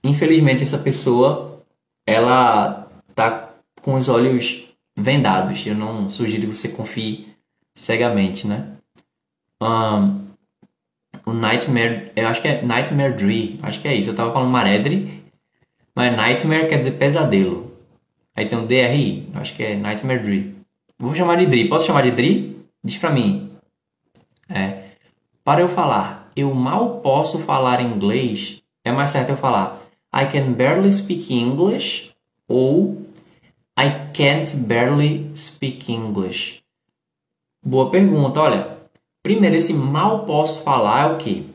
Infelizmente 0.04 0.62
essa 0.62 0.78
pessoa 0.78 1.64
ela 2.06 2.87
tá 3.18 3.50
com 3.82 3.94
os 3.94 4.08
olhos 4.08 4.62
vendados. 4.96 5.66
Eu 5.66 5.74
não 5.74 6.08
sugiro 6.08 6.48
que 6.48 6.54
você 6.54 6.68
confie 6.68 7.28
cegamente, 7.74 8.46
né? 8.46 8.76
Um, 9.60 10.28
o 11.26 11.32
Nightmare, 11.32 12.12
eu 12.14 12.28
acho 12.28 12.40
que 12.40 12.48
é 12.48 12.62
Nightmare 12.62 13.14
Dream, 13.14 13.58
acho 13.62 13.80
que 13.80 13.88
é 13.88 13.94
isso. 13.94 14.10
Eu 14.10 14.16
tava 14.16 14.32
falando 14.32 14.50
Maredri, 14.50 15.22
mas 15.94 16.16
Nightmare 16.16 16.68
quer 16.68 16.78
dizer 16.78 16.92
pesadelo. 16.92 17.76
Aí 18.36 18.46
tem 18.46 18.56
um 18.56 18.66
DRI, 18.66 19.28
acho 19.34 19.54
que 19.56 19.64
é 19.64 19.74
Nightmare 19.74 20.22
Dream. 20.22 20.54
Vou 20.96 21.14
chamar 21.14 21.36
de 21.36 21.46
Dri. 21.46 21.68
Posso 21.68 21.86
chamar 21.86 22.02
de 22.02 22.12
Dri? 22.12 22.56
Diz 22.84 22.98
pra 22.98 23.10
mim. 23.10 23.50
É. 24.48 24.84
Para 25.44 25.60
eu 25.60 25.68
falar, 25.68 26.30
eu 26.36 26.54
mal 26.54 27.00
posso 27.00 27.40
falar 27.40 27.80
inglês, 27.80 28.62
é 28.84 28.92
mais 28.92 29.10
certo 29.10 29.30
eu 29.30 29.36
falar 29.36 29.80
I 30.14 30.26
can 30.26 30.52
barely 30.52 30.90
speak 30.92 31.32
English 31.34 32.14
ou 32.48 33.07
I 33.78 34.10
can't 34.12 34.66
barely 34.66 35.30
speak 35.36 35.92
English. 35.92 36.60
Boa 37.64 37.88
pergunta, 37.90 38.40
olha. 38.40 38.76
Primeiro, 39.22 39.54
esse 39.54 39.72
mal 39.72 40.24
posso 40.24 40.64
falar 40.64 41.02
é 41.02 41.12
o 41.12 41.16
que? 41.16 41.48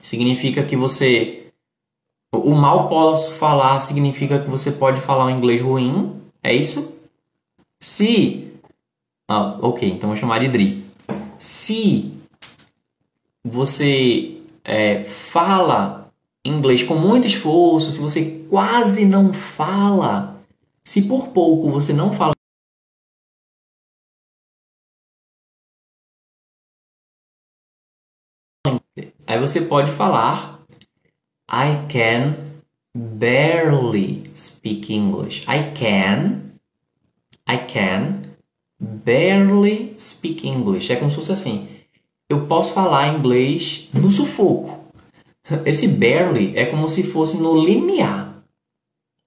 Significa 0.00 0.62
que 0.62 0.76
você. 0.76 1.48
O 2.32 2.54
mal 2.54 2.88
posso 2.88 3.34
falar 3.34 3.80
significa 3.80 4.38
que 4.38 4.48
você 4.48 4.70
pode 4.70 5.00
falar 5.00 5.24
um 5.24 5.30
inglês 5.30 5.60
ruim, 5.60 6.14
é 6.44 6.54
isso? 6.54 6.96
Se. 7.80 8.52
Ah, 9.28 9.58
ok, 9.60 9.90
então 9.90 10.10
vou 10.10 10.16
chamar 10.16 10.38
de 10.38 10.48
Dri. 10.48 10.84
Se 11.38 12.12
você 13.42 14.38
é, 14.64 15.02
fala 15.02 16.08
inglês 16.44 16.84
com 16.84 16.94
muito 16.94 17.26
esforço, 17.26 17.90
se 17.90 18.00
você 18.00 18.44
quase 18.48 19.04
não 19.04 19.32
fala, 19.32 20.31
se 20.84 21.06
por 21.08 21.32
pouco 21.32 21.70
você 21.70 21.92
não 21.92 22.12
fala 22.12 22.32
Aí 29.26 29.38
você 29.38 29.62
pode 29.62 29.90
falar 29.92 30.60
I 31.50 31.86
can 31.88 32.34
barely 32.94 34.22
speak 34.34 34.92
English. 34.92 35.46
I 35.48 35.72
can 35.74 36.58
I 37.48 37.56
can 37.56 38.22
barely 38.78 39.94
speak 39.98 40.46
English. 40.46 40.92
É 40.92 40.96
como 40.96 41.10
se 41.10 41.16
fosse 41.16 41.32
assim 41.32 41.82
eu 42.32 42.46
posso 42.46 42.72
falar 42.72 43.14
inglês 43.14 43.90
no 43.92 44.10
sufoco. 44.10 44.82
Esse 45.66 45.86
barely 45.86 46.56
é 46.56 46.66
como 46.66 46.88
se 46.88 47.02
fosse 47.02 47.36
no 47.36 47.62
limiar. 47.62 48.42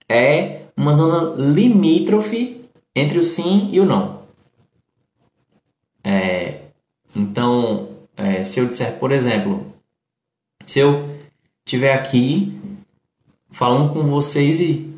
É 0.10 0.65
uma 0.76 0.94
zona 0.94 1.36
limítrofe 1.42 2.62
entre 2.96 3.20
o 3.20 3.24
sim 3.24 3.70
e 3.72 3.80
o 3.80 3.86
não. 3.86 4.22
É, 6.04 6.62
então, 7.16 7.90
é, 8.16 8.44
se 8.44 8.60
eu 8.60 8.68
disser, 8.68 8.98
por 9.00 9.12
exemplo, 9.12 9.74
se 10.66 10.80
eu 10.80 11.10
estiver 11.66 11.94
aqui 11.94 12.60
falando 13.50 13.94
com 13.94 14.04
vocês 14.04 14.60
e 14.60 14.94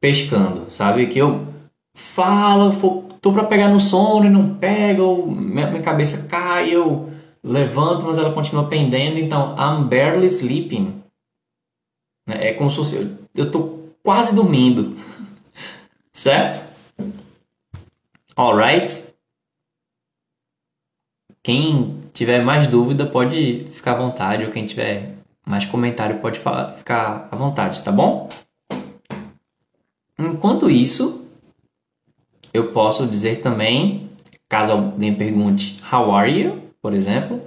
pescando, 0.00 0.70
sabe? 0.70 1.06
Que 1.06 1.18
eu 1.18 1.46
falo, 1.94 2.72
tô 3.20 3.32
para 3.32 3.44
pegar 3.44 3.68
no 3.68 3.78
sono 3.78 4.26
e 4.26 4.30
não 4.30 4.54
pego, 4.54 5.30
minha, 5.30 5.80
cabeça 5.80 6.26
cai, 6.26 6.74
eu 6.74 7.10
levanto, 7.42 8.06
mas 8.06 8.18
ela 8.18 8.32
continua 8.32 8.68
pendendo. 8.68 9.18
Então, 9.18 9.54
I'm 9.56 9.86
barely 9.86 10.26
sleeping. 10.26 11.02
É 12.26 12.52
como 12.54 12.70
se 12.70 12.76
fosse, 12.76 13.16
eu 13.34 13.44
estou 13.44 13.83
quase 14.04 14.34
dormindo. 14.34 14.94
certo? 16.12 16.62
Alright? 18.36 19.14
Quem 21.42 22.00
tiver 22.12 22.44
mais 22.44 22.66
dúvida 22.66 23.06
pode 23.06 23.64
ficar 23.70 23.92
à 23.92 23.96
vontade, 23.96 24.44
ou 24.44 24.52
quem 24.52 24.64
tiver 24.64 25.14
mais 25.46 25.66
comentário 25.66 26.20
pode 26.20 26.38
falar, 26.38 26.72
ficar 26.72 27.28
à 27.30 27.36
vontade, 27.36 27.82
tá 27.82 27.90
bom? 27.92 28.28
Enquanto 30.18 30.70
isso, 30.70 31.28
eu 32.52 32.72
posso 32.72 33.06
dizer 33.06 33.40
também, 33.42 34.10
caso 34.48 34.72
alguém 34.72 35.14
pergunte, 35.14 35.82
How 35.92 36.14
are 36.14 36.30
you? 36.30 36.62
por 36.80 36.92
exemplo, 36.92 37.42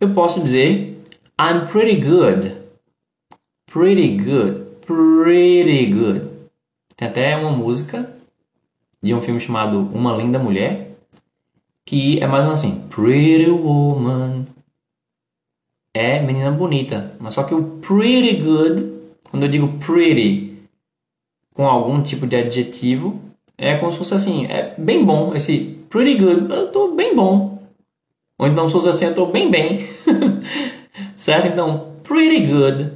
eu 0.00 0.14
posso 0.14 0.40
dizer 0.42 1.02
I'm 1.38 1.66
pretty 1.70 2.00
good. 2.00 2.56
Pretty 3.66 4.16
good. 4.16 4.69
Pretty 4.90 5.86
good. 5.86 6.28
Tem 6.96 7.06
até 7.06 7.36
uma 7.36 7.52
música 7.52 8.12
de 9.00 9.14
um 9.14 9.22
filme 9.22 9.40
chamado 9.40 9.88
Uma 9.94 10.16
Linda 10.16 10.36
Mulher 10.36 10.96
que 11.84 12.20
é 12.20 12.26
mais 12.26 12.42
ou 12.42 12.50
menos 12.50 12.58
assim: 12.58 12.88
Pretty 12.88 13.48
Woman. 13.48 14.46
É 15.94 16.20
menina 16.20 16.50
bonita. 16.50 17.14
Mas 17.20 17.34
só 17.34 17.44
que 17.44 17.54
o 17.54 17.78
pretty 17.78 18.42
good, 18.42 18.92
quando 19.30 19.44
eu 19.44 19.48
digo 19.48 19.68
pretty 19.78 20.58
com 21.54 21.68
algum 21.68 22.02
tipo 22.02 22.26
de 22.26 22.34
adjetivo, 22.34 23.20
é 23.56 23.76
como 23.76 23.92
se 23.92 23.98
fosse 23.98 24.14
assim: 24.14 24.46
é 24.46 24.74
bem 24.76 25.04
bom. 25.04 25.36
Esse 25.36 25.78
pretty 25.88 26.18
good, 26.18 26.52
eu 26.52 26.72
tô 26.72 26.96
bem 26.96 27.14
bom. 27.14 27.62
Ou 28.36 28.48
então 28.48 28.66
se 28.66 28.72
fosse 28.72 28.88
assim, 28.88 29.04
eu 29.04 29.10
estou 29.10 29.30
bem 29.30 29.48
bem. 29.52 29.78
certo? 31.14 31.46
Então, 31.46 31.92
pretty 32.02 32.44
good. 32.46 32.92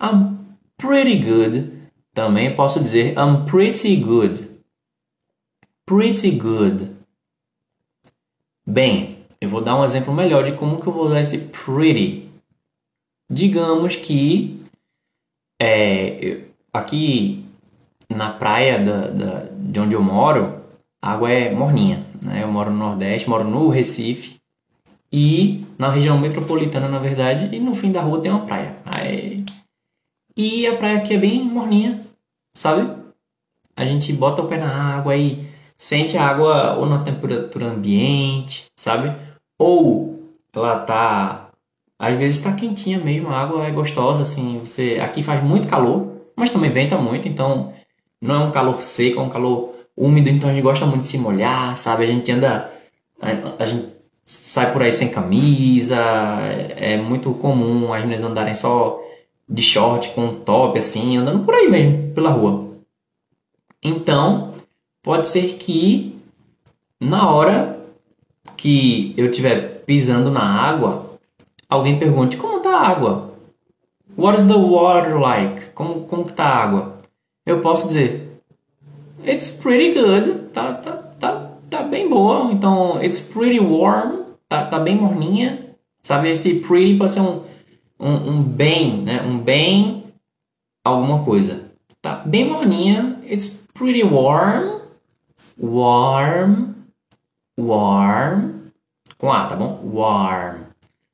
I'm 0.00 0.41
pretty 0.82 1.18
good. 1.18 1.72
Também 2.12 2.54
posso 2.54 2.80
dizer 2.80 3.14
I'm 3.16 3.46
pretty 3.46 3.96
good. 3.96 4.50
Pretty 5.86 6.32
good. 6.32 6.90
Bem, 8.66 9.18
eu 9.40 9.48
vou 9.48 9.60
dar 9.60 9.76
um 9.76 9.84
exemplo 9.84 10.12
melhor 10.12 10.44
de 10.44 10.52
como 10.52 10.80
que 10.80 10.86
eu 10.86 10.92
vou 10.92 11.06
usar 11.06 11.20
esse 11.20 11.38
pretty. 11.38 12.28
Digamos 13.30 13.96
que 13.96 14.60
é, 15.60 16.40
aqui 16.72 17.44
na 18.08 18.30
praia 18.30 18.78
da, 18.78 19.06
da, 19.06 19.46
de 19.56 19.80
onde 19.80 19.94
eu 19.94 20.02
moro, 20.02 20.60
a 21.00 21.12
água 21.12 21.30
é 21.30 21.54
morninha. 21.54 22.04
Né? 22.20 22.42
Eu 22.42 22.48
moro 22.48 22.70
no 22.70 22.78
Nordeste, 22.78 23.28
moro 23.28 23.44
no 23.44 23.68
Recife 23.68 24.36
e 25.10 25.64
na 25.78 25.88
região 25.88 26.18
metropolitana, 26.18 26.88
na 26.88 26.98
verdade, 26.98 27.54
e 27.54 27.58
no 27.58 27.74
fim 27.74 27.90
da 27.90 28.02
rua 28.02 28.20
tem 28.20 28.30
uma 28.30 28.44
praia. 28.44 28.76
Aí... 28.84 29.41
E 30.36 30.66
a 30.66 30.76
praia 30.76 30.98
aqui 30.98 31.14
é 31.14 31.18
bem 31.18 31.44
morninha, 31.44 32.00
sabe? 32.54 32.88
A 33.76 33.84
gente 33.84 34.12
bota 34.12 34.42
o 34.42 34.48
pé 34.48 34.58
na 34.58 34.96
água 34.96 35.16
e 35.16 35.46
sente 35.76 36.16
a 36.16 36.26
água 36.26 36.74
ou 36.76 36.86
na 36.86 37.02
temperatura 37.02 37.66
ambiente, 37.66 38.66
sabe? 38.76 39.14
Ou 39.58 40.30
ela 40.54 40.78
tá 40.80 41.52
às 41.98 42.16
vezes 42.16 42.38
está 42.38 42.52
quentinha 42.52 42.98
mesmo, 42.98 43.28
a 43.28 43.40
água 43.40 43.64
é 43.64 43.70
gostosa 43.70 44.22
assim, 44.22 44.58
você 44.58 44.98
aqui 45.00 45.22
faz 45.22 45.40
muito 45.44 45.68
calor, 45.68 46.08
mas 46.34 46.50
também 46.50 46.68
venta 46.68 46.98
muito, 46.98 47.28
então 47.28 47.72
não 48.20 48.34
é 48.34 48.38
um 48.46 48.50
calor 48.50 48.82
seco, 48.82 49.20
é 49.20 49.22
um 49.22 49.28
calor 49.28 49.72
úmido, 49.96 50.28
então 50.28 50.50
a 50.50 50.52
gente 50.52 50.64
gosta 50.64 50.84
muito 50.84 51.02
de 51.02 51.06
se 51.06 51.18
molhar, 51.18 51.76
sabe? 51.76 52.02
A 52.02 52.08
gente 52.08 52.32
anda 52.32 52.72
a, 53.20 53.62
a 53.62 53.66
gente 53.66 53.86
sai 54.24 54.72
por 54.72 54.82
aí 54.82 54.92
sem 54.92 55.10
camisa, 55.10 55.96
é, 56.76 56.94
é 56.94 56.96
muito 56.96 57.32
comum 57.34 57.92
as 57.92 58.02
meninas 58.02 58.24
andarem 58.24 58.54
só 58.54 59.00
de 59.52 59.62
short 59.62 60.08
com 60.14 60.36
top 60.36 60.78
assim, 60.78 61.18
andando 61.18 61.44
por 61.44 61.54
aí 61.54 61.68
mesmo 61.68 62.14
pela 62.14 62.30
rua. 62.30 62.68
Então, 63.82 64.54
pode 65.02 65.28
ser 65.28 65.54
que 65.54 66.18
na 66.98 67.30
hora 67.30 67.78
que 68.56 69.12
eu 69.16 69.26
estiver 69.26 69.82
pisando 69.84 70.30
na 70.30 70.42
água, 70.42 71.18
alguém 71.68 71.98
pergunte 71.98 72.36
como 72.36 72.58
está 72.58 72.76
a 72.76 72.88
água? 72.88 73.32
What 74.16 74.38
is 74.38 74.46
the 74.46 74.54
water 74.54 75.18
like? 75.20 75.70
Como 75.74 76.06
como 76.06 76.22
está 76.22 76.44
a 76.44 76.62
água? 76.62 76.98
Eu 77.44 77.60
posso 77.60 77.88
dizer 77.88 78.32
It's 79.24 79.50
pretty 79.50 79.94
good. 79.94 80.48
Tá, 80.52 80.74
tá, 80.74 80.96
tá, 81.18 81.52
tá 81.70 81.82
bem 81.82 82.08
boa. 82.08 82.50
Então, 82.52 83.02
it's 83.02 83.20
pretty 83.20 83.60
warm. 83.60 84.22
Tá, 84.48 84.66
tá 84.66 84.78
bem 84.78 84.96
morninha. 84.96 85.76
Sabe, 86.02 86.30
esse 86.30 86.56
pretty 86.56 86.98
pode 86.98 87.12
ser 87.12 87.20
um, 87.20 87.42
um, 88.02 88.30
um 88.30 88.42
bem, 88.42 89.02
né? 89.02 89.22
Um 89.22 89.38
bem 89.38 90.12
alguma 90.84 91.24
coisa. 91.24 91.70
Tá 92.00 92.16
bem 92.16 92.50
morninha. 92.50 93.20
It's 93.24 93.66
pretty 93.72 94.02
warm. 94.02 94.80
Warm. 95.56 96.74
Warm. 97.58 98.64
Com 99.16 99.32
A, 99.32 99.46
tá 99.46 99.54
bom? 99.54 99.80
Warm. 99.84 100.64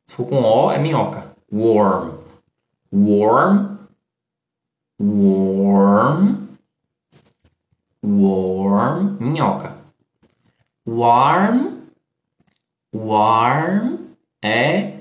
Se 0.06 0.16
for 0.16 0.26
com 0.26 0.40
O, 0.40 0.72
é 0.72 0.78
minhoca. 0.78 1.30
Warm. 1.52 2.14
Warm. 2.90 3.78
Warm. 4.98 6.48
Warm. 8.02 9.16
Minhoca. 9.20 9.76
Warm. 10.86 11.78
Warm 12.94 13.98
é 14.42 14.97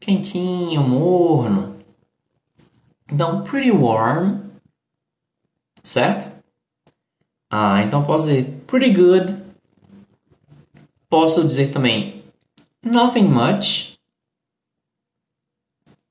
quentinho, 0.00 0.82
morno. 0.82 1.76
Então, 3.10 3.42
pretty 3.44 3.70
warm 3.70 4.46
certo? 5.86 6.34
Ah, 7.48 7.82
então 7.82 8.02
posso 8.02 8.24
dizer 8.24 8.62
pretty 8.66 8.92
good. 8.92 9.36
Posso 11.08 11.46
dizer 11.46 11.70
também 11.70 12.24
nothing 12.82 13.24
much. 13.24 13.96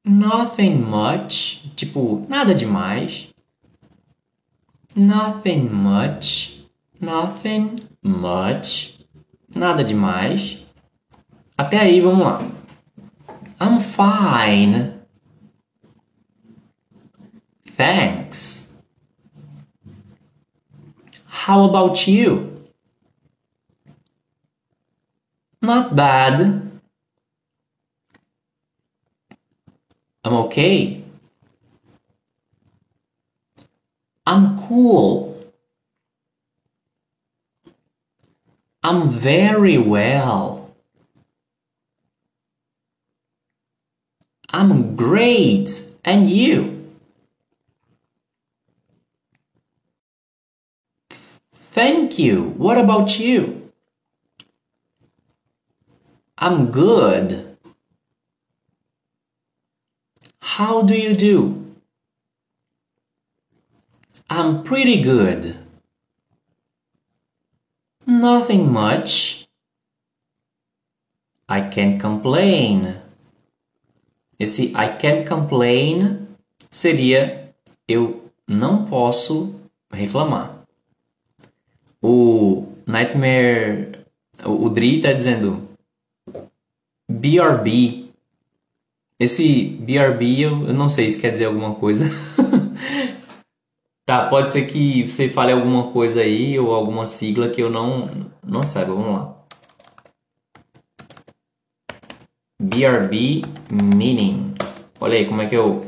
Nothing 0.08 0.76
much, 0.76 1.64
tipo, 1.76 2.26
nada 2.30 2.54
demais. 2.54 3.34
Nothing 4.96 5.68
much. 5.70 6.64
Nothing 7.02 7.88
much. 8.04 9.00
Nada 9.54 9.84
demais. 9.84 10.64
Até 11.58 11.80
aí, 11.80 12.00
vamos 12.02 12.24
lá. 12.24 12.55
I'm 13.60 13.80
fine. 13.80 15.02
Thanks. 17.68 18.70
How 21.26 21.64
about 21.64 22.08
you? 22.08 22.68
Not 25.62 25.96
bad. 25.96 26.40
I'm 30.24 30.34
okay. 30.46 31.04
I'm 34.28 34.60
cool. 34.68 35.36
I'm 38.84 39.10
very 39.10 39.78
well. 39.78 40.55
I'm 44.58 44.96
great. 44.96 45.84
And 46.06 46.30
you? 46.30 46.90
Thank 51.52 52.18
you. 52.18 52.54
What 52.56 52.78
about 52.78 53.20
you? 53.20 53.74
I'm 56.38 56.72
good. 56.72 57.58
How 60.40 60.84
do 60.84 60.96
you 60.96 61.18
do? 61.18 61.76
I'm 64.30 64.64
pretty 64.64 65.02
good. 65.04 65.58
Nothing 68.08 68.72
much. 68.72 69.50
I 71.50 71.60
can't 71.60 72.00
complain. 72.00 73.02
Esse 74.40 74.66
I 74.68 74.98
can't 75.00 75.28
complain 75.28 76.28
seria 76.70 77.54
eu 77.88 78.26
não 78.48 78.86
posso 78.86 79.56
reclamar. 79.92 80.64
O 82.02 82.68
Nightmare. 82.86 83.92
O, 84.44 84.70
Dri 84.70 85.02
tá 85.02 85.14
dizendo. 85.14 85.68
BRB. 87.10 88.10
Esse 89.20 89.64
BRB 89.80 90.42
eu, 90.42 90.68
eu 90.68 90.74
não 90.74 90.90
sei 90.90 91.10
se 91.10 91.20
quer 91.20 91.32
dizer 91.32 91.46
alguma 91.46 91.76
coisa. 91.76 92.06
tá, 94.06 94.28
pode 94.28 94.52
ser 94.52 94.66
que 94.66 95.08
você 95.08 95.30
fale 95.30 95.54
alguma 95.54 95.92
coisa 95.92 96.22
aí 96.22 96.60
ou 96.60 96.74
alguma 96.74 97.08
sigla 97.08 97.50
que 97.50 97.62
eu 97.62 97.70
não, 97.70 98.10
não 98.44 98.62
saiba. 98.62 98.94
Vamos 98.94 99.14
lá. 99.14 99.35
BRB 102.76 103.42
meaning. 103.96 104.54
Olha 105.00 105.18
aí 105.18 105.26
como 105.26 105.42
é 105.42 105.46
que 105.46 105.56
eu. 105.56 105.82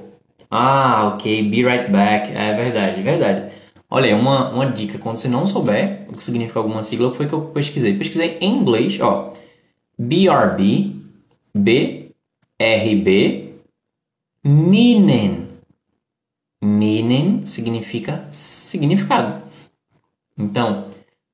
Ah, 0.49 1.13
ok. 1.13 1.49
Be 1.49 1.63
right 1.63 1.91
back. 1.91 2.31
É 2.31 2.55
verdade, 2.55 3.01
verdade. 3.01 3.53
Olha 3.89 4.07
aí, 4.07 4.13
uma, 4.13 4.49
uma 4.49 4.71
dica, 4.71 4.97
quando 4.97 5.17
você 5.17 5.27
não 5.27 5.45
souber 5.45 6.05
o 6.09 6.15
que 6.15 6.23
significa 6.23 6.59
alguma 6.59 6.83
sigla, 6.83 7.13
foi 7.13 7.27
que 7.27 7.33
eu 7.33 7.41
pesquisei. 7.41 7.97
Pesquisei 7.97 8.37
em 8.39 8.57
inglês, 8.57 8.97
ó. 9.01 9.33
BRB, 9.97 10.95
B-R-B, 11.53 13.53
meaning. 14.43 15.47
Meaning 16.61 17.45
significa 17.45 18.25
significado. 18.31 19.41
Então, 20.37 20.87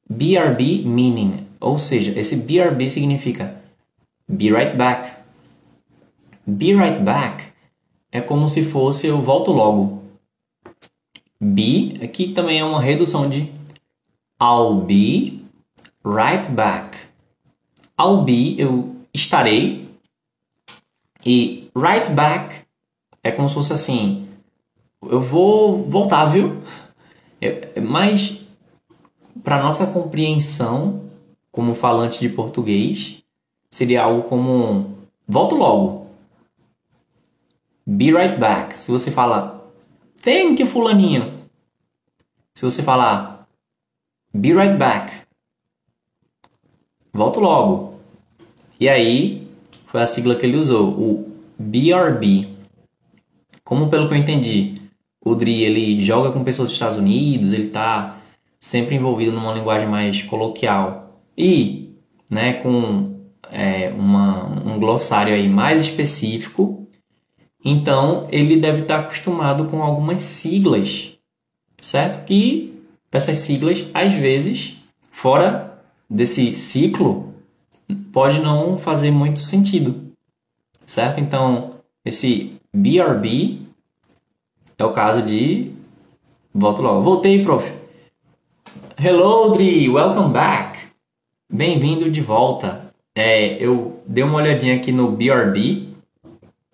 BRB 0.09 0.83
meaning, 0.85 1.47
ou 1.59 1.77
seja, 1.77 2.17
esse 2.17 2.35
BRB 2.35 2.89
significa 2.89 3.61
be 4.27 4.51
right 4.51 4.75
back. 4.75 5.22
Be 6.45 6.73
right 6.73 6.99
back 6.99 7.45
é 8.11 8.21
como 8.21 8.49
se 8.49 8.63
fosse 8.63 9.07
eu 9.07 9.21
volto 9.21 9.51
logo. 9.51 10.03
Be, 11.39 11.99
aqui 12.03 12.29
também 12.33 12.59
é 12.59 12.65
uma 12.65 12.81
redução 12.81 13.29
de 13.29 13.51
I'll 14.41 14.75
be 14.81 15.39
right 16.05 16.49
back. 16.51 16.97
I'll 17.99 18.23
be, 18.23 18.59
eu 18.59 18.95
estarei. 19.13 19.87
E 21.25 21.69
right 21.75 22.09
back 22.11 22.63
é 23.23 23.31
como 23.31 23.47
se 23.47 23.55
fosse 23.55 23.71
assim, 23.71 24.27
eu 25.01 25.21
vou 25.21 25.83
voltar, 25.83 26.25
viu? 26.25 26.61
É, 27.41 27.79
mas 27.79 28.41
para 29.43 29.61
nossa 29.61 29.87
compreensão 29.87 31.03
como 31.51 31.75
falante 31.75 32.19
de 32.19 32.29
português, 32.29 33.23
seria 33.69 34.03
algo 34.03 34.23
como 34.23 34.97
volto 35.27 35.55
logo. 35.55 36.02
Be 37.85 38.13
right 38.13 38.39
back. 38.39 38.77
Se 38.77 38.91
você 38.91 39.11
fala 39.11 39.71
Thank 40.21 40.61
you, 40.61 40.67
fulaninho. 40.67 41.33
Se 42.55 42.63
você 42.63 42.81
falar 42.81 43.47
Be 44.33 44.53
right 44.53 44.77
back. 44.77 45.11
Volto 47.13 47.39
logo. 47.39 47.99
E 48.79 48.89
aí, 48.89 49.47
foi 49.85 50.01
a 50.01 50.07
sigla 50.07 50.35
que 50.35 50.45
ele 50.45 50.57
usou, 50.57 50.89
o 50.89 51.31
BRB. 51.59 52.47
Como 53.63 53.89
pelo 53.89 54.07
que 54.07 54.15
eu 54.15 54.17
entendi, 54.17 54.73
o 55.23 55.35
Dri 55.35 55.63
ele 55.63 56.01
joga 56.01 56.31
com 56.31 56.43
pessoas 56.43 56.69
dos 56.69 56.73
Estados 56.73 56.97
Unidos, 56.97 57.53
ele 57.53 57.67
está 57.67 58.19
sempre 58.59 58.95
envolvido 58.95 59.31
numa 59.33 59.53
linguagem 59.53 59.87
mais 59.87 60.23
coloquial. 60.23 61.21
E, 61.37 61.95
né, 62.29 62.53
com 62.53 63.19
é, 63.51 63.89
uma, 63.89 64.47
um 64.65 64.79
glossário 64.79 65.33
aí 65.35 65.47
mais 65.47 65.81
específico, 65.81 66.82
então, 67.63 68.27
ele 68.31 68.57
deve 68.57 68.81
estar 68.81 68.99
acostumado 68.99 69.65
com 69.65 69.81
algumas 69.81 70.21
siglas, 70.21 71.13
certo? 71.77 72.25
Que 72.25 72.73
essas 73.11 73.37
siglas, 73.37 73.87
às 73.93 74.13
vezes, 74.13 74.75
fora 75.11 75.79
desse 76.09 76.53
ciclo, 76.53 77.33
pode 78.11 78.39
não 78.41 78.77
fazer 78.77 79.11
muito 79.11 79.39
sentido. 79.39 80.11
certo? 80.85 81.19
Então, 81.19 81.75
esse 82.03 82.57
BRB 82.73 83.61
é 84.77 84.83
o 84.83 84.91
caso 84.91 85.21
de. 85.21 85.71
Volto 86.53 86.81
logo. 86.81 87.01
Voltei, 87.01 87.43
prof. 87.43 87.73
Hello, 88.97 89.53
Dri, 89.53 89.89
welcome 89.89 90.33
back. 90.33 90.79
Bem-vindo 91.49 92.11
de 92.11 92.21
volta. 92.21 92.93
É, 93.15 93.63
eu 93.63 94.01
dei 94.05 94.23
uma 94.23 94.37
olhadinha 94.37 94.75
aqui 94.75 94.91
no 94.91 95.11
BRB, 95.11 95.92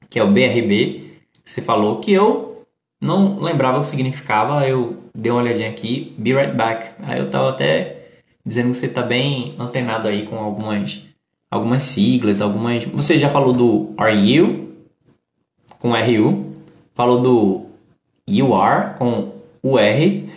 que 0.09 0.19
é 0.19 0.23
o 0.23 0.27
BRB, 0.27 1.11
que 1.43 1.51
você 1.51 1.61
falou, 1.61 1.99
que 1.99 2.11
eu 2.11 2.63
não 3.01 3.39
lembrava 3.39 3.77
o 3.77 3.81
que 3.81 3.87
significava. 3.87 4.67
Eu 4.67 4.97
dei 5.13 5.31
uma 5.31 5.41
olhadinha 5.41 5.69
aqui, 5.69 6.13
be 6.17 6.33
right 6.33 6.55
back. 6.55 6.91
Aí 7.03 7.19
eu 7.19 7.29
tava 7.29 7.49
até 7.49 8.07
dizendo 8.45 8.71
que 8.71 8.77
você 8.77 8.87
tá 8.87 9.01
bem 9.01 9.53
antenado 9.59 10.07
aí 10.07 10.25
com 10.25 10.37
algumas, 10.37 11.01
algumas 11.51 11.83
siglas, 11.83 12.41
algumas. 12.41 12.85
Você 12.85 13.17
já 13.19 13.29
falou 13.29 13.53
do 13.53 13.93
are 13.97 14.15
you 14.15 14.69
com 15.79 15.91
RU, 15.91 16.53
falou 16.93 17.21
do 17.21 17.65
you 18.27 18.53
are 18.55 18.97
com 18.97 19.39
UR 19.63 20.29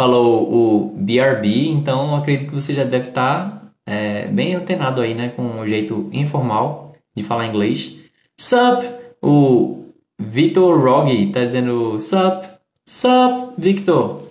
falou 0.00 0.54
o 0.54 0.94
BRB, 0.96 1.68
então 1.70 2.14
acredito 2.14 2.48
que 2.48 2.54
você 2.54 2.72
já 2.72 2.84
deve 2.84 3.08
estar 3.08 3.50
tá, 3.50 3.72
é, 3.84 4.28
bem 4.28 4.54
antenado 4.54 5.00
aí, 5.00 5.12
né, 5.12 5.30
com 5.30 5.58
o 5.58 5.66
jeito 5.66 6.08
informal 6.12 6.92
de 7.16 7.24
falar 7.24 7.46
inglês. 7.46 7.98
Sup, 8.40 8.84
o 9.20 9.92
Victor 10.16 10.80
Rogge 10.80 11.32
tá 11.32 11.44
dizendo 11.44 11.98
sup, 11.98 12.46
sup, 12.86 13.54
Victor, 13.58 14.22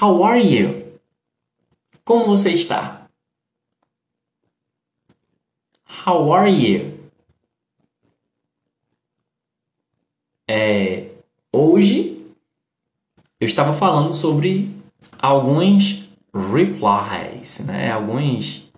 how 0.00 0.24
are 0.24 0.40
you? 0.40 0.98
Como 2.04 2.26
você 2.26 2.52
está? 2.52 3.08
How 6.04 6.32
are 6.32 6.50
you? 6.50 6.98
É, 10.50 11.08
hoje 11.52 12.26
eu 13.38 13.46
estava 13.46 13.72
falando 13.72 14.12
sobre 14.12 14.68
alguns 15.16 16.08
replies, 16.34 17.60
né? 17.60 17.92
Alguns, 17.92 18.68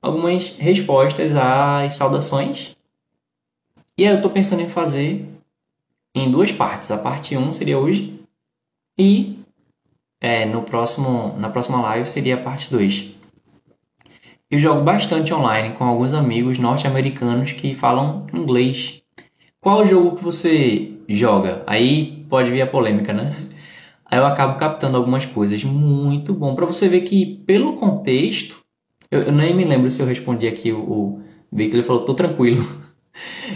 algumas 0.00 0.50
respostas 0.50 1.34
às 1.34 1.94
saudações. 1.94 2.76
E 4.00 4.06
aí 4.06 4.12
eu 4.12 4.16
estou 4.16 4.30
pensando 4.30 4.62
em 4.62 4.68
fazer 4.68 5.28
em 6.14 6.30
duas 6.30 6.50
partes. 6.50 6.90
A 6.90 6.96
parte 6.96 7.36
1 7.36 7.52
seria 7.52 7.78
hoje 7.78 8.18
e 8.98 9.40
é, 10.18 10.46
no 10.46 10.62
próximo, 10.62 11.36
na 11.36 11.50
próxima 11.50 11.82
live 11.82 12.08
seria 12.08 12.36
a 12.36 12.42
parte 12.42 12.70
2. 12.70 13.10
Eu 14.50 14.58
jogo 14.58 14.80
bastante 14.80 15.34
online 15.34 15.74
com 15.74 15.84
alguns 15.84 16.14
amigos 16.14 16.58
norte-americanos 16.58 17.52
que 17.52 17.74
falam 17.74 18.26
inglês. 18.32 19.02
Qual 19.60 19.84
jogo 19.84 20.16
que 20.16 20.24
você 20.24 20.92
joga? 21.06 21.62
Aí 21.66 22.24
pode 22.26 22.50
vir 22.50 22.62
a 22.62 22.66
polêmica, 22.66 23.12
né? 23.12 23.36
Aí 24.06 24.18
eu 24.18 24.24
acabo 24.24 24.58
captando 24.58 24.96
algumas 24.96 25.26
coisas. 25.26 25.62
Muito 25.62 26.32
bom. 26.32 26.54
Para 26.54 26.64
você 26.64 26.88
ver 26.88 27.02
que, 27.02 27.44
pelo 27.46 27.76
contexto, 27.76 28.62
eu, 29.10 29.24
eu, 29.24 29.32
nem 29.32 29.54
me 29.54 29.64
lembro 29.66 29.90
se 29.90 30.00
eu 30.00 30.06
respondi 30.06 30.48
aqui 30.48 30.72
o, 30.72 30.80
o 30.80 31.22
Victor, 31.52 31.80
ele 31.80 31.86
falou, 31.86 32.02
tô 32.02 32.14
tranquilo. 32.14 32.64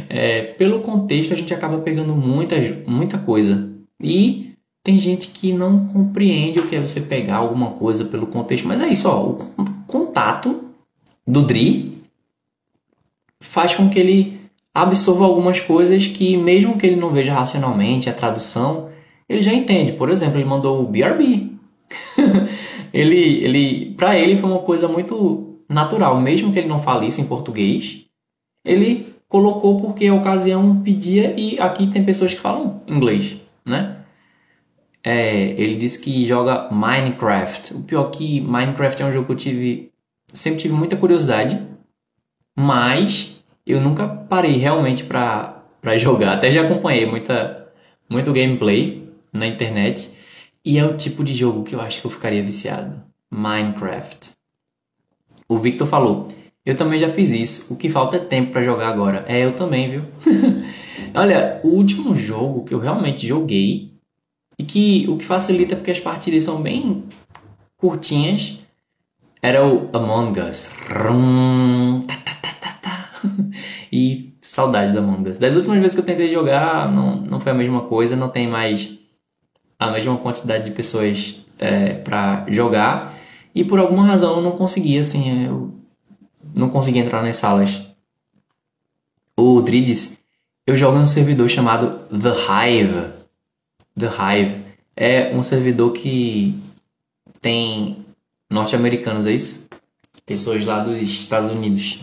É, 0.09 0.43
pelo 0.43 0.81
contexto, 0.81 1.33
a 1.33 1.37
gente 1.37 1.55
acaba 1.55 1.79
pegando 1.79 2.15
muita, 2.15 2.57
muita 2.87 3.19
coisa. 3.19 3.71
E 4.01 4.55
tem 4.83 4.99
gente 4.99 5.29
que 5.29 5.53
não 5.53 5.87
compreende 5.87 6.61
o 6.61 6.67
que 6.67 6.77
é 6.77 6.81
você 6.81 7.01
pegar 7.01 7.37
alguma 7.37 7.71
coisa 7.71 8.05
pelo 8.05 8.27
contexto. 8.27 8.69
Mas 8.69 8.81
é 8.81 8.89
isso, 8.89 9.09
ó. 9.09 9.31
O 9.31 9.37
contato 9.87 10.65
do 11.27 11.43
Dri 11.43 12.03
faz 13.41 13.75
com 13.75 13.89
que 13.89 13.99
ele 13.99 14.41
absorva 14.75 15.25
algumas 15.25 15.61
coisas 15.61 16.07
que, 16.07 16.37
mesmo 16.37 16.77
que 16.77 16.87
ele 16.87 16.97
não 16.97 17.11
veja 17.11 17.33
racionalmente 17.33 18.11
a 18.11 18.15
tradução, 18.15 18.91
ele 19.29 19.43
já 19.43 19.53
entende. 19.53 19.93
Por 19.93 20.11
exemplo, 20.11 20.39
ele 20.39 20.49
mandou 20.49 20.83
o 20.83 20.87
BRB. 20.87 21.53
ele, 22.93 23.45
ele, 23.45 23.95
para 23.97 24.19
ele 24.19 24.37
foi 24.37 24.51
uma 24.51 24.61
coisa 24.61 24.89
muito 24.89 25.61
natural, 25.69 26.21
mesmo 26.21 26.53
que 26.53 26.59
ele 26.59 26.69
não 26.69 26.81
fale 26.81 27.07
isso 27.07 27.21
em 27.21 27.27
português. 27.27 28.05
Ele 28.65 29.14
colocou 29.35 29.77
porque 29.81 30.07
a 30.07 30.15
ocasião 30.15 30.81
pedia 30.81 31.35
e 31.37 31.59
aqui 31.59 31.89
tem 31.89 32.05
pessoas 32.05 32.33
que 32.33 32.39
falam 32.39 32.81
inglês, 32.87 33.37
né? 33.67 33.97
É, 35.03 35.51
ele 35.61 35.75
disse 35.75 35.99
que 35.99 36.25
joga 36.25 36.71
Minecraft. 36.71 37.75
O 37.75 37.83
pior 37.83 38.13
que 38.13 38.41
Minecraft 38.41 39.03
é 39.03 39.07
um 39.07 39.13
jogo 39.13 39.27
que 39.27 39.33
eu 39.33 39.37
tive 39.37 39.93
sempre 40.33 40.61
tive 40.61 40.73
muita 40.73 40.97
curiosidade, 40.97 41.61
mas 42.57 43.45
eu 43.67 43.81
nunca 43.81 44.07
parei 44.07 44.57
realmente 44.57 45.03
para 45.03 45.65
para 45.81 45.99
jogar. 45.99 46.35
Até 46.35 46.49
já 46.53 46.63
acompanhei 46.63 47.05
muita 47.05 47.73
muito 48.09 48.33
gameplay, 48.33 49.03
na 49.33 49.49
internet. 49.49 50.13
E 50.65 50.79
é 50.79 50.85
o 50.85 50.97
tipo 50.97 51.25
de 51.25 51.35
jogo 51.35 51.65
que 51.65 51.75
eu 51.75 51.81
acho 51.81 52.01
que 52.01 52.07
eu 52.07 52.11
ficaria 52.13 52.41
viciado. 52.41 53.03
Minecraft. 53.33 54.31
O 55.49 55.59
Victor 55.59 55.89
falou: 55.89 56.29
Eu 56.65 56.77
também 56.77 56.99
já 56.99 57.09
fiz 57.09 57.31
isso. 57.31 57.73
O 57.73 57.77
que 57.77 57.91
falta 57.91 58.17
é 58.17 58.21
tempo 58.21 58.53
para 58.53 58.63
jogar 58.63 58.89
agora. 58.89 59.25
É, 59.29 59.45
eu 59.45 59.53
também, 59.53 59.91
viu? 59.91 60.03
Olha, 61.15 61.61
o 61.63 61.69
último 61.69 62.17
jogo 62.17 62.65
que 62.65 62.75
eu 62.75 62.79
realmente 62.79 63.27
joguei 63.27 63.93
e 64.59 64.65
que 64.65 65.07
o 65.09 65.17
que 65.17 65.25
facilita 65.25 65.75
é 65.75 65.77
porque 65.77 65.91
as 65.91 66.01
partidas 66.01 66.43
são 66.43 66.63
bem 66.63 67.05
curtinhas 67.77 68.59
era 69.43 69.67
o 69.67 69.91
Among 69.93 70.41
Us. 70.41 70.71
E 73.93 74.35
saudade 74.41 74.93
do 74.93 74.99
Among 74.99 75.31
Us. 75.31 75.39
Das 75.39 75.55
últimas 75.55 75.79
vezes 75.79 75.95
que 75.95 76.01
eu 76.01 76.05
tentei 76.05 76.29
jogar, 76.29 76.91
não, 76.91 77.17
não 77.17 77.39
foi 77.39 77.53
a 77.53 77.55
mesma 77.55 77.83
coisa, 77.83 78.17
não 78.17 78.29
tem 78.29 78.49
mais 78.49 78.99
a 79.79 79.91
mesma 79.91 80.17
quantidade 80.17 80.65
de 80.65 80.71
pessoas 80.73 81.45
é, 81.59 81.93
para 81.93 82.45
jogar 82.49 83.15
e 83.55 83.65
por 83.65 83.79
alguma 83.79 84.05
razão 84.05 84.37
eu 84.37 84.43
não 84.43 84.53
conseguia, 84.53 85.01
assim, 85.01 85.47
eu 85.47 85.75
não 86.55 86.71
conseguia 86.71 87.03
entrar 87.03 87.23
nas 87.23 87.37
salas. 87.37 87.83
O 89.37 89.61
Drides, 89.61 90.21
eu 90.67 90.77
jogo 90.77 90.97
em 90.97 91.03
um 91.03 91.07
servidor 91.07 91.49
chamado 91.49 91.99
The 92.09 92.31
Hive. 92.31 93.13
The 93.99 94.07
Hive 94.07 94.65
é 94.97 95.35
um 95.35 95.43
servidor 95.43 95.93
que 95.93 96.57
tem 97.41 98.05
norte-americanos, 98.49 99.27
é 99.27 99.33
isso? 99.33 99.69
Pessoas 100.25 100.65
lá 100.65 100.79
dos 100.79 100.99
Estados 100.99 101.51
Unidos. 101.51 102.01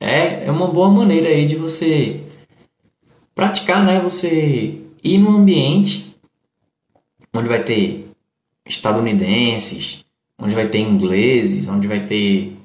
É, 0.00 0.46
é 0.46 0.50
uma 0.50 0.66
boa 0.66 0.90
maneira 0.90 1.28
aí 1.28 1.46
de 1.46 1.56
você 1.56 2.24
praticar, 3.34 3.84
né? 3.84 4.00
Você 4.00 4.80
e 5.04 5.18
num 5.18 5.36
ambiente 5.36 6.16
onde 7.34 7.48
vai 7.48 7.62
ter 7.62 8.08
estadunidenses, 8.66 10.04
onde 10.38 10.54
vai 10.54 10.68
ter 10.68 10.78
ingleses, 10.78 11.68
onde 11.68 11.86
vai 11.86 12.06
ter 12.06 12.59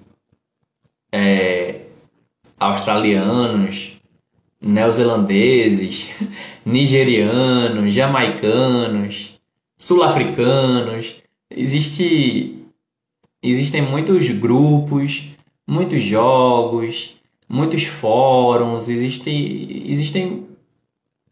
é, 1.16 1.86
australianos, 2.60 3.94
neozelandeses, 4.60 6.12
nigerianos, 6.66 7.94
jamaicanos, 7.94 9.40
sul-africanos. 9.78 11.16
Existe, 11.50 12.66
existem 13.42 13.82
muitos 13.82 14.28
grupos, 14.28 15.24
muitos 15.66 16.04
jogos, 16.04 17.16
muitos 17.48 17.84
fóruns, 17.86 18.90
existe, 18.90 19.86
existem 19.90 20.46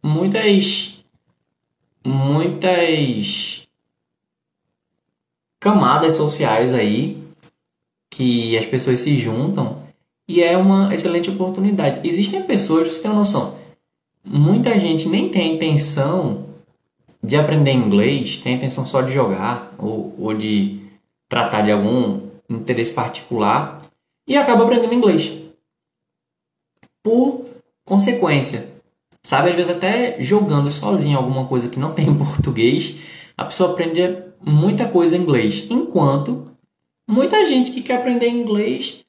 muitas 0.01 1.03
muitas 2.05 3.65
camadas 5.59 6.13
sociais 6.15 6.73
aí 6.73 7.22
que 8.14 8.57
as 8.57 8.66
pessoas 8.66 8.99
se 8.99 9.18
juntam 9.18 9.84
e 10.28 10.43
é 10.43 10.57
uma 10.57 10.93
excelente 10.93 11.30
oportunidade. 11.30 12.07
Existem 12.07 12.43
pessoas, 12.43 12.88
você 12.88 13.01
tem 13.01 13.11
uma 13.11 13.20
noção, 13.20 13.57
muita 14.24 14.80
gente 14.80 15.09
nem 15.09 15.30
tem 15.30 15.51
a 15.51 15.55
intenção 15.55 16.45
de 17.24 17.36
aprender 17.36 17.72
inglês, 17.72 18.38
tem 18.38 18.53
a 18.53 18.57
intenção 18.57 18.86
só 18.86 19.01
de 19.01 19.11
jogar 19.11 19.74
ou, 19.78 20.14
ou 20.20 20.34
de 20.34 20.82
tratar 21.28 21.61
de 21.61 21.72
algum 21.72 22.22
interesse 22.49 22.93
particular 22.93 23.82
e 24.28 24.38
acaba 24.38 24.64
aprendendo 24.64 24.93
inglês. 24.93 25.34
Por 27.01 27.45
consequência, 27.86 28.74
Sabe, 29.26 29.51
às 29.51 29.55
vezes 29.55 29.72
até 29.72 30.18
jogando 30.20 30.70
sozinho 30.70 31.18
alguma 31.18 31.45
coisa 31.45 31.70
que 31.70 31.80
não 31.80 31.93
tem 31.93 32.09
em 32.09 32.16
português, 32.18 32.99
a 33.38 33.45
pessoa 33.45 33.72
aprende 33.72 34.18
muita 34.41 34.86
coisa 34.86 35.16
em 35.16 35.22
inglês. 35.22 35.66
Enquanto 35.70 36.51
muita 37.08 37.45
gente 37.45 37.72
que 37.72 37.82
quer 37.82 37.97
aprender 37.97 38.30
inglês 38.30 39.04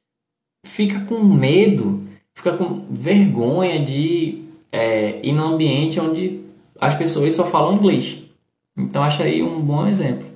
fica 0.65 1.01
com 1.01 1.21
medo, 1.23 2.03
fica 2.35 2.57
com 2.57 2.87
vergonha 2.91 3.85
de 3.85 4.45
é, 4.73 5.21
ir 5.23 5.33
num 5.33 5.55
ambiente 5.55 6.01
onde 6.01 6.41
as 6.81 6.95
pessoas 6.95 7.35
só 7.35 7.47
falam 7.47 7.75
inglês. 7.75 8.19
Então 8.77 9.03
acho 9.03 9.23
aí 9.23 9.43
um 9.43 9.61
bom 9.61 9.87
exemplo. 9.87 10.27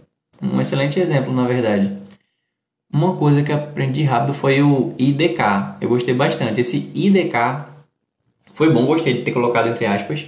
Um 0.41 0.61
excelente 0.61 1.01
exemplo, 1.01 1.33
na 1.33 1.47
verdade. 1.47 1.99
Uma 2.93 3.17
coisa 3.17 3.43
que 3.43 3.53
aprendi 3.53 4.03
rápido 4.05 4.33
foi 4.33 4.63
o 4.63 4.95
IDK. 4.99 5.79
Eu 5.81 5.89
gostei 5.89 6.15
bastante. 6.15 6.61
Esse 6.61 6.91
IDK 6.95 7.67
Foi 8.55 8.73
bom, 8.73 8.87
gostei 8.87 9.15
de 9.15 9.23
ter 9.23 9.33
colocado 9.33 9.69
entre 9.69 9.87
aspas. 9.87 10.27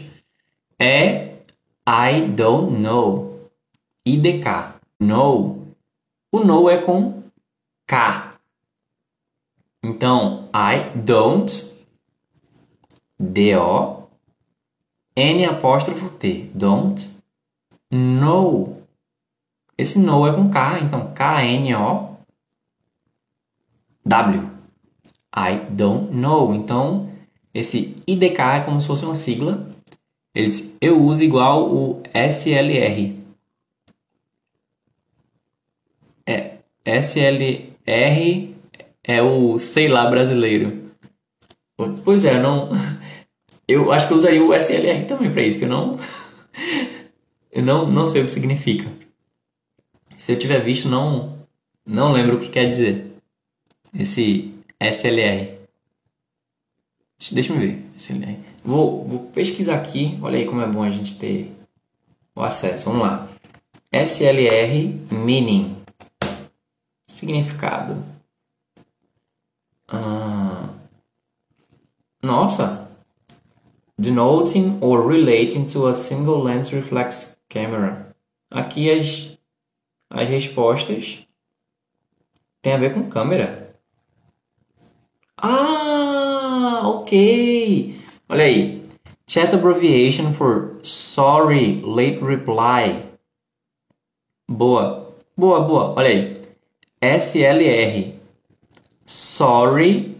É 0.79 1.31
I 1.89 2.23
don't 2.29 2.79
know. 2.79 3.51
IDK. 4.05 4.75
No. 5.01 5.75
O 6.31 6.41
no 6.41 6.69
é 6.69 6.79
com 6.79 7.20
K. 7.91 8.39
Então, 9.83 10.49
I 10.55 10.97
don't. 10.97 11.77
D-O. 13.19 14.09
N 15.17 15.45
apóstrofo 15.45 16.09
T. 16.11 16.53
Don't 16.55 17.21
know. 17.91 18.81
Esse 19.77 19.99
no 19.99 20.25
é 20.25 20.33
com 20.33 20.49
K, 20.49 20.79
então 20.79 21.13
K-N-O. 21.13 22.17
W. 24.07 24.51
I 25.35 25.57
don't 25.71 26.15
know. 26.15 26.55
Então, 26.55 27.11
esse 27.53 27.97
IDK 28.07 28.41
é 28.41 28.61
como 28.61 28.81
se 28.81 28.87
fosse 28.87 29.05
uma 29.05 29.17
sigla. 29.17 29.69
Eles, 30.33 30.77
eu 30.81 31.03
uso 31.03 31.25
igual 31.25 31.69
o 31.69 32.01
SLR. 32.15 33.19
É, 36.25 36.59
SLR 37.91 38.55
é 39.03 39.21
o 39.21 39.59
sei 39.59 39.89
lá 39.89 40.09
brasileiro. 40.09 40.91
Pois 42.05 42.25
é, 42.25 42.41
não. 42.41 42.71
Eu 43.67 43.93
acho 43.93 44.09
que 44.09 44.13
eu 44.13 44.17
usaria 44.17 44.45
o 44.45 44.53
SLR 44.53 45.05
também 45.07 45.31
para 45.31 45.43
isso, 45.43 45.57
que 45.57 45.65
eu 45.65 45.69
não. 45.69 45.97
Eu 47.53 47.63
não, 47.63 47.89
não 47.89 48.09
sei 48.09 48.21
o 48.21 48.25
que 48.25 48.31
significa. 48.31 48.91
Se 50.19 50.33
eu 50.33 50.39
tiver 50.39 50.59
visto, 50.61 50.89
não, 50.89 51.39
não 51.87 52.13
lembro 52.13 52.37
o 52.37 52.41
que 52.41 52.49
quer 52.49 52.69
dizer. 52.69 53.07
Esse 53.97 54.53
SLR. 54.81 55.57
Deixa 57.33 57.53
eu 57.53 57.59
ver. 57.59 57.85
SLR. 57.97 58.39
Vou, 58.65 59.05
vou 59.05 59.19
pesquisar 59.33 59.77
aqui. 59.77 60.19
Olha 60.21 60.39
aí 60.39 60.47
como 60.47 60.61
é 60.61 60.67
bom 60.67 60.83
a 60.83 60.91
gente 60.91 61.17
ter 61.17 61.53
o 62.35 62.43
acesso. 62.43 62.87
Vamos 62.87 63.03
lá. 63.03 63.29
SLR 63.93 64.97
meaning. 65.11 65.80
Significado. 67.11 68.05
Ah, 69.89 70.69
nossa! 72.23 72.89
Denoting 73.99 74.79
or 74.81 75.03
relating 75.03 75.67
to 75.67 75.89
a 75.89 75.95
single 75.95 76.41
lens 76.41 76.71
reflex 76.71 77.37
camera. 77.49 78.15
Aqui 78.49 78.89
as, 78.91 79.37
as 80.09 80.29
respostas 80.29 81.27
tem 82.63 82.75
a 82.75 82.79
ver 82.79 82.95
com 82.95 83.11
câmera. 83.11 83.75
Ah, 85.37 86.83
ok. 86.85 88.01
Olha 88.29 88.45
aí. 88.45 88.89
Chat 89.27 89.53
abbreviation 89.53 90.33
for 90.33 90.79
sorry 90.85 91.83
late 91.83 92.23
reply. 92.23 93.05
Boa. 94.49 95.13
Boa, 95.37 95.61
boa. 95.61 95.95
Olha 95.97 96.09
aí. 96.09 96.40
SLR. 97.03 98.15
Sorry 99.07 100.17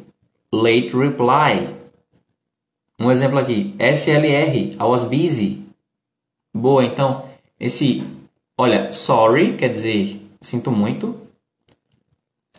late 0.53 0.97
reply. 0.97 1.77
Um 2.99 3.11
exemplo 3.11 3.39
aqui. 3.39 3.75
SLR. 3.79 4.73
I 4.73 4.83
was 4.83 5.05
busy. 5.05 5.63
Boa, 6.55 6.85
então 6.85 7.25
esse 7.59 8.03
olha, 8.59 8.91
sorry 8.93 9.57
quer 9.57 9.69
dizer 9.69 10.21
sinto 10.41 10.71
muito. 10.71 11.21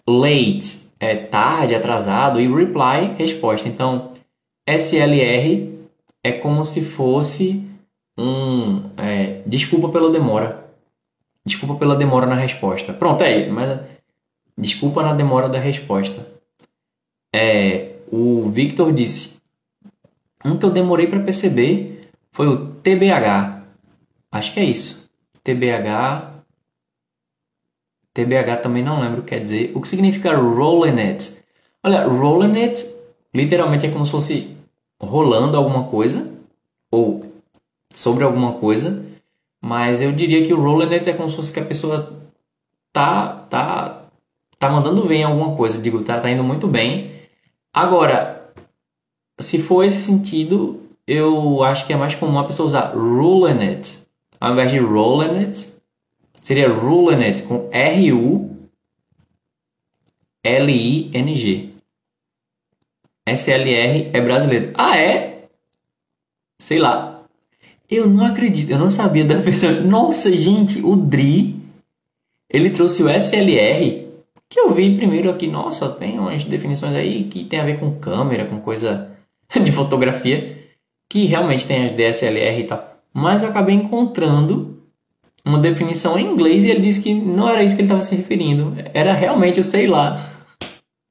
Late 0.08 0.90
é 1.00 1.16
tarde, 1.16 1.76
atrasado 1.76 2.40
e 2.40 2.48
reply, 2.48 3.16
resposta. 3.18 3.68
Então, 3.68 4.12
SLR 4.68 5.80
é 6.24 6.32
como 6.32 6.64
se 6.64 6.82
fosse 6.82 7.68
um 8.18 8.90
é, 8.98 9.42
desculpa 9.46 9.90
pela 9.90 10.12
demora. 10.12 10.70
Desculpa 11.46 11.76
pela 11.76 11.96
demora 11.96 12.28
na 12.28 12.36
resposta. 12.36 12.94
Pronto, 12.94 13.24
é 13.24 13.50
mas 13.50 13.80
desculpa 14.62 15.04
na 15.04 15.14
demora 15.14 15.50
da 15.50 15.60
resposta. 15.60 16.26
É, 17.36 17.96
o 18.12 18.50
Victor 18.50 18.94
disse: 18.94 19.42
um 20.46 20.58
que 20.58 20.66
eu 20.66 20.72
demorei 20.72 21.08
para 21.08 21.20
perceber 21.20 22.10
foi 22.32 22.48
o 22.48 22.72
TBH. 22.72 23.64
Acho 24.32 24.54
que 24.54 24.60
é 24.60 24.64
isso. 24.64 25.10
TBH 25.44 26.32
TBH 28.14 28.62
também 28.62 28.84
não 28.84 29.00
lembro 29.00 29.22
o 29.22 29.24
que 29.24 29.30
quer 29.30 29.40
dizer. 29.40 29.72
O 29.76 29.82
que 29.82 29.88
significa 29.88 30.36
rolling 30.36 31.00
it? 31.00 31.44
Olha, 31.84 32.06
rolling 32.06 32.60
it 32.62 32.86
literalmente 33.34 33.86
é 33.86 33.92
como 33.92 34.06
se 34.06 34.12
fosse 34.12 34.58
rolando 35.02 35.58
alguma 35.58 35.86
coisa 35.86 36.30
ou 36.92 37.24
sobre 37.94 38.24
alguma 38.24 38.54
coisa, 38.54 39.06
mas 39.62 40.02
eu 40.02 40.12
diria 40.12 40.46
que 40.46 40.54
o 40.54 40.62
rolling 40.62 40.94
it 40.94 41.10
é 41.10 41.14
como 41.14 41.30
se 41.30 41.36
fosse 41.36 41.52
que 41.52 41.60
a 41.60 41.66
pessoa 41.66 42.14
tá 42.92 43.46
tá 43.50 44.01
tá 44.62 44.70
mandando 44.70 45.06
bem 45.06 45.24
alguma 45.24 45.56
coisa, 45.58 45.82
digo, 45.82 46.02
tá, 46.04 46.22
tá 46.22 46.32
indo 46.32 46.44
muito 46.44 46.68
bem. 46.68 47.12
Agora, 47.74 48.54
se 49.38 49.62
for 49.62 49.84
esse 49.84 50.00
sentido, 50.02 50.82
eu 51.06 51.64
acho 51.64 51.86
que 51.86 51.92
é 51.92 51.98
mais 51.98 52.16
comum 52.16 52.40
a 52.40 52.46
pessoa 52.46 52.68
usar 52.68 52.94
rolling 52.96 53.62
it 53.62 54.00
ao 54.40 54.54
invés 54.54 54.72
de 54.72 54.80
rolling 54.80 55.46
it 55.46 55.82
Seria 56.42 56.68
Ruling 56.68 57.24
It 57.24 57.44
com 57.44 57.70
R-U-L-I-N-G. 57.72 58.50
SLR 63.28 64.10
é 64.12 64.22
brasileiro. 64.22 64.72
Ah, 64.74 64.98
é? 64.98 65.46
Sei 66.60 66.80
lá. 66.80 67.24
Eu 67.88 68.10
não 68.10 68.26
acredito, 68.26 68.72
eu 68.72 68.80
não 68.80 68.90
sabia 68.90 69.24
da 69.24 69.36
versão. 69.38 69.82
Nossa, 69.82 70.36
gente, 70.36 70.82
o 70.82 70.96
Dri, 70.96 71.62
ele 72.50 72.72
trouxe 72.72 73.04
o 73.04 73.10
SLR, 73.10 74.01
que 74.52 74.60
eu 74.60 74.70
vi 74.74 74.98
primeiro 74.98 75.32
aqui. 75.32 75.48
Nossa, 75.48 75.90
tem 75.90 76.20
umas 76.20 76.44
definições 76.44 76.94
aí 76.94 77.24
que 77.24 77.46
tem 77.46 77.62
a 77.62 77.64
ver 77.64 77.80
com 77.80 77.96
câmera, 77.96 78.46
com 78.46 78.60
coisa 78.60 79.10
de 79.64 79.72
fotografia, 79.72 80.58
que 81.10 81.24
realmente 81.26 81.66
tem 81.66 81.86
as 81.86 81.92
DSLR 81.94 82.60
e 82.60 82.64
tal. 82.66 82.98
Mas 83.14 83.42
eu 83.42 83.50
acabei 83.50 83.74
encontrando 83.74 84.78
uma 85.46 85.58
definição 85.58 86.20
em 86.20 86.28
inglês 86.28 86.66
e 86.66 86.70
ele 86.70 86.82
disse 86.82 87.02
que 87.02 87.14
não 87.14 87.50
era 87.50 87.64
isso 87.64 87.76
que 87.76 87.82
ele 87.82 87.88
estava 87.88 88.02
se 88.02 88.14
referindo. 88.14 88.76
Era 88.94 89.14
realmente, 89.14 89.58
eu 89.58 89.64
sei 89.64 89.88
lá. 89.88 90.20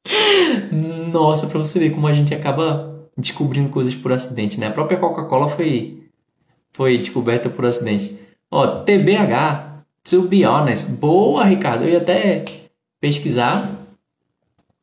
Nossa, 1.11 1.47
para 1.47 1.59
você 1.59 1.79
ver 1.79 1.91
como 1.91 2.07
a 2.07 2.13
gente 2.13 2.35
acaba 2.35 3.09
descobrindo 3.17 3.71
coisas 3.71 3.95
por 3.95 4.13
acidente, 4.13 4.61
né? 4.61 4.67
A 4.67 4.71
própria 4.71 4.99
Coca-Cola 4.99 5.49
foi, 5.49 6.05
foi 6.75 6.99
descoberta 6.99 7.49
por 7.49 7.65
acidente. 7.65 8.19
Ó, 8.51 8.67
TBH, 8.83 9.83
to 10.05 10.23
be 10.23 10.45
honest. 10.45 10.93
Boa, 10.93 11.45
Ricardo. 11.45 11.85
Eu 11.85 11.91
ia 11.91 11.99
até 11.99 12.45
pesquisar. 13.01 13.77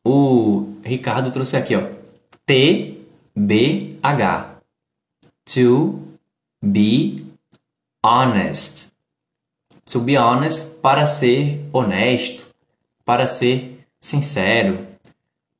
O 0.05 0.73
Ricardo 0.83 1.31
trouxe 1.31 1.55
aqui, 1.57 1.75
ó. 1.75 1.87
TBH. 2.45 2.97
To 5.45 5.99
be 6.61 7.25
honest 8.03 8.87
to 9.87 10.01
be 10.01 10.17
honest, 10.17 10.79
para 10.81 11.05
ser 11.05 11.65
honesto, 11.71 12.47
para 13.05 13.25
ser 13.25 13.79
sincero. 13.99 14.85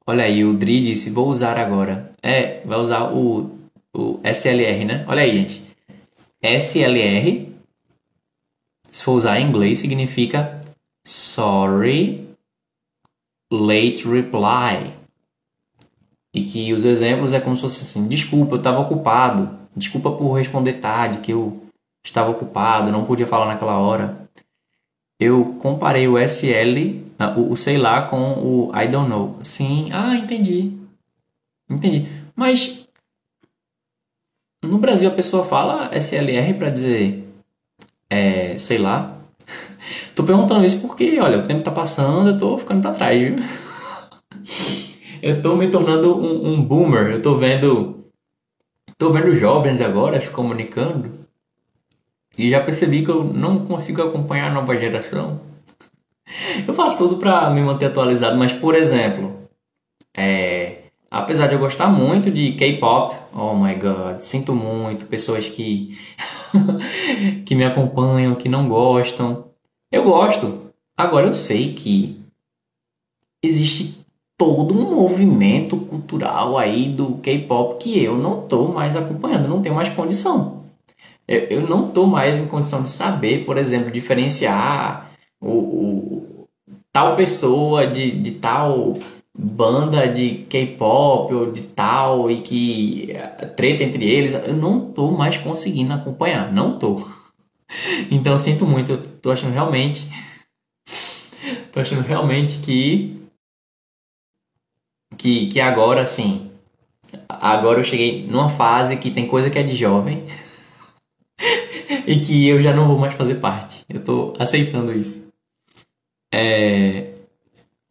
Olha 0.06 0.26
aí, 0.26 0.44
o 0.44 0.54
Dri 0.54 0.82
disse, 0.82 1.10
vou 1.10 1.28
usar 1.28 1.58
agora. 1.58 2.14
É, 2.22 2.62
vai 2.66 2.78
usar 2.78 3.12
o, 3.14 3.58
o 3.94 4.20
SLR, 4.24 4.86
né? 4.86 5.06
Olha 5.08 5.22
aí, 5.22 5.38
gente. 5.38 5.64
SLR, 6.42 7.50
se 8.90 9.04
for 9.04 9.14
usar 9.14 9.40
em 9.40 9.48
inglês, 9.48 9.80
significa 9.80 10.62
sorry, 11.06 12.27
late 13.52 14.08
reply. 14.08 14.94
E 16.34 16.44
que 16.44 16.74
os 16.74 16.86
exemplos 16.86 17.34
é 17.34 17.40
como 17.40 17.56
se 17.56 17.62
fosse 17.62 17.84
assim, 17.84 18.08
desculpa, 18.08 18.56
eu 18.56 18.58
estava 18.58 18.80
ocupado. 18.80 19.58
Desculpa 19.76 20.12
por 20.12 20.34
responder 20.34 20.74
tarde, 20.74 21.20
que 21.20 21.32
eu 21.32 21.64
estava 22.04 22.32
ocupado, 22.32 22.92
não 22.92 23.06
podia 23.06 23.28
falar 23.28 23.46
naquela 23.46 23.78
hora. 23.78 24.28
Eu 25.20 25.56
comparei 25.60 26.08
o 26.08 26.18
SL, 26.18 27.02
o, 27.36 27.52
o 27.52 27.56
sei 27.56 27.78
lá, 27.78 28.04
com 28.04 28.34
o 28.34 28.72
I 28.76 28.88
don't 28.88 29.10
know. 29.10 29.38
Sim, 29.42 29.90
ah, 29.92 30.16
entendi. 30.16 30.78
Entendi. 31.70 32.08
Mas 32.36 32.88
no 34.64 34.78
Brasil 34.78 35.10
a 35.10 35.14
pessoa 35.14 35.46
fala 35.46 35.90
SLR 35.96 36.54
para 36.54 36.70
dizer 36.70 37.28
é, 38.10 38.58
sei 38.58 38.78
lá. 38.78 39.17
Tô 40.16 40.24
perguntando 40.24 40.66
isso 40.66 40.82
porque, 40.82 41.20
olha, 41.20 41.40
o 41.40 41.48
tempo 41.48 41.64
tá 41.64 41.72
passando, 41.72 42.30
eu 42.30 42.38
tô 42.38 42.58
ficando 42.58 42.82
para 42.82 42.94
trás, 42.94 43.20
viu? 43.20 43.36
eu 45.22 45.42
tô 45.42 45.56
me 45.56 45.68
tornando 45.68 46.18
um, 46.18 46.54
um 46.54 46.64
boomer, 46.64 47.12
eu 47.12 47.22
tô 47.22 47.38
vendo 47.38 47.96
tô 48.98 49.12
vendo 49.12 49.34
jovens 49.34 49.80
agora 49.80 50.20
se 50.20 50.30
comunicando 50.30 51.12
e 52.38 52.50
já 52.50 52.62
percebi 52.62 53.04
que 53.04 53.12
eu 53.12 53.24
não 53.24 53.66
consigo 53.66 54.02
acompanhar 54.02 54.48
a 54.48 54.54
nova 54.54 54.76
geração. 54.76 55.42
Eu 56.68 56.74
faço 56.74 56.98
tudo 56.98 57.18
para 57.18 57.50
me 57.50 57.62
manter 57.62 57.86
atualizado, 57.86 58.38
mas 58.38 58.52
por 58.52 58.76
exemplo, 58.76 59.48
é, 60.16 60.78
Apesar 61.10 61.48
de 61.48 61.54
eu 61.56 61.60
gostar 61.60 61.88
muito 61.88 62.30
de 62.30 62.52
K-pop, 62.52 63.16
oh 63.34 63.56
my 63.56 63.74
god, 63.76 64.20
sinto 64.20 64.54
muito 64.54 65.06
pessoas 65.06 65.48
que 65.48 65.98
que 67.46 67.56
me 67.56 67.64
acompanham, 67.64 68.36
que 68.36 68.50
não 68.50 68.68
gostam. 68.68 69.47
Eu 69.92 70.04
gosto. 70.04 70.72
Agora 70.96 71.28
eu 71.28 71.34
sei 71.34 71.74
que 71.74 72.20
existe 73.44 74.06
todo 74.38 74.74
um 74.74 74.96
movimento 74.96 75.78
cultural 75.78 76.58
aí 76.58 76.90
do 76.90 77.16
K-pop 77.16 77.78
que 77.82 78.04
eu 78.04 78.18
não 78.18 78.48
tô 78.48 78.68
mais 78.68 78.96
acompanhando, 78.96 79.48
não 79.48 79.62
tenho 79.62 79.76
mais 79.76 79.90
condição. 79.90 80.64
Eu, 81.28 81.40
eu 81.42 81.68
não 81.68 81.90
tô 81.90 82.06
mais 82.06 82.40
em 82.40 82.48
condição 82.48 82.84
de 82.84 82.90
saber, 82.90 83.46
por 83.46 83.58
exemplo, 83.58 83.92
diferenciar 83.92 85.12
o, 85.42 85.50
o 85.50 86.48
tal 86.92 87.16
pessoa 87.16 87.88
de, 87.88 88.12
de 88.12 88.32
tal 88.32 88.94
banda 89.38 90.08
de 90.08 90.46
K-pop 90.50 91.34
ou 91.34 91.52
de 91.52 91.62
tal 91.62 92.30
e 92.32 92.38
que 92.42 93.12
eh, 93.12 93.46
treta 93.56 93.84
entre 93.84 94.04
eles, 94.04 94.34
eu 94.34 94.56
não 94.56 94.80
tô 94.80 95.12
mais 95.12 95.38
conseguindo 95.38 95.94
acompanhar, 95.94 96.52
não 96.52 96.80
tô. 96.80 97.08
Então 98.12 98.38
sinto 98.38 98.66
muito, 98.66 98.94
eu 98.94 99.02
tô 99.20 99.32
achando 99.32 99.54
realmente 99.54 100.08
tô 101.72 101.80
achando 101.80 102.02
realmente 102.02 102.60
que 102.60 103.22
que 105.18 105.48
que 105.48 105.60
agora 105.60 106.02
assim, 106.02 106.52
agora 107.28 107.80
eu 107.80 107.84
cheguei 107.84 108.26
numa 108.28 108.50
fase 108.50 108.98
que 108.98 109.12
tem 109.12 109.28
coisa 109.28 109.50
que 109.50 109.60
é 109.60 109.64
de 109.64 109.76
jovem 109.76 110.26
e 112.08 112.20
que 112.22 112.48
eu 112.48 112.62
já 112.62 112.74
não 112.74 112.88
vou 112.88 112.98
mais 112.98 113.14
fazer 113.14 113.36
parte. 113.36 113.84
Eu 113.90 114.04
tô 114.04 114.34
aceitando 114.40 114.94
isso. 114.94 115.28
É 116.34 117.14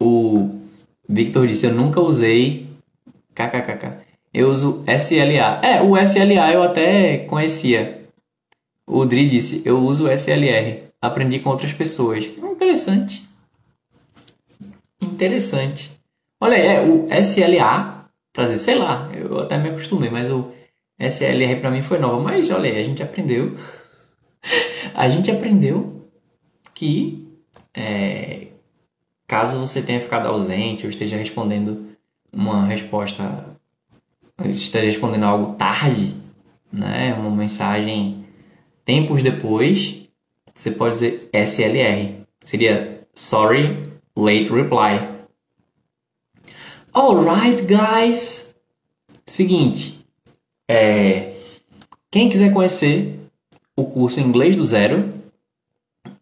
o 0.01 0.51
Victor 1.09 1.47
disse: 1.47 1.67
Eu 1.67 1.75
nunca 1.75 2.01
usei. 2.01 2.67
KKKK. 3.35 4.05
Eu 4.33 4.49
uso 4.49 4.85
SLA. 4.87 5.61
É, 5.63 5.83
o 5.83 5.97
SLA 5.97 6.53
eu 6.53 6.63
até 6.63 7.19
conhecia. 7.19 8.06
O 8.87 9.05
Dri 9.05 9.29
disse: 9.29 9.63
Eu 9.65 9.79
uso 9.83 10.09
SLR. 10.09 10.85
Aprendi 11.01 11.41
com 11.41 11.51
outras 11.51 11.73
pessoas. 11.73 12.25
Interessante. 12.25 13.29
Interessante. 15.01 15.91
Olha, 16.41 16.57
é 16.57 16.81
o 16.81 17.09
SLA. 17.23 18.09
Prazer, 18.33 18.59
sei 18.59 18.75
lá, 18.75 19.11
eu 19.15 19.41
até 19.41 19.57
me 19.59 19.71
acostumei, 19.71 20.11
mas 20.11 20.31
o 20.31 20.53
SLR 20.99 21.61
para 21.61 21.71
mim 21.71 21.83
foi 21.83 21.99
nova. 21.99 22.23
Mas 22.23 22.51
olha 22.51 22.71
aí, 22.71 22.79
a 22.79 22.85
gente 22.85 23.03
aprendeu. 23.03 23.57
a 24.95 25.09
gente 25.09 25.31
aprendeu 25.31 26.09
que 26.75 27.27
é, 27.75 28.47
Caso 29.27 29.59
você 29.59 29.83
tenha 29.83 30.01
ficado 30.01 30.29
ausente 30.29 30.85
ou 30.85 30.91
esteja 30.91 31.17
respondendo 31.17 31.89
uma 32.33 32.65
resposta, 32.65 33.45
esteja 34.45 34.87
respondendo 34.87 35.25
algo 35.25 35.55
tarde, 35.55 36.15
né, 36.73 37.13
uma 37.15 37.31
mensagem 37.31 38.25
tempos 38.87 39.23
depois, 39.23 40.09
você 40.55 40.71
pode 40.71 40.95
dizer 40.95 41.29
SLR. 41.33 42.25
Seria 42.43 43.07
Sorry, 43.13 43.77
Late 44.17 44.51
Reply. 44.51 45.17
Alright, 46.95 47.63
guys. 47.67 48.55
Seguinte, 49.27 50.07
é, 50.71 51.35
quem 52.11 52.31
quiser 52.31 52.53
conhecer 52.53 53.19
o 53.77 53.85
curso 53.85 54.21
Inglês 54.21 54.57
do 54.57 54.65
Zero, 54.65 55.13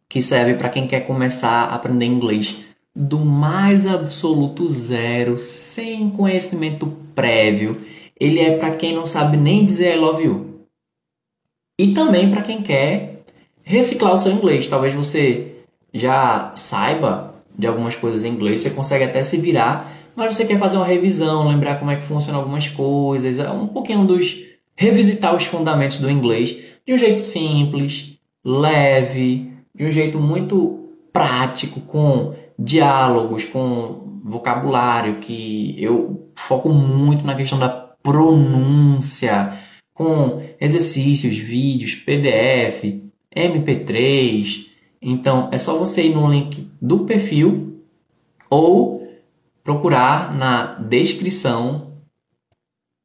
que 0.09 0.23
serve 0.23 0.55
para 0.55 0.69
quem 0.69 0.87
quer 0.87 1.01
começar 1.01 1.65
a 1.65 1.75
aprender 1.75 2.07
inglês 2.07 2.57
do 2.95 3.19
mais 3.19 3.85
absoluto 3.85 4.69
zero, 4.69 5.37
sem 5.37 6.09
conhecimento 6.11 6.87
prévio. 7.15 7.85
Ele 8.19 8.39
é 8.39 8.57
para 8.57 8.77
quem 8.77 8.95
não 8.95 9.05
sabe 9.05 9.37
nem 9.37 9.65
dizer 9.65 9.97
I 9.97 9.99
love 9.99 10.23
you. 10.23 10.54
E 11.79 11.93
também 11.93 12.31
para 12.31 12.43
quem 12.43 12.63
quer 12.63 13.23
reciclar 13.63 14.13
o 14.13 14.19
seu 14.19 14.33
inglês. 14.33 14.67
Talvez 14.67 14.95
você 14.95 15.57
já 15.93 16.53
saiba 16.55 17.35
de 17.57 17.67
algumas 17.67 17.97
coisas 17.97 18.25
em 18.25 18.29
inglês, 18.29 18.63
você 18.63 18.71
consegue 18.71 19.05
até 19.05 19.23
se 19.23 19.37
virar, 19.39 19.93
mas 20.15 20.35
você 20.35 20.45
quer 20.45 20.59
fazer 20.59 20.77
uma 20.77 20.87
revisão, 20.87 21.49
lembrar 21.49 21.79
como 21.79 21.91
é 21.91 21.97
que 21.97 22.07
funcionam 22.07 22.41
algumas 22.41 22.69
coisas, 22.69 23.39
é 23.39 23.49
um 23.51 23.69
pouquinho 23.69 24.05
dos 24.05 24.43
revisitar 24.77 25.35
os 25.35 25.45
fundamentos 25.45 25.99
do 25.99 26.11
inglês 26.11 26.57
de 26.85 26.93
um 26.93 26.99
jeito 26.99 27.21
simples, 27.21 28.19
leve, 28.45 29.53
de 29.75 29.87
um 29.87 29.93
jeito 29.93 30.19
muito 30.19 30.91
prático, 31.13 31.81
com 31.81 32.35
diálogos, 32.59 33.45
com 33.45 34.21
vocabulário, 34.25 35.15
que 35.17 35.77
eu 35.79 36.29
foco 36.37 36.69
muito 36.71 37.25
na 37.25 37.35
questão 37.35 37.59
da 37.59 37.69
pronúncia, 37.69 39.53
com 39.95 40.43
exercícios, 40.61 41.39
vídeos, 41.39 41.95
PDF, 41.95 43.01
MP3. 43.35 44.67
Então 45.01 45.49
é 45.53 45.59
só 45.59 45.79
você 45.79 46.03
ir 46.03 46.15
no 46.15 46.31
link 46.31 46.69
do 46.81 47.05
perfil 47.05 47.81
ou 48.51 49.09
procurar 49.63 50.35
na 50.37 50.75
descrição 50.75 51.93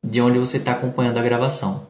de 0.04 0.20
onde 0.22 0.40
você 0.40 0.58
está 0.58 0.74
acompanhando 0.74 1.18
a 1.18 1.24
gravação. 1.24 1.88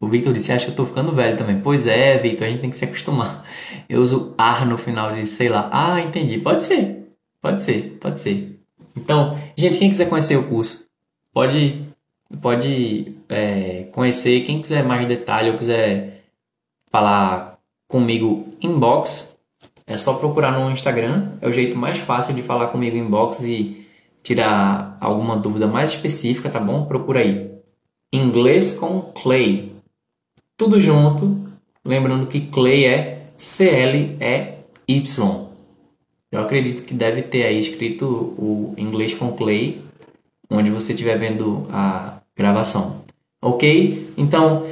O 0.00 0.08
Victor 0.08 0.32
disse: 0.32 0.52
Acho 0.52 0.66
que 0.66 0.72
eu 0.72 0.76
tô 0.76 0.86
ficando 0.86 1.12
velho 1.12 1.36
também. 1.36 1.60
Pois 1.60 1.86
é, 1.86 2.18
Victor, 2.18 2.46
a 2.46 2.50
gente 2.50 2.60
tem 2.60 2.70
que 2.70 2.76
se 2.76 2.84
acostumar. 2.84 3.44
Eu 3.88 4.00
uso 4.00 4.34
ar 4.36 4.66
no 4.66 4.76
final 4.76 5.12
de 5.12 5.26
sei 5.26 5.48
lá. 5.48 5.68
Ah, 5.72 6.00
entendi. 6.00 6.38
Pode 6.38 6.64
ser. 6.64 7.08
Pode 7.40 7.62
ser, 7.62 7.98
pode 8.00 8.20
ser. 8.20 8.58
Então, 8.96 9.38
gente, 9.56 9.78
quem 9.78 9.90
quiser 9.90 10.08
conhecer 10.08 10.36
o 10.36 10.48
curso, 10.48 10.86
pode, 11.32 11.84
pode 12.36 13.14
é, 13.28 13.84
conhecer. 13.92 14.42
Quem 14.42 14.60
quiser 14.60 14.84
mais 14.84 15.06
detalhe 15.06 15.50
ou 15.50 15.56
quiser 15.56 16.24
falar 16.90 17.58
comigo 17.88 18.54
inbox, 18.60 19.38
é 19.86 19.96
só 19.96 20.14
procurar 20.14 20.52
no 20.52 20.70
Instagram. 20.70 21.32
É 21.40 21.48
o 21.48 21.52
jeito 21.52 21.76
mais 21.76 21.98
fácil 21.98 22.34
de 22.34 22.42
falar 22.42 22.68
comigo 22.68 22.96
inbox 22.96 23.40
e 23.42 23.86
tirar 24.22 24.96
alguma 25.00 25.36
dúvida 25.36 25.66
mais 25.66 25.90
específica, 25.90 26.50
tá 26.50 26.60
bom? 26.60 26.86
Procura 26.86 27.20
aí. 27.20 27.52
Inglês 28.12 28.72
com 28.72 29.00
Clay 29.00 29.74
tudo 30.56 30.80
junto, 30.80 31.50
lembrando 31.84 32.28
que 32.28 32.40
Clay 32.40 32.84
é 32.84 33.26
C-L-E-Y. 33.36 35.48
Eu 36.30 36.40
acredito 36.40 36.84
que 36.84 36.94
deve 36.94 37.22
ter 37.22 37.44
aí 37.44 37.58
escrito 37.58 38.06
o 38.06 38.72
inglês 38.78 39.14
com 39.14 39.32
Clay, 39.32 39.82
onde 40.48 40.70
você 40.70 40.92
estiver 40.92 41.18
vendo 41.18 41.66
a 41.72 42.20
gravação. 42.36 43.04
Ok? 43.42 44.12
Então, 44.16 44.66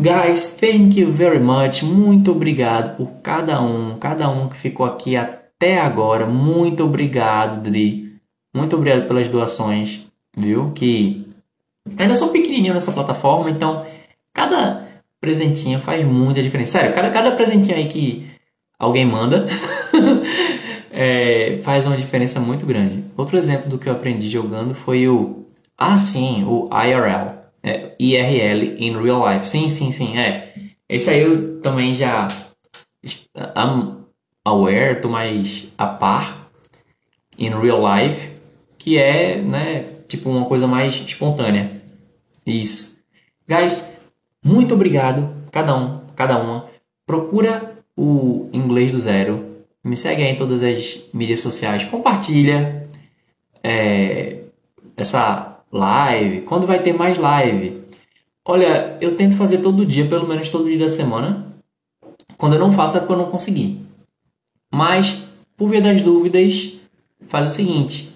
guys, 0.00 0.56
thank 0.60 0.98
you 0.98 1.12
very 1.12 1.40
much. 1.40 1.82
Muito 1.82 2.32
obrigado 2.32 2.96
por 2.96 3.12
cada 3.22 3.60
um, 3.60 3.98
cada 3.98 4.28
um 4.28 4.48
que 4.48 4.56
ficou 4.56 4.86
aqui 4.86 5.16
até 5.16 5.78
agora. 5.78 6.26
Muito 6.26 6.84
obrigado, 6.84 7.62
Dri. 7.62 8.14
Muito 8.54 8.76
obrigado 8.76 9.06
pelas 9.08 9.28
doações, 9.28 10.02
viu? 10.36 10.72
Que 10.74 11.26
ainda 11.98 12.14
sou 12.14 12.28
pequenininho 12.28 12.74
nessa 12.74 12.92
plataforma, 12.92 13.50
então 13.50 13.84
cada 14.32 14.86
presentinho 15.20 15.80
faz 15.80 16.04
muita 16.04 16.42
diferença. 16.42 16.78
Sério, 16.78 16.94
cada, 16.94 17.10
cada 17.10 17.32
presentinho 17.32 17.76
aí 17.76 17.88
que 17.88 18.26
alguém 18.78 19.06
manda 19.06 19.46
é, 20.92 21.58
faz 21.62 21.86
uma 21.86 21.96
diferença 21.96 22.38
muito 22.38 22.66
grande. 22.66 23.04
Outro 23.16 23.36
exemplo 23.38 23.68
do 23.68 23.78
que 23.78 23.88
eu 23.88 23.92
aprendi 23.92 24.28
jogando 24.28 24.74
foi 24.74 25.08
o. 25.08 25.43
Ah, 25.76 25.98
sim, 25.98 26.44
o 26.44 26.68
IRL. 26.72 27.34
É, 27.62 27.94
IRL 27.98 28.76
in 28.78 29.02
real 29.02 29.28
life. 29.28 29.48
Sim, 29.48 29.68
sim, 29.68 29.90
sim. 29.90 30.18
É. 30.18 30.54
Esse 30.88 31.10
aí 31.10 31.22
eu 31.22 31.60
também 31.60 31.94
já. 31.94 32.28
I'm 33.36 34.04
aware, 34.44 35.00
tô 35.00 35.08
mais 35.08 35.72
a 35.76 35.86
par. 35.86 36.50
In 37.38 37.50
real 37.50 37.80
life. 37.82 38.30
Que 38.78 38.98
é, 38.98 39.40
né? 39.40 39.84
Tipo 40.06 40.30
uma 40.30 40.46
coisa 40.46 40.66
mais 40.66 40.94
espontânea. 40.94 41.82
Isso. 42.46 43.02
Guys, 43.48 43.96
muito 44.44 44.74
obrigado, 44.74 45.34
cada 45.50 45.74
um, 45.74 46.00
cada 46.14 46.38
uma. 46.38 46.68
Procura 47.06 47.78
o 47.96 48.48
Inglês 48.52 48.92
do 48.92 49.00
Zero. 49.00 49.64
Me 49.82 49.96
segue 49.96 50.22
aí 50.22 50.28
em 50.30 50.36
todas 50.36 50.62
as 50.62 51.02
mídias 51.12 51.40
sociais. 51.40 51.84
Compartilha 51.84 52.88
é, 53.62 54.40
essa 54.96 55.53
live. 55.74 56.42
Quando 56.42 56.66
vai 56.66 56.80
ter 56.80 56.92
mais 56.92 57.18
live? 57.18 57.82
Olha, 58.44 58.96
eu 59.00 59.16
tento 59.16 59.36
fazer 59.36 59.58
todo 59.58 59.84
dia, 59.84 60.08
pelo 60.08 60.28
menos 60.28 60.48
todo 60.48 60.68
dia 60.68 60.78
da 60.78 60.88
semana. 60.88 61.52
Quando 62.38 62.54
eu 62.54 62.60
não 62.60 62.72
faço 62.72 62.96
é 62.96 63.00
porque 63.00 63.12
eu 63.12 63.18
não 63.18 63.30
consegui. 63.30 63.84
Mas, 64.72 65.22
por 65.56 65.68
via 65.68 65.82
das 65.82 66.00
dúvidas, 66.00 66.74
faz 67.26 67.48
o 67.48 67.50
seguinte: 67.50 68.14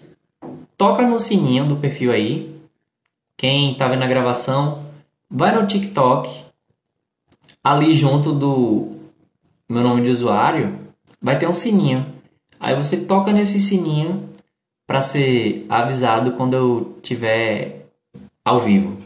toca 0.76 1.06
no 1.06 1.18
sininho 1.18 1.66
do 1.66 1.76
perfil 1.76 2.12
aí. 2.12 2.56
Quem 3.36 3.72
está 3.72 3.86
vendo 3.86 4.02
a 4.02 4.08
gravação, 4.08 4.84
vai 5.30 5.54
no 5.54 5.66
TikTok, 5.66 6.44
ali 7.62 7.94
junto 7.94 8.32
do 8.32 8.96
meu 9.68 9.82
nome 9.82 10.02
de 10.02 10.10
usuário, 10.10 10.76
vai 11.22 11.38
ter 11.38 11.48
um 11.48 11.54
sininho. 11.54 12.04
Aí 12.58 12.74
você 12.74 12.96
toca 12.96 13.32
nesse 13.32 13.60
sininho 13.60 14.28
para 14.88 15.02
ser 15.02 15.66
avisado 15.68 16.32
quando 16.32 16.54
eu 16.54 16.98
tiver 17.02 17.84
ao 18.42 18.58
vivo. 18.58 18.96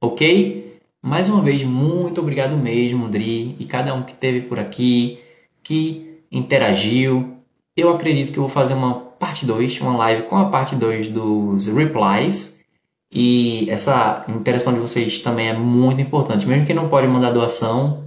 Ok? 0.00 0.78
Mais 1.02 1.28
uma 1.28 1.42
vez, 1.42 1.64
muito 1.64 2.20
obrigado 2.20 2.56
mesmo, 2.56 3.08
Dri, 3.08 3.56
e 3.58 3.64
cada 3.64 3.92
um 3.92 4.04
que 4.04 4.12
esteve 4.12 4.42
por 4.42 4.60
aqui, 4.60 5.18
que 5.64 6.20
interagiu. 6.30 7.38
Eu 7.76 7.92
acredito 7.92 8.30
que 8.30 8.38
eu 8.38 8.44
vou 8.44 8.50
fazer 8.50 8.74
uma 8.74 8.94
parte 8.94 9.44
2, 9.44 9.80
uma 9.80 9.96
live 9.96 10.22
com 10.28 10.36
a 10.36 10.48
parte 10.48 10.76
2 10.76 11.08
dos 11.08 11.66
replies. 11.66 12.64
E 13.12 13.68
essa 13.68 14.24
interação 14.28 14.72
de 14.72 14.78
vocês 14.78 15.18
também 15.18 15.48
é 15.48 15.58
muito 15.58 16.00
importante. 16.00 16.46
Mesmo 16.46 16.64
que 16.64 16.72
não 16.72 16.88
pode 16.88 17.08
mandar 17.08 17.32
doação, 17.32 18.04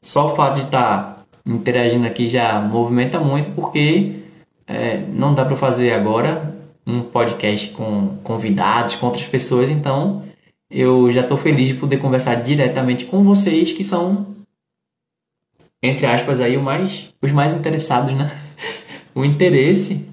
só 0.00 0.26
o 0.26 0.34
fato 0.34 0.56
de 0.56 0.64
estar 0.64 1.14
tá 1.14 1.24
interagindo 1.46 2.06
aqui 2.08 2.26
já 2.28 2.60
movimenta 2.60 3.20
muito, 3.20 3.50
porque 3.54 4.21
é, 4.72 5.04
não 5.12 5.34
dá 5.34 5.44
para 5.44 5.56
fazer 5.56 5.92
agora 5.92 6.54
um 6.86 7.00
podcast 7.00 7.70
com 7.70 8.16
convidados, 8.22 8.96
com 8.96 9.06
outras 9.06 9.26
pessoas, 9.26 9.70
então 9.70 10.24
eu 10.70 11.10
já 11.12 11.20
estou 11.20 11.36
feliz 11.36 11.68
de 11.68 11.74
poder 11.74 11.98
conversar 11.98 12.36
diretamente 12.36 13.04
com 13.04 13.22
vocês 13.22 13.72
que 13.72 13.84
são 13.84 14.32
entre 15.82 16.06
aspas 16.06 16.40
aí 16.40 16.56
o 16.56 16.62
mais, 16.62 17.12
os 17.20 17.32
mais 17.32 17.54
interessados, 17.54 18.14
né? 18.14 18.30
O 19.14 19.26
interesse 19.26 20.08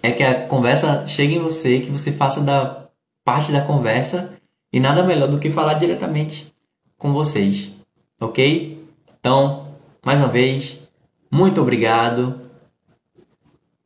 é 0.00 0.12
que 0.12 0.22
a 0.22 0.46
conversa 0.46 1.04
chegue 1.08 1.34
em 1.34 1.42
você, 1.42 1.80
que 1.80 1.90
você 1.90 2.12
faça 2.12 2.40
da 2.40 2.86
parte 3.24 3.50
da 3.50 3.60
conversa 3.60 4.38
e 4.72 4.78
nada 4.78 5.02
melhor 5.02 5.28
do 5.28 5.40
que 5.40 5.50
falar 5.50 5.74
diretamente 5.74 6.54
com 6.96 7.12
vocês, 7.12 7.72
ok? 8.20 8.86
Então, 9.18 9.74
mais 10.04 10.20
uma 10.20 10.28
vez, 10.28 10.80
muito 11.28 11.60
obrigado. 11.60 12.47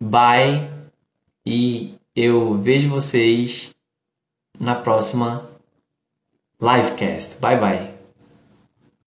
Bye 0.02 0.68
e 1.46 1.94
eu 2.16 2.58
vejo 2.58 2.88
vocês 2.88 3.70
na 4.58 4.74
próxima 4.74 5.48
livecast. 6.60 7.40
Bye 7.40 7.60
bye. 7.60 7.91